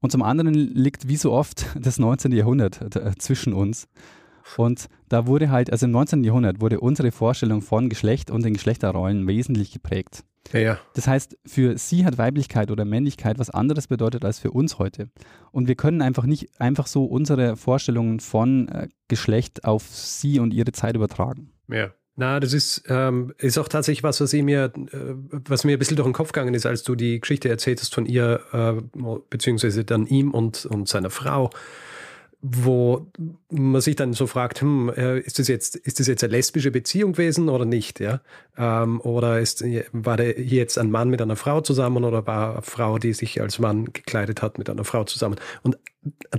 Und 0.00 0.10
zum 0.10 0.22
anderen 0.22 0.54
liegt 0.54 1.08
wie 1.08 1.16
so 1.16 1.32
oft 1.32 1.66
das 1.80 1.98
19. 1.98 2.32
Jahrhundert 2.32 2.96
äh, 2.96 3.12
zwischen 3.18 3.52
uns. 3.52 3.88
Und 4.58 4.88
da 5.08 5.26
wurde 5.26 5.50
halt, 5.50 5.70
also 5.70 5.86
im 5.86 5.92
19. 5.92 6.24
Jahrhundert 6.24 6.60
wurde 6.60 6.80
unsere 6.80 7.12
Vorstellung 7.12 7.62
von 7.62 7.88
Geschlecht 7.88 8.30
und 8.30 8.44
den 8.44 8.54
Geschlechterrollen 8.54 9.26
wesentlich 9.26 9.72
geprägt. 9.72 10.24
Ja, 10.52 10.60
ja. 10.60 10.78
Das 10.94 11.06
heißt, 11.06 11.38
für 11.46 11.78
sie 11.78 12.04
hat 12.04 12.18
Weiblichkeit 12.18 12.70
oder 12.70 12.84
Männlichkeit 12.84 13.38
was 13.38 13.50
anderes 13.50 13.86
bedeutet 13.86 14.24
als 14.24 14.38
für 14.38 14.50
uns 14.50 14.78
heute. 14.78 15.08
Und 15.52 15.68
wir 15.68 15.76
können 15.76 16.02
einfach 16.02 16.24
nicht 16.24 16.60
einfach 16.60 16.86
so 16.86 17.04
unsere 17.04 17.56
Vorstellungen 17.56 18.20
von 18.20 18.68
äh, 18.68 18.88
Geschlecht 19.08 19.64
auf 19.64 19.84
sie 19.84 20.40
und 20.40 20.52
ihre 20.52 20.72
Zeit 20.72 20.96
übertragen. 20.96 21.52
Ja. 21.68 21.92
Na, 22.14 22.40
das 22.40 22.52
ist, 22.52 22.84
ähm, 22.88 23.32
ist 23.38 23.56
auch 23.56 23.68
tatsächlich 23.68 24.02
was, 24.02 24.20
was, 24.20 24.34
mir, 24.34 24.64
äh, 24.74 25.14
was 25.48 25.64
mir 25.64 25.72
ein 25.72 25.78
bisschen 25.78 25.96
durch 25.96 26.06
den 26.06 26.12
Kopf 26.12 26.32
gegangen 26.32 26.52
ist, 26.52 26.66
als 26.66 26.82
du 26.82 26.94
die 26.94 27.20
Geschichte 27.20 27.48
erzählt 27.48 27.80
hast 27.80 27.94
von 27.94 28.04
ihr, 28.04 28.40
äh, 28.52 29.00
beziehungsweise 29.30 29.84
dann 29.84 30.06
ihm 30.06 30.32
und, 30.32 30.66
und 30.66 30.88
seiner 30.88 31.08
Frau 31.08 31.48
wo 32.44 33.06
man 33.50 33.80
sich 33.80 33.94
dann 33.94 34.14
so 34.14 34.26
fragt, 34.26 34.60
hm, 34.62 34.92
äh, 34.96 35.20
ist 35.20 35.38
das 35.38 35.46
jetzt, 35.46 35.76
ist 35.76 36.00
das 36.00 36.08
jetzt 36.08 36.24
eine 36.24 36.32
lesbische 36.32 36.72
Beziehung 36.72 37.12
gewesen 37.12 37.48
oder 37.48 37.64
nicht, 37.64 38.00
ja? 38.00 38.20
Ähm, 38.58 39.00
oder 39.00 39.38
ist, 39.38 39.64
war 39.92 40.16
der 40.16 40.40
jetzt 40.40 40.76
ein 40.76 40.90
Mann 40.90 41.08
mit 41.08 41.22
einer 41.22 41.36
Frau 41.36 41.60
zusammen 41.60 42.02
oder 42.02 42.26
war 42.26 42.54
eine 42.54 42.62
Frau, 42.62 42.98
die 42.98 43.12
sich 43.12 43.40
als 43.40 43.60
Mann 43.60 43.92
gekleidet 43.92 44.42
hat, 44.42 44.58
mit 44.58 44.68
einer 44.68 44.82
Frau 44.82 45.04
zusammen? 45.04 45.36
Und 45.62 45.78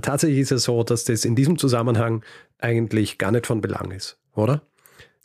tatsächlich 0.02 0.40
ist 0.40 0.52
es 0.52 0.64
so, 0.64 0.84
dass 0.84 1.04
das 1.04 1.24
in 1.24 1.36
diesem 1.36 1.56
Zusammenhang 1.56 2.22
eigentlich 2.58 3.16
gar 3.16 3.30
nicht 3.30 3.46
von 3.46 3.62
Belang 3.62 3.90
ist, 3.90 4.18
oder? 4.34 4.60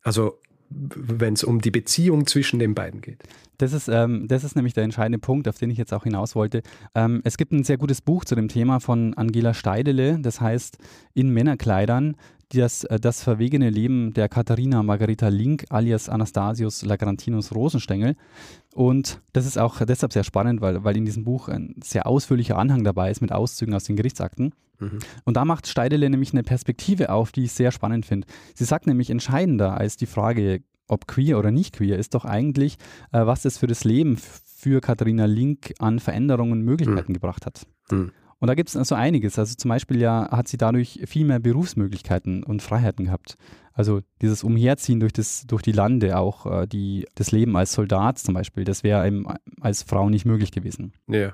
Also, 0.02 0.40
wenn 0.70 1.34
es 1.34 1.44
um 1.44 1.62
die 1.62 1.72
Beziehung 1.72 2.28
zwischen 2.28 2.60
den 2.60 2.76
beiden 2.76 3.02
geht. 3.02 3.24
Das 3.58 3.74
ist, 3.74 3.90
ähm, 3.90 4.28
das 4.28 4.44
ist 4.44 4.56
nämlich 4.56 4.74
der 4.74 4.84
entscheidende 4.84 5.20
Punkt, 5.20 5.48
auf 5.48 5.58
den 5.58 5.70
ich 5.70 5.78
jetzt 5.78 5.94
auch 5.94 6.04
hinaus 6.04 6.36
wollte. 6.36 6.62
Ähm, 6.96 7.22
es 7.24 7.38
gibt 7.38 7.52
ein 7.52 7.64
sehr 7.64 7.78
gutes 7.78 8.02
Buch 8.02 8.24
zu 8.24 8.36
dem 8.36 8.48
Thema 8.48 8.80
von 8.80 9.14
Angela 9.16 9.54
Steidele, 9.54 10.20
das 10.20 10.40
heißt 10.40 10.78
In 11.14 11.30
Männerkleidern, 11.30 12.16
das, 12.54 12.84
äh, 12.86 13.00
das 13.00 13.24
verwegene 13.24 13.70
Leben 13.70 14.14
der 14.14 14.30
Katharina 14.30 14.82
Margarita 14.84 15.28
Link 15.28 15.66
alias 15.70 16.10
Anastasius 16.10 16.84
Lagrantinus 16.84 17.54
Rosenstengel. 17.54 18.16
Und 18.74 19.22
das 19.34 19.46
ist 19.46 19.58
auch 19.58 19.84
deshalb 19.86 20.14
sehr 20.14 20.24
spannend, 20.24 20.62
weil, 20.62 20.84
weil 20.84 20.98
in 20.98 21.06
diesem 21.06 21.24
Buch 21.24 21.50
ein 21.50 21.76
sehr 21.84 22.08
ausführlicher 22.08 22.58
Anhang 22.58 22.84
dabei 22.84 23.12
ist 23.12 23.22
mit 23.22 23.32
Auszügen 23.32 23.74
aus 23.74 23.84
den 23.84 23.96
Gerichtsakten. 23.96 24.54
Mhm. 24.80 25.00
Und 25.26 25.38
da 25.38 25.46
macht 25.46 25.68
Steidele 25.68 26.10
nämlich 26.10 26.34
eine 26.34 26.44
Perspektive 26.44 27.12
auf, 27.12 27.32
die 27.32 27.46
ich 27.46 27.52
sehr 27.52 27.72
spannend 27.72 28.06
finde. 28.06 28.28
Sie 28.56 28.66
sagt 28.66 28.88
nämlich, 28.88 29.10
entscheidender 29.10 29.78
als 29.78 29.98
die 29.98 30.06
Frage, 30.06 30.62
ob 30.88 31.08
queer 31.08 31.38
oder 31.38 31.52
nicht 31.52 31.76
queer, 31.76 31.98
ist 31.98 32.16
doch 32.16 32.26
eigentlich, 32.26 32.78
äh, 33.12 33.26
was 33.26 33.46
es 33.46 33.58
für 33.58 33.68
das 33.68 33.84
Leben 33.84 34.18
für 34.18 34.82
Katharina 34.82 35.26
Link 35.26 35.74
an 35.80 36.00
Veränderungen 36.00 36.54
und 36.54 36.62
Möglichkeiten 36.62 37.12
mhm. 37.12 37.16
gebracht 37.16 37.46
hat. 37.46 37.66
Mhm. 37.92 38.12
Und 38.40 38.48
da 38.48 38.56
gibt 38.56 38.70
es 38.70 38.78
also 38.78 38.96
einiges. 38.96 39.38
Also 39.38 39.56
zum 39.56 39.70
Beispiel 39.70 40.00
ja 40.00 40.30
hat 40.32 40.48
sie 40.48 40.58
dadurch 40.58 41.02
viel 41.06 41.26
mehr 41.26 41.40
Berufsmöglichkeiten 41.40 42.44
und 42.44 42.62
Freiheiten 42.62 43.06
gehabt. 43.06 43.36
Also 43.74 44.02
dieses 44.22 44.44
Umherziehen 44.44 45.00
durch, 45.00 45.14
das, 45.14 45.46
durch 45.46 45.62
die 45.62 45.72
Lande, 45.72 46.18
auch 46.18 46.46
äh, 46.46 46.68
die, 46.68 47.06
das 47.16 47.32
Leben 47.32 47.56
als 47.56 47.74
Soldat 47.74 48.18
zum 48.18 48.34
Beispiel, 48.34 48.64
das 48.64 48.84
wäre 48.84 49.24
als 49.62 49.84
Frau 49.84 50.10
nicht 50.10 50.26
möglich 50.26 50.52
gewesen. 50.52 50.94
Ja. 51.08 51.34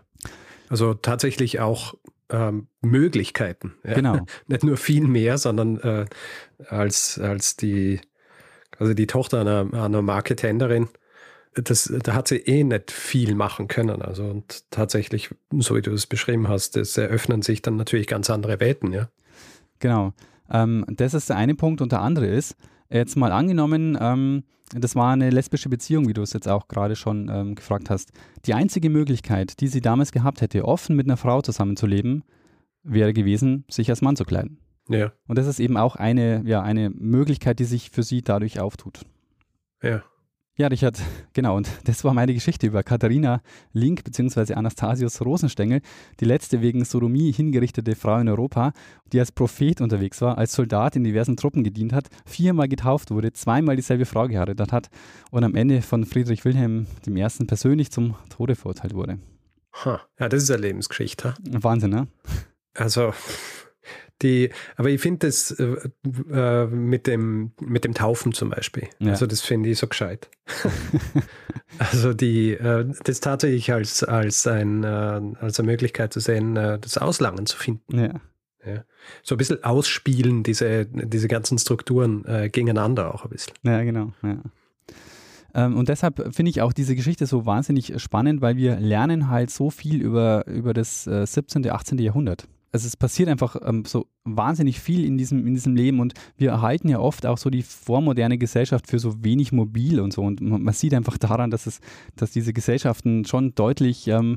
Also 0.68 0.96
tatsächlich 0.96 1.60
auch 1.60 1.94
ähm, 2.30 2.68
Möglichkeiten. 2.82 3.76
Ja? 3.84 3.94
Genau. 3.94 4.26
Nicht 4.48 4.64
nur 4.64 4.78
viel 4.78 5.08
mehr, 5.08 5.38
sondern 5.38 5.80
äh, 5.80 6.06
als, 6.68 7.20
als 7.20 7.56
die 7.56 8.02
also 8.78 8.94
die 8.94 9.08
Tochter 9.08 9.42
einer, 9.42 9.74
einer 9.74 10.02
Marketenderin 10.02 10.90
das, 11.56 11.92
da 12.04 12.14
hat 12.14 12.28
sie 12.28 12.38
eh 12.38 12.64
nicht 12.64 12.92
viel 12.92 13.36
machen 13.36 13.68
können. 13.68 14.02
Also 14.02 14.26
und 14.26 14.70
tatsächlich, 14.72 15.30
so 15.52 15.76
wie 15.76 15.82
du 15.82 15.92
es 15.92 16.06
beschrieben 16.06 16.48
hast, 16.48 16.76
es 16.78 16.98
eröffnen 16.98 17.42
sich 17.42 17.62
dann 17.62 17.78
natürlich 17.78 18.08
ganz 18.08 18.30
andere 18.30 18.60
Welten, 18.60 18.92
ja. 18.92 19.10
Genau. 19.80 20.14
Ähm, 20.50 20.86
das 20.90 21.14
ist 21.14 21.30
der 21.30 21.38
eine 21.38 21.56
Punkt 21.56 21.82
und 21.82 21.92
der 21.92 22.02
andere 22.02 22.28
ist, 22.28 22.56
jetzt 22.90 23.16
mal 23.16 23.32
angenommen, 23.32 23.98
ähm, 24.00 24.44
das 24.74 24.96
war 24.96 25.14
eine 25.14 25.30
lesbische 25.30 25.70
Beziehung, 25.70 26.08
wie 26.08 26.14
du 26.14 26.22
es 26.22 26.34
jetzt 26.34 26.48
auch 26.48 26.68
gerade 26.68 26.96
schon 26.96 27.30
ähm, 27.30 27.56
gefragt 27.56 27.90
hast. 27.90 28.12
Die 28.46 28.54
einzige 28.54 28.90
Möglichkeit, 28.90 29.60
die 29.62 29.68
sie 29.68 29.82
damals 29.82 30.12
gehabt 30.12 30.42
hätte, 30.42 30.66
offen 30.66 30.96
mit 30.96 31.08
einer 31.08 31.18
Frau 31.18 31.42
zusammenzuleben, 31.42 32.24
wäre 32.84 33.14
gewesen, 33.14 33.66
sich 33.70 33.90
als 33.90 34.02
Mann 34.02 34.16
zu 34.16 34.26
kleiden. 34.26 34.60
Ja. 34.90 35.12
Und 35.28 35.38
das 35.38 35.48
ist 35.48 35.60
eben 35.60 35.78
auch 35.78 35.96
eine, 35.96 36.44
ja, 36.46 36.62
eine 36.62 36.90
Möglichkeit, 36.90 37.60
die 37.60 37.66
sich 37.66 37.90
für 37.90 38.04
sie 38.04 38.22
dadurch 38.22 38.60
auftut. 38.60 39.02
Ja. 39.82 40.04
Ja, 40.58 40.68
Richard, 40.68 41.02
genau. 41.34 41.58
Und 41.58 41.70
das 41.84 42.04
war 42.04 42.14
meine 42.14 42.34
Geschichte 42.34 42.68
über 42.68 42.82
Katharina 42.82 43.42
Link 43.74 44.04
bzw. 44.06 44.54
Anastasius 44.54 45.22
Rosenstengel, 45.22 45.82
die 46.20 46.26
letzte 46.26 46.62
wegen 46.62 46.86
Sodomie 46.86 47.34
hingerichtete 47.34 47.96
Frau 47.96 48.18
in 48.20 48.30
Europa, 48.30 48.72
die 49.12 49.20
als 49.20 49.34
Prophet 49.34 49.82
unterwegs 49.82 50.22
war, 50.22 50.38
als 50.38 50.54
Soldat 50.54 50.96
in 50.96 51.04
diversen 51.04 51.36
Truppen 51.36 51.64
gedient 51.64 51.92
hat, 51.92 52.08
viermal 52.26 52.70
getauft 52.70 53.12
wurde, 53.12 53.34
zweimal 53.34 53.76
dieselbe 53.76 54.06
Frau 54.06 54.28
geheiratet 54.28 54.72
hat 54.72 54.90
und 55.30 55.44
am 55.44 55.56
Ende 55.56 55.82
von 55.82 56.06
Friedrich 56.06 56.46
Wilhelm 56.46 56.88
I. 57.06 57.46
persönlich 57.46 57.92
zum 57.92 58.16
Tode 58.30 58.56
verurteilt 58.56 58.94
wurde. 58.94 59.20
Ha. 59.84 60.02
Ja, 60.20 60.30
das 60.30 60.44
ist 60.44 60.52
eine 60.52 60.62
Lebensgeschichte. 60.62 61.34
Wahnsinn, 61.52 61.90
ne? 61.90 62.08
Also 62.74 63.14
die, 64.22 64.50
aber 64.78 64.90
ich 64.90 65.02
finde 65.02 65.28
das 65.28 65.52
äh, 65.52 65.76
äh, 66.32 66.68
mit, 66.68 67.08
dem, 67.08 67.52
mit 67.60 67.84
dem 67.84 67.94
Taufen 67.94 68.34
zum 68.34 68.50
Beispiel, 68.50 68.88
ja. 69.00 69.12
also 69.12 69.26
das 69.26 69.42
finde 69.42 69.70
ich 69.70 69.78
so 69.78 69.88
gescheit. 69.88 70.30
also 71.80 72.14
die, 72.14 72.52
äh, 72.54 72.86
das 73.04 73.20
tatsächlich 73.20 73.74
als, 73.74 74.04
als, 74.04 74.48
ein, 74.48 74.84
äh, 74.84 74.88
als 74.88 75.60
eine 75.60 75.66
Möglichkeit 75.68 76.14
zu 76.14 76.20
sehen, 76.20 76.56
äh, 76.56 76.80
das 76.80 76.98
Auslangen 76.98 77.46
zu 77.46 77.58
finden. 77.58 78.00
Ja. 78.00 78.22
Ja. 78.66 78.84
So 79.22 79.36
ein 79.36 79.38
bisschen 79.38 79.64
ausspielen, 79.64 80.42
diese, 80.42 80.88
diese 80.88 81.28
ganzen 81.28 81.60
Strukturen 81.60 82.26
äh, 82.26 82.50
gegeneinander 82.50 83.14
auch 83.14 83.24
ein 83.24 83.30
bisschen. 83.30 83.54
Ja, 83.62 83.84
genau. 83.84 84.14
Ja. 84.24 84.40
Ähm, 85.54 85.78
und 85.78 85.88
deshalb 85.88 86.34
finde 86.34 86.50
ich 86.50 86.62
auch 86.64 86.74
diese 86.74 86.96
Geschichte 86.96 87.28
so 87.28 87.46
wahnsinnig 87.46 87.94
spannend, 88.02 88.42
weil 88.42 88.58
wir 88.58 88.80
lernen 88.80 89.30
halt 89.30 89.52
so 89.52 89.70
viel 89.70 90.02
über, 90.02 90.48
über 90.48 90.74
das 90.74 91.04
17., 91.04 91.70
18. 91.70 92.00
Jahrhundert 92.00 92.48
also 92.76 92.88
es 92.88 92.98
passiert 92.98 93.30
einfach 93.30 93.56
ähm, 93.64 93.86
so 93.86 94.08
wahnsinnig 94.26 94.82
viel 94.82 95.06
in 95.06 95.18
diesem, 95.18 95.48
in 95.48 95.54
diesem 95.54 95.78
Leben 95.78 96.02
und 96.02 96.14
wir 96.36 96.50
erhalten 96.50 96.90
ja 96.90 97.00
oft 97.00 97.26
auch 97.26 97.38
so 97.38 97.50
die 97.50 97.64
vormoderne 97.64 98.38
Gesellschaft 98.38 98.88
für 98.88 99.00
so 99.00 99.24
wenig 99.24 99.54
mobil 99.54 100.02
und 100.02 100.12
so. 100.12 100.24
Und 100.24 100.42
man, 100.42 100.62
man 100.62 100.74
sieht 100.74 100.94
einfach 100.94 101.18
daran, 101.18 101.52
dass 101.52 101.68
es, 101.68 101.80
dass 102.18 102.32
diese 102.32 102.52
Gesellschaften 102.52 103.24
schon 103.24 103.56
deutlich 103.56 104.10
ähm, 104.10 104.36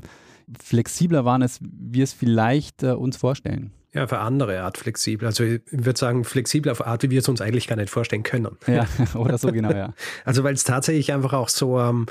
flexibler 0.57 1.25
waren, 1.25 1.41
als 1.41 1.59
wir 1.61 2.05
es 2.05 2.13
vielleicht 2.13 2.81
äh, 2.81 2.91
uns 2.91 3.17
vorstellen. 3.17 3.73
Ja, 3.91 4.03
auf 4.03 4.13
eine 4.13 4.21
andere 4.21 4.61
Art 4.61 4.77
flexibel. 4.77 5.25
Also 5.25 5.43
ich 5.43 5.61
würde 5.71 5.97
sagen, 5.97 6.23
flexibel 6.23 6.71
auf 6.71 6.81
eine 6.81 6.91
Art, 6.91 7.03
wie 7.03 7.09
wir 7.09 7.19
es 7.19 7.27
uns 7.27 7.41
eigentlich 7.41 7.67
gar 7.67 7.75
nicht 7.75 7.89
vorstellen 7.89 8.23
können. 8.23 8.57
Ja, 8.67 8.87
oder 9.15 9.37
so 9.37 9.51
genau, 9.51 9.71
ja. 9.71 9.93
Also 10.25 10.43
weil 10.43 10.53
es 10.53 10.63
tatsächlich 10.63 11.11
einfach 11.11 11.33
auch 11.33 11.49
so, 11.49 11.79
ähm, 11.79 12.05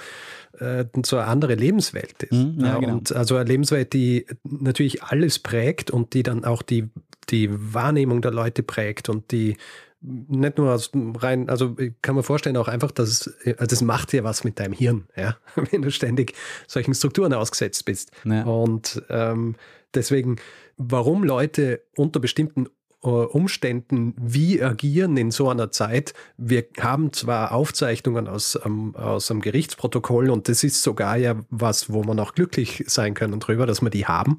äh, 0.58 0.84
so 1.06 1.16
eine 1.16 1.26
andere 1.26 1.54
Lebenswelt 1.54 2.24
ist. 2.24 2.32
Mhm, 2.32 2.60
ja, 2.60 2.78
genau. 2.78 2.94
Und 2.94 3.12
also 3.12 3.36
eine 3.36 3.48
Lebenswelt, 3.48 3.92
die 3.92 4.26
natürlich 4.42 5.04
alles 5.04 5.38
prägt 5.38 5.90
und 5.92 6.14
die 6.14 6.24
dann 6.24 6.44
auch 6.44 6.62
die, 6.62 6.88
die 7.30 7.48
Wahrnehmung 7.50 8.22
der 8.22 8.32
Leute 8.32 8.64
prägt 8.64 9.08
und 9.08 9.30
die 9.30 9.56
nicht 10.00 10.58
nur 10.58 10.72
aus 10.72 10.90
rein, 10.94 11.48
also 11.48 11.76
ich 11.78 11.92
kann 12.02 12.14
mir 12.14 12.22
vorstellen 12.22 12.56
auch 12.56 12.68
einfach, 12.68 12.92
dass 12.92 13.28
also 13.44 13.66
das 13.66 13.82
macht 13.82 14.12
ja 14.12 14.22
was 14.22 14.44
mit 14.44 14.60
deinem 14.60 14.72
Hirn, 14.72 15.08
ja, 15.16 15.36
wenn 15.70 15.82
du 15.82 15.90
ständig 15.90 16.34
solchen 16.66 16.94
Strukturen 16.94 17.32
ausgesetzt 17.34 17.84
bist. 17.84 18.12
Ja. 18.24 18.44
Und 18.44 19.02
ähm, 19.10 19.56
deswegen 19.94 20.36
warum 20.76 21.24
Leute 21.24 21.82
unter 21.96 22.20
bestimmten 22.20 22.68
äh, 23.02 23.08
Umständen 23.08 24.14
wie 24.18 24.62
agieren 24.62 25.16
in 25.16 25.30
so 25.30 25.48
einer 25.48 25.70
Zeit. 25.70 26.14
Wir 26.36 26.64
haben 26.80 27.12
zwar 27.12 27.52
Aufzeichnungen 27.52 28.26
aus, 28.26 28.58
ähm, 28.64 28.96
aus 28.96 29.30
einem 29.30 29.40
Gerichtsprotokoll 29.40 30.30
und 30.30 30.48
das 30.48 30.64
ist 30.64 30.82
sogar 30.82 31.16
ja 31.16 31.36
was, 31.50 31.92
wo 31.92 32.02
man 32.02 32.18
auch 32.18 32.34
glücklich 32.34 32.84
sein 32.88 33.14
können 33.14 33.38
drüber, 33.38 33.66
dass 33.66 33.82
wir 33.82 33.90
die 33.90 34.06
haben, 34.06 34.38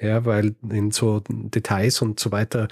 ja, 0.00 0.24
weil 0.24 0.54
in 0.70 0.90
so 0.90 1.22
Details 1.28 2.00
und 2.00 2.18
so 2.18 2.32
weiter 2.32 2.68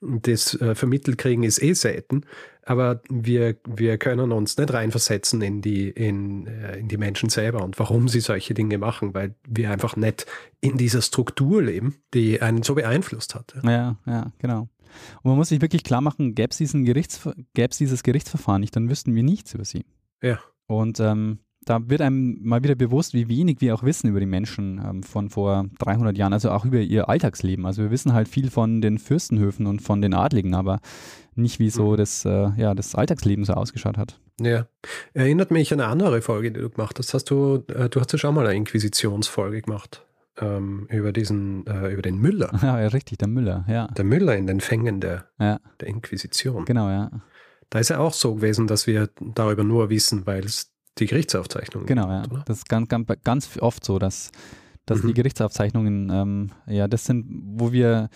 das 0.00 0.58
äh, 0.60 0.74
vermittelt 0.74 1.18
kriegen 1.18 1.42
ist 1.42 1.62
eh 1.62 1.74
selten 1.74 2.24
aber 2.70 3.00
wir, 3.08 3.56
wir 3.66 3.98
können 3.98 4.30
uns 4.30 4.56
nicht 4.56 4.72
reinversetzen 4.72 5.42
in 5.42 5.60
die, 5.60 5.90
in, 5.90 6.46
äh, 6.46 6.78
in 6.78 6.86
die 6.86 6.98
Menschen 6.98 7.28
selber 7.28 7.64
und 7.64 7.80
warum 7.80 8.06
sie 8.06 8.20
solche 8.20 8.54
Dinge 8.54 8.78
machen, 8.78 9.12
weil 9.12 9.34
wir 9.44 9.72
einfach 9.72 9.96
nicht 9.96 10.26
in 10.60 10.76
dieser 10.76 11.02
Struktur 11.02 11.60
leben, 11.64 11.96
die 12.14 12.40
einen 12.40 12.62
so 12.62 12.76
beeinflusst 12.76 13.34
hat. 13.34 13.54
Ja, 13.64 13.96
ja, 14.06 14.30
genau. 14.38 14.68
Und 15.22 15.30
man 15.30 15.36
muss 15.36 15.48
sich 15.48 15.60
wirklich 15.60 15.82
klar 15.82 16.00
machen, 16.00 16.36
gäbe 16.36 16.50
es 16.52 16.58
dieses 16.58 18.02
Gerichtsverfahren 18.04 18.60
nicht, 18.60 18.76
dann 18.76 18.88
wüssten 18.88 19.16
wir 19.16 19.24
nichts 19.24 19.52
über 19.52 19.64
sie. 19.64 19.84
Ja. 20.22 20.38
Und 20.68 21.00
ähm, 21.00 21.40
da 21.64 21.88
wird 21.88 22.00
einem 22.00 22.38
mal 22.42 22.62
wieder 22.62 22.74
bewusst, 22.74 23.12
wie 23.12 23.28
wenig 23.28 23.60
wir 23.60 23.74
auch 23.74 23.82
wissen 23.82 24.08
über 24.08 24.20
die 24.20 24.26
Menschen 24.26 24.80
ähm, 24.84 25.02
von 25.02 25.28
vor 25.28 25.66
300 25.78 26.16
Jahren, 26.16 26.32
also 26.32 26.50
auch 26.50 26.64
über 26.64 26.78
ihr 26.78 27.08
Alltagsleben. 27.08 27.66
Also 27.66 27.82
wir 27.82 27.90
wissen 27.90 28.12
halt 28.12 28.28
viel 28.28 28.50
von 28.50 28.80
den 28.80 28.98
Fürstenhöfen 28.98 29.66
und 29.66 29.80
von 29.80 30.00
den 30.00 30.14
Adligen, 30.14 30.54
aber 30.54 30.80
nicht 31.34 31.58
wie 31.58 31.70
so 31.70 31.92
mhm. 31.92 31.96
das, 31.96 32.24
äh, 32.24 32.50
ja, 32.56 32.74
das 32.74 32.94
Alltagsleben 32.94 33.44
so 33.44 33.52
ausgeschaut 33.52 33.98
hat. 33.98 34.18
Ja, 34.40 34.66
erinnert 35.12 35.50
mich 35.50 35.72
an 35.72 35.80
eine 35.80 35.90
andere 35.90 36.22
Folge, 36.22 36.50
die 36.50 36.60
du 36.60 36.70
gemacht 36.70 36.98
hast. 36.98 37.12
hast 37.12 37.30
du, 37.30 37.62
äh, 37.68 37.88
du 37.90 38.00
hast 38.00 38.12
ja 38.12 38.18
schon 38.18 38.34
mal 38.34 38.46
eine 38.46 38.56
Inquisitionsfolge 38.56 39.60
gemacht 39.60 40.06
ähm, 40.40 40.86
über 40.90 41.12
diesen, 41.12 41.66
äh, 41.66 41.92
über 41.92 42.02
den 42.02 42.18
Müller. 42.18 42.50
Ja, 42.62 42.80
ja, 42.80 42.88
richtig, 42.88 43.18
der 43.18 43.28
Müller, 43.28 43.66
ja. 43.68 43.88
Der 43.88 44.04
Müller 44.04 44.34
in 44.36 44.46
den 44.46 44.60
Fängen 44.60 45.00
der, 45.00 45.26
ja. 45.38 45.60
der 45.78 45.88
Inquisition. 45.88 46.64
Genau, 46.64 46.88
ja. 46.88 47.10
Da 47.68 47.78
ist 47.78 47.90
ja 47.90 47.98
auch 47.98 48.14
so 48.14 48.36
gewesen, 48.36 48.66
dass 48.66 48.86
wir 48.86 49.10
darüber 49.20 49.62
nur 49.62 49.90
wissen, 49.90 50.26
weil 50.26 50.44
es 50.44 50.72
die 51.00 51.06
Gerichtsaufzeichnungen 51.06 51.86
Genau, 51.86 52.08
ja. 52.08 52.24
Oder? 52.30 52.42
Das 52.46 52.58
ist 52.58 52.68
ganz, 52.68 52.88
ganz, 52.88 53.08
ganz 53.24 53.58
oft 53.58 53.84
so, 53.84 53.98
dass, 53.98 54.30
dass 54.86 55.02
mhm. 55.02 55.08
die 55.08 55.14
Gerichtsaufzeichnungen, 55.14 56.10
ähm, 56.12 56.50
ja, 56.66 56.88
das 56.88 57.04
sind, 57.04 57.26
wo 57.56 57.72
wir 57.72 58.10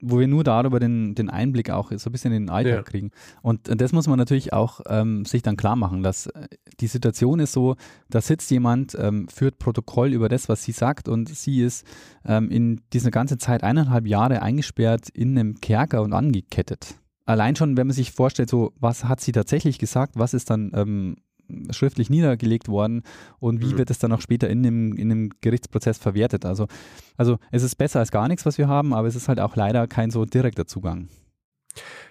wo 0.00 0.18
wir 0.20 0.28
nur 0.28 0.44
darüber 0.44 0.78
den, 0.78 1.14
den 1.14 1.28
Einblick 1.28 1.70
auch 1.70 1.90
so 1.96 2.08
ein 2.08 2.12
bisschen 2.12 2.32
in 2.32 2.44
den 2.44 2.50
Alltag 2.50 2.72
ja. 2.72 2.82
kriegen. 2.82 3.10
Und 3.42 3.68
das 3.68 3.92
muss 3.92 4.06
man 4.06 4.18
natürlich 4.18 4.52
auch 4.52 4.80
ähm, 4.86 5.24
sich 5.24 5.42
dann 5.42 5.56
klar 5.56 5.76
machen, 5.76 6.02
dass 6.02 6.26
äh, 6.26 6.48
die 6.80 6.86
Situation 6.86 7.40
ist 7.40 7.52
so, 7.52 7.76
da 8.08 8.20
sitzt 8.20 8.50
jemand, 8.50 8.96
ähm, 8.98 9.28
führt 9.28 9.58
Protokoll 9.58 10.12
über 10.12 10.28
das, 10.28 10.48
was 10.48 10.62
sie 10.62 10.72
sagt 10.72 11.08
und 11.08 11.28
sie 11.28 11.62
ist 11.62 11.84
ähm, 12.24 12.50
in 12.50 12.80
dieser 12.92 13.10
ganzen 13.10 13.40
Zeit 13.40 13.64
eineinhalb 13.64 14.06
Jahre 14.06 14.42
eingesperrt 14.42 15.08
in 15.08 15.36
einem 15.36 15.60
Kerker 15.60 16.02
und 16.02 16.12
angekettet. 16.12 16.94
Allein 17.26 17.56
schon, 17.56 17.76
wenn 17.76 17.88
man 17.88 17.94
sich 17.94 18.12
vorstellt, 18.12 18.48
so, 18.48 18.72
was 18.78 19.04
hat 19.04 19.20
sie 19.20 19.32
tatsächlich 19.32 19.78
gesagt, 19.78 20.14
was 20.16 20.32
ist 20.32 20.48
dann 20.48 20.70
ähm, 20.74 21.16
schriftlich 21.70 22.10
niedergelegt 22.10 22.68
worden 22.68 23.02
und 23.40 23.60
wie 23.60 23.74
mhm. 23.74 23.78
wird 23.78 23.90
es 23.90 23.98
dann 23.98 24.12
auch 24.12 24.20
später 24.20 24.48
in 24.48 24.62
dem, 24.62 24.94
in 24.94 25.08
dem 25.08 25.30
Gerichtsprozess 25.40 25.98
verwertet. 25.98 26.44
Also, 26.44 26.66
also 27.16 27.38
es 27.50 27.62
ist 27.62 27.76
besser 27.76 28.00
als 28.00 28.10
gar 28.10 28.28
nichts, 28.28 28.46
was 28.46 28.58
wir 28.58 28.68
haben, 28.68 28.94
aber 28.94 29.08
es 29.08 29.16
ist 29.16 29.28
halt 29.28 29.40
auch 29.40 29.56
leider 29.56 29.86
kein 29.86 30.10
so 30.10 30.24
direkter 30.24 30.66
Zugang. 30.66 31.08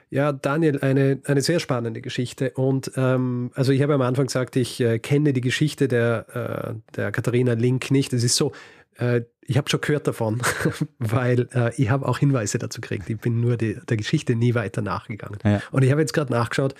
Ja, 0.09 0.31
Daniel, 0.31 0.79
eine, 0.79 1.19
eine 1.25 1.41
sehr 1.41 1.59
spannende 1.59 2.01
Geschichte. 2.01 2.51
Und 2.51 2.91
ähm, 2.95 3.51
also 3.55 3.73
ich 3.73 3.81
habe 3.81 3.93
am 3.93 4.01
Anfang 4.01 4.27
gesagt, 4.27 4.55
ich 4.55 4.79
äh, 4.79 4.99
kenne 4.99 5.33
die 5.33 5.41
Geschichte 5.41 5.89
der, 5.89 6.75
äh, 6.77 6.95
der 6.95 7.11
Katharina 7.11 7.53
Link 7.53 7.91
nicht. 7.91 8.13
Es 8.13 8.23
ist 8.23 8.37
so, 8.37 8.53
äh, 8.97 9.21
ich 9.41 9.57
habe 9.57 9.69
schon 9.69 9.81
gehört 9.81 10.07
davon, 10.07 10.41
weil 10.99 11.49
äh, 11.53 11.73
ich 11.75 11.89
habe 11.89 12.07
auch 12.07 12.19
Hinweise 12.19 12.57
dazu 12.57 12.79
gekriegt. 12.79 13.09
Ich 13.09 13.19
bin 13.19 13.41
nur 13.41 13.57
die, 13.57 13.77
der 13.87 13.97
Geschichte 13.97 14.35
nie 14.35 14.55
weiter 14.55 14.81
nachgegangen. 14.81 15.39
Ja. 15.43 15.61
Und 15.71 15.83
ich 15.83 15.91
habe 15.91 15.99
jetzt 15.99 16.13
gerade 16.13 16.31
nachgeschaut. 16.31 16.73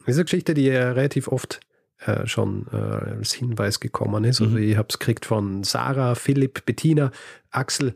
Das 0.00 0.08
ist 0.08 0.16
eine 0.16 0.24
Geschichte, 0.24 0.54
die 0.54 0.66
ja 0.66 0.92
relativ 0.92 1.26
oft 1.26 1.60
äh, 2.06 2.26
schon 2.26 2.66
äh, 2.72 2.76
als 2.76 3.32
Hinweis 3.32 3.80
gekommen 3.80 4.24
ist. 4.24 4.40
Also 4.40 4.56
mhm. 4.56 4.62
ich 4.62 4.76
habe 4.76 4.88
es 4.88 4.98
gekriegt 4.98 5.26
von 5.26 5.64
Sarah, 5.64 6.14
Philipp, 6.14 6.64
Bettina, 6.64 7.10
Axel 7.50 7.94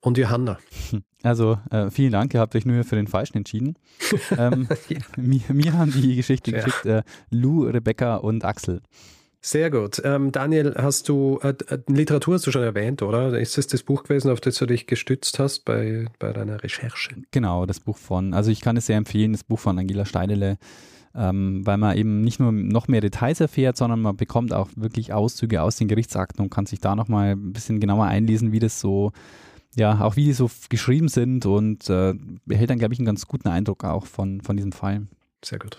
und 0.00 0.18
Johanna. 0.18 0.58
Also 1.24 1.58
äh, 1.70 1.90
vielen 1.90 2.12
Dank, 2.12 2.34
ihr 2.34 2.40
habt 2.40 2.54
euch 2.54 2.66
nur 2.66 2.84
für 2.84 2.96
den 2.96 3.06
Falschen 3.06 3.38
entschieden. 3.38 3.78
ähm, 4.36 4.68
ja. 4.90 4.98
mir, 5.16 5.40
mir, 5.48 5.72
haben 5.72 5.90
die 5.90 6.16
Geschichte 6.16 6.50
ja. 6.50 6.58
geschickt 6.58 6.84
äh, 6.84 7.02
Lou, 7.30 7.62
Rebecca 7.62 8.16
und 8.16 8.44
Axel. 8.44 8.82
Sehr 9.40 9.70
gut. 9.70 10.02
Ähm, 10.04 10.32
Daniel, 10.32 10.74
hast 10.76 11.08
du, 11.08 11.38
äh, 11.42 11.54
äh, 11.68 11.78
Literatur 11.86 12.34
hast 12.34 12.46
du 12.46 12.50
schon 12.50 12.62
erwähnt, 12.62 13.00
oder? 13.00 13.38
Ist 13.38 13.56
es 13.56 13.66
das 13.66 13.82
Buch 13.82 14.02
gewesen, 14.02 14.30
auf 14.30 14.40
das 14.40 14.56
du 14.56 14.66
dich 14.66 14.86
gestützt 14.86 15.38
hast 15.38 15.64
bei, 15.64 16.06
bei 16.18 16.34
deiner 16.34 16.62
Recherche? 16.62 17.16
Genau, 17.30 17.64
das 17.64 17.80
Buch 17.80 17.96
von, 17.96 18.34
also 18.34 18.50
ich 18.50 18.60
kann 18.60 18.76
es 18.76 18.84
sehr 18.84 18.98
empfehlen, 18.98 19.32
das 19.32 19.44
Buch 19.44 19.58
von 19.58 19.78
Angela 19.78 20.04
Steidele 20.04 20.58
ähm, 21.14 21.64
weil 21.64 21.78
man 21.78 21.96
eben 21.96 22.22
nicht 22.22 22.40
nur 22.40 22.52
noch 22.52 22.88
mehr 22.88 23.00
Details 23.00 23.40
erfährt, 23.40 23.76
sondern 23.76 24.00
man 24.00 24.16
bekommt 24.16 24.52
auch 24.52 24.68
wirklich 24.76 25.12
Auszüge 25.12 25.62
aus 25.62 25.76
den 25.76 25.88
Gerichtsakten 25.88 26.42
und 26.42 26.50
kann 26.50 26.66
sich 26.66 26.80
da 26.80 26.96
nochmal 26.96 27.32
ein 27.32 27.52
bisschen 27.52 27.80
genauer 27.80 28.06
einlesen, 28.06 28.52
wie 28.52 28.58
das 28.58 28.80
so, 28.80 29.12
ja, 29.76 30.00
auch 30.00 30.16
wie 30.16 30.24
die 30.24 30.32
so 30.32 30.50
geschrieben 30.68 31.08
sind 31.08 31.46
und 31.46 31.88
äh, 31.88 32.14
behält 32.46 32.70
dann, 32.70 32.78
glaube 32.78 32.94
ich, 32.94 33.00
einen 33.00 33.06
ganz 33.06 33.26
guten 33.26 33.48
Eindruck 33.48 33.84
auch 33.84 34.06
von, 34.06 34.40
von 34.40 34.56
diesem 34.56 34.72
Fall. 34.72 35.06
Sehr 35.44 35.58
gut. 35.58 35.76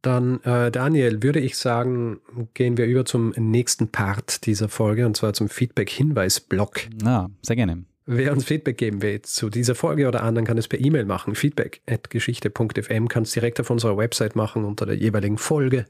Dann, 0.00 0.40
äh, 0.44 0.70
Daniel, 0.70 1.22
würde 1.22 1.40
ich 1.40 1.56
sagen, 1.56 2.20
gehen 2.54 2.76
wir 2.76 2.86
über 2.86 3.04
zum 3.04 3.30
nächsten 3.36 3.88
Part 3.88 4.46
dieser 4.46 4.68
Folge 4.68 5.04
und 5.04 5.16
zwar 5.16 5.32
zum 5.32 5.48
Feedback-Hinweis-Block. 5.48 6.82
Na, 7.02 7.30
sehr 7.42 7.56
gerne. 7.56 7.84
Wer 8.10 8.32
uns 8.32 8.46
Feedback 8.46 8.78
geben 8.78 9.02
will 9.02 9.20
zu 9.20 9.50
dieser 9.50 9.74
Folge 9.74 10.08
oder 10.08 10.22
anderen, 10.22 10.46
kann 10.46 10.56
es 10.56 10.66
per 10.66 10.80
E-Mail 10.80 11.04
machen. 11.04 11.34
Feedback 11.34 11.82
at 11.86 12.08
geschichte.fm 12.08 13.06
kann 13.06 13.24
es 13.24 13.32
direkt 13.32 13.60
auf 13.60 13.68
unserer 13.68 13.98
Website 13.98 14.34
machen 14.34 14.64
unter 14.64 14.86
der 14.86 14.96
jeweiligen 14.96 15.36
Folge, 15.36 15.84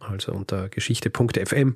also 0.00 0.32
unter 0.32 0.68
geschichte.fm. 0.68 1.72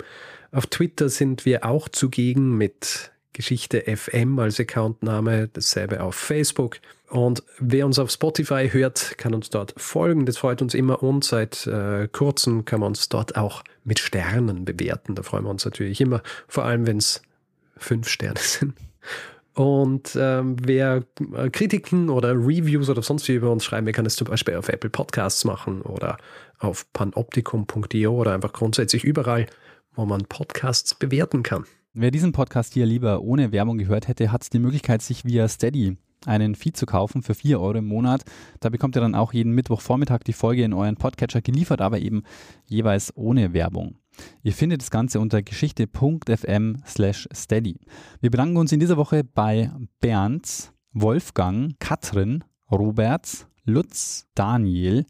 Auf 0.53 0.67
Twitter 0.67 1.09
sind 1.09 1.47
wir 1.47 1.65
auch 1.65 1.89
zugegen 1.89 2.59
mit 2.59 3.11
Geschichte 3.33 3.85
FM 3.97 4.39
als 4.39 4.61
Accountname, 4.61 5.49
dasselbe 5.49 6.03
auf 6.03 6.15
Facebook. 6.15 6.77
Und 7.09 7.43
wer 7.59 7.87
uns 7.87 7.99
auf 7.99 8.11
Spotify 8.11 8.69
hört, 8.71 9.17
kann 9.17 9.35
uns 9.35 9.49
dort 9.49 9.73
folgen. 9.79 10.27
Das 10.27 10.37
freut 10.37 10.61
uns 10.61 10.75
immer 10.75 11.03
und 11.03 11.25
seit 11.25 11.67
äh, 11.67 12.07
kurzem 12.09 12.67
kann 12.67 12.81
man 12.81 12.89
uns 12.89 13.09
dort 13.09 13.37
auch 13.39 13.65
mit 13.83 13.99
Sternen 13.99 14.67
bewerten. 14.67 15.15
Da 15.15 15.23
freuen 15.23 15.45
wir 15.45 15.51
uns 15.51 15.65
natürlich 15.65 16.03
immer, 16.03 16.23
vor 16.49 16.67
allem 16.67 16.87
wenn 16.87 16.99
es 16.99 17.23
fünf 17.79 18.11
Sterne 18.11 18.39
sind. 18.43 18.75
Und 19.59 20.17
ähm, 20.17 20.55
wer 20.63 21.03
äh, 21.35 21.51
Kritiken 21.51 22.11
oder 22.11 22.33
Reviews 22.33 22.89
oder 22.91 23.03
sonst 23.03 23.27
wie 23.27 23.33
über 23.33 23.51
uns 23.51 23.65
schreiben, 23.65 23.91
kann 23.91 24.07
es 24.07 24.15
zum 24.15 24.29
Beispiel 24.29 24.55
auf 24.55 24.69
Apple 24.69 24.89
Podcasts 24.89 25.45
machen 25.45 25.83
oder 25.83 26.17
auf 26.61 26.87
panoptikum.io 26.93 28.13
oder 28.13 28.35
einfach 28.35 28.53
grundsätzlich 28.53 29.03
überall, 29.03 29.47
wo 29.97 30.05
man 30.05 30.27
Podcasts 30.27 30.95
bewerten 30.95 31.43
kann. 31.43 31.65
Wer 31.93 32.13
diesen 32.13 32.31
Podcast 32.31 32.75
hier 32.75 32.87
lieber 32.87 33.21
ohne 33.23 33.51
Werbung 33.51 33.79
gehört 33.79 34.07
hätte, 34.07 34.31
hat 34.31 34.53
die 34.53 34.61
Möglichkeit, 34.61 35.03
sich 35.03 35.25
via 35.25 35.49
Steady 35.49 35.97
einen 36.27 36.55
Feed 36.55 36.77
zu 36.77 36.87
kaufen 36.87 37.23
für 37.23 37.35
4 37.35 37.61
Euro 37.61 37.79
im 37.79 37.87
Monat. 37.87 38.25
Da 38.61 38.69
bekommt 38.69 38.97
ihr 38.97 39.01
dann 39.01 39.15
auch 39.15 39.33
jeden 39.33 39.53
Mittwochvormittag 39.53 40.21
die 40.25 40.33
Folge 40.33 40.65
in 40.65 40.73
euren 40.73 40.97
Podcatcher 40.97 41.41
geliefert, 41.41 41.81
aber 41.81 41.99
eben 41.99 42.23
jeweils 42.67 43.17
ohne 43.17 43.53
Werbung. 43.53 43.99
Ihr 44.43 44.53
findet 44.53 44.83
das 44.83 44.91
Ganze 44.91 45.21
unter 45.21 45.43
geschichte.fm 45.43 46.77
slash 46.87 47.29
steady. 47.33 47.79
Wir 48.21 48.31
bedanken 48.31 48.57
uns 48.57 48.73
in 48.73 48.81
dieser 48.81 48.97
Woche 48.97 49.23
bei 49.23 49.71
Bernd, 50.01 50.73
Wolfgang, 50.93 51.75
Katrin, 51.79 52.45
Robert, 52.71 53.47
Lutz, 53.65 54.27
Daniel, 54.35 55.07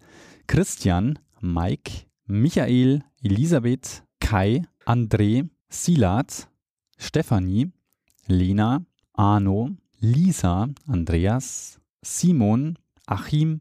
Christian, 0.47 1.19
Mike, 1.41 2.07
Michael, 2.27 3.03
Elisabeth, 3.23 4.03
Kai, 4.21 4.63
André, 4.85 5.49
Silat, 5.69 6.49
Stefanie, 6.99 7.71
Lena, 8.27 8.85
Arno, 9.15 9.71
Lisa, 10.01 10.69
Andreas, 10.89 11.81
Simon, 12.03 12.79
Achim, 13.07 13.61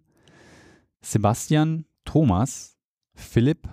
Sebastian, 1.01 1.85
Thomas, 2.05 2.77
Philipp, 3.15 3.67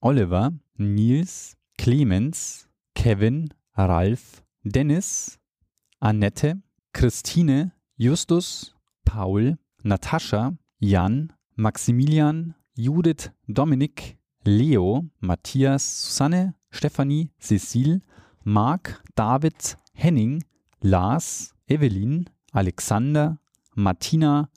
Oliver, 0.00 0.50
Nils, 0.78 1.56
Clemens, 1.78 2.68
Kevin, 2.94 3.48
Ralf, 3.76 4.42
Dennis, 4.64 5.38
Annette, 6.00 6.56
Christine, 6.92 7.72
Justus, 7.98 8.74
Paul, 9.04 9.56
Natascha, 9.84 10.56
Jan, 10.80 11.32
Maximilian, 11.56 12.54
Judith, 12.76 13.30
Dominik, 13.48 14.16
Leo, 14.44 15.04
Matthias, 15.20 15.82
Susanne, 15.82 16.54
Stefanie, 16.70 17.30
Cecile, 17.38 18.00
Marc, 18.44 19.02
David, 19.16 19.54
Henning, 19.94 20.42
Lars, 20.82 21.52
Evelyn, 21.68 22.30
Alexander, 22.52 23.38
Martina, 23.74 24.50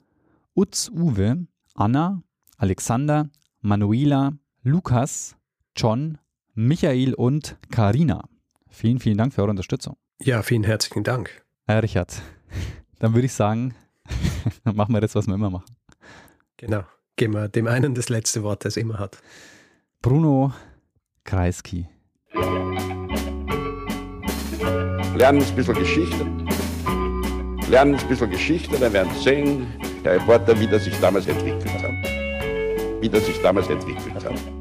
Utz 0.54 0.88
Uwe, 0.90 1.46
Anna, 1.74 2.22
Alexander, 2.56 3.28
Manuela, 3.60 4.32
Lukas, 4.62 5.36
John, 5.76 6.18
Michael 6.54 7.14
und 7.14 7.56
Karina. 7.70 8.28
Vielen, 8.68 9.00
vielen 9.00 9.18
Dank 9.18 9.34
für 9.34 9.42
eure 9.42 9.50
Unterstützung. 9.50 9.96
Ja, 10.20 10.42
vielen 10.42 10.62
herzlichen 10.62 11.02
Dank. 11.02 11.44
Herr 11.66 11.82
Richard, 11.82 12.22
dann 13.00 13.14
würde 13.14 13.26
ich 13.26 13.32
sagen, 13.32 13.74
machen 14.64 14.94
wir 14.94 15.00
das, 15.00 15.14
was 15.16 15.26
wir 15.26 15.34
immer 15.34 15.50
machen. 15.50 15.74
Genau. 16.58 16.84
Geben 17.16 17.34
wir 17.34 17.48
dem 17.48 17.66
einen 17.66 17.94
das 17.94 18.08
letzte 18.08 18.42
Wort, 18.44 18.64
das 18.64 18.76
er 18.76 18.82
immer 18.82 18.98
hat. 18.98 19.20
Bruno 20.00 20.54
Kreisky. 21.24 21.88
Lernen 25.16 25.42
ein 25.42 25.56
bisschen 25.56 25.74
Geschichte. 25.74 26.39
Lernen 27.70 27.94
ein 27.94 28.08
bisschen 28.08 28.30
Geschichte, 28.30 28.76
dann 28.80 28.92
werden 28.92 29.10
Sie 29.14 29.22
sehen, 29.22 29.66
Herr 30.02 30.14
Reporter, 30.14 30.58
wie 30.58 30.66
das 30.66 30.84
sich 30.84 30.98
damals 30.98 31.28
entwickelt 31.28 31.72
hat. 31.72 33.00
Wie 33.00 33.08
das 33.08 33.24
sich 33.26 33.40
damals 33.42 33.68
entwickelt 33.68 34.24
hat. 34.24 34.59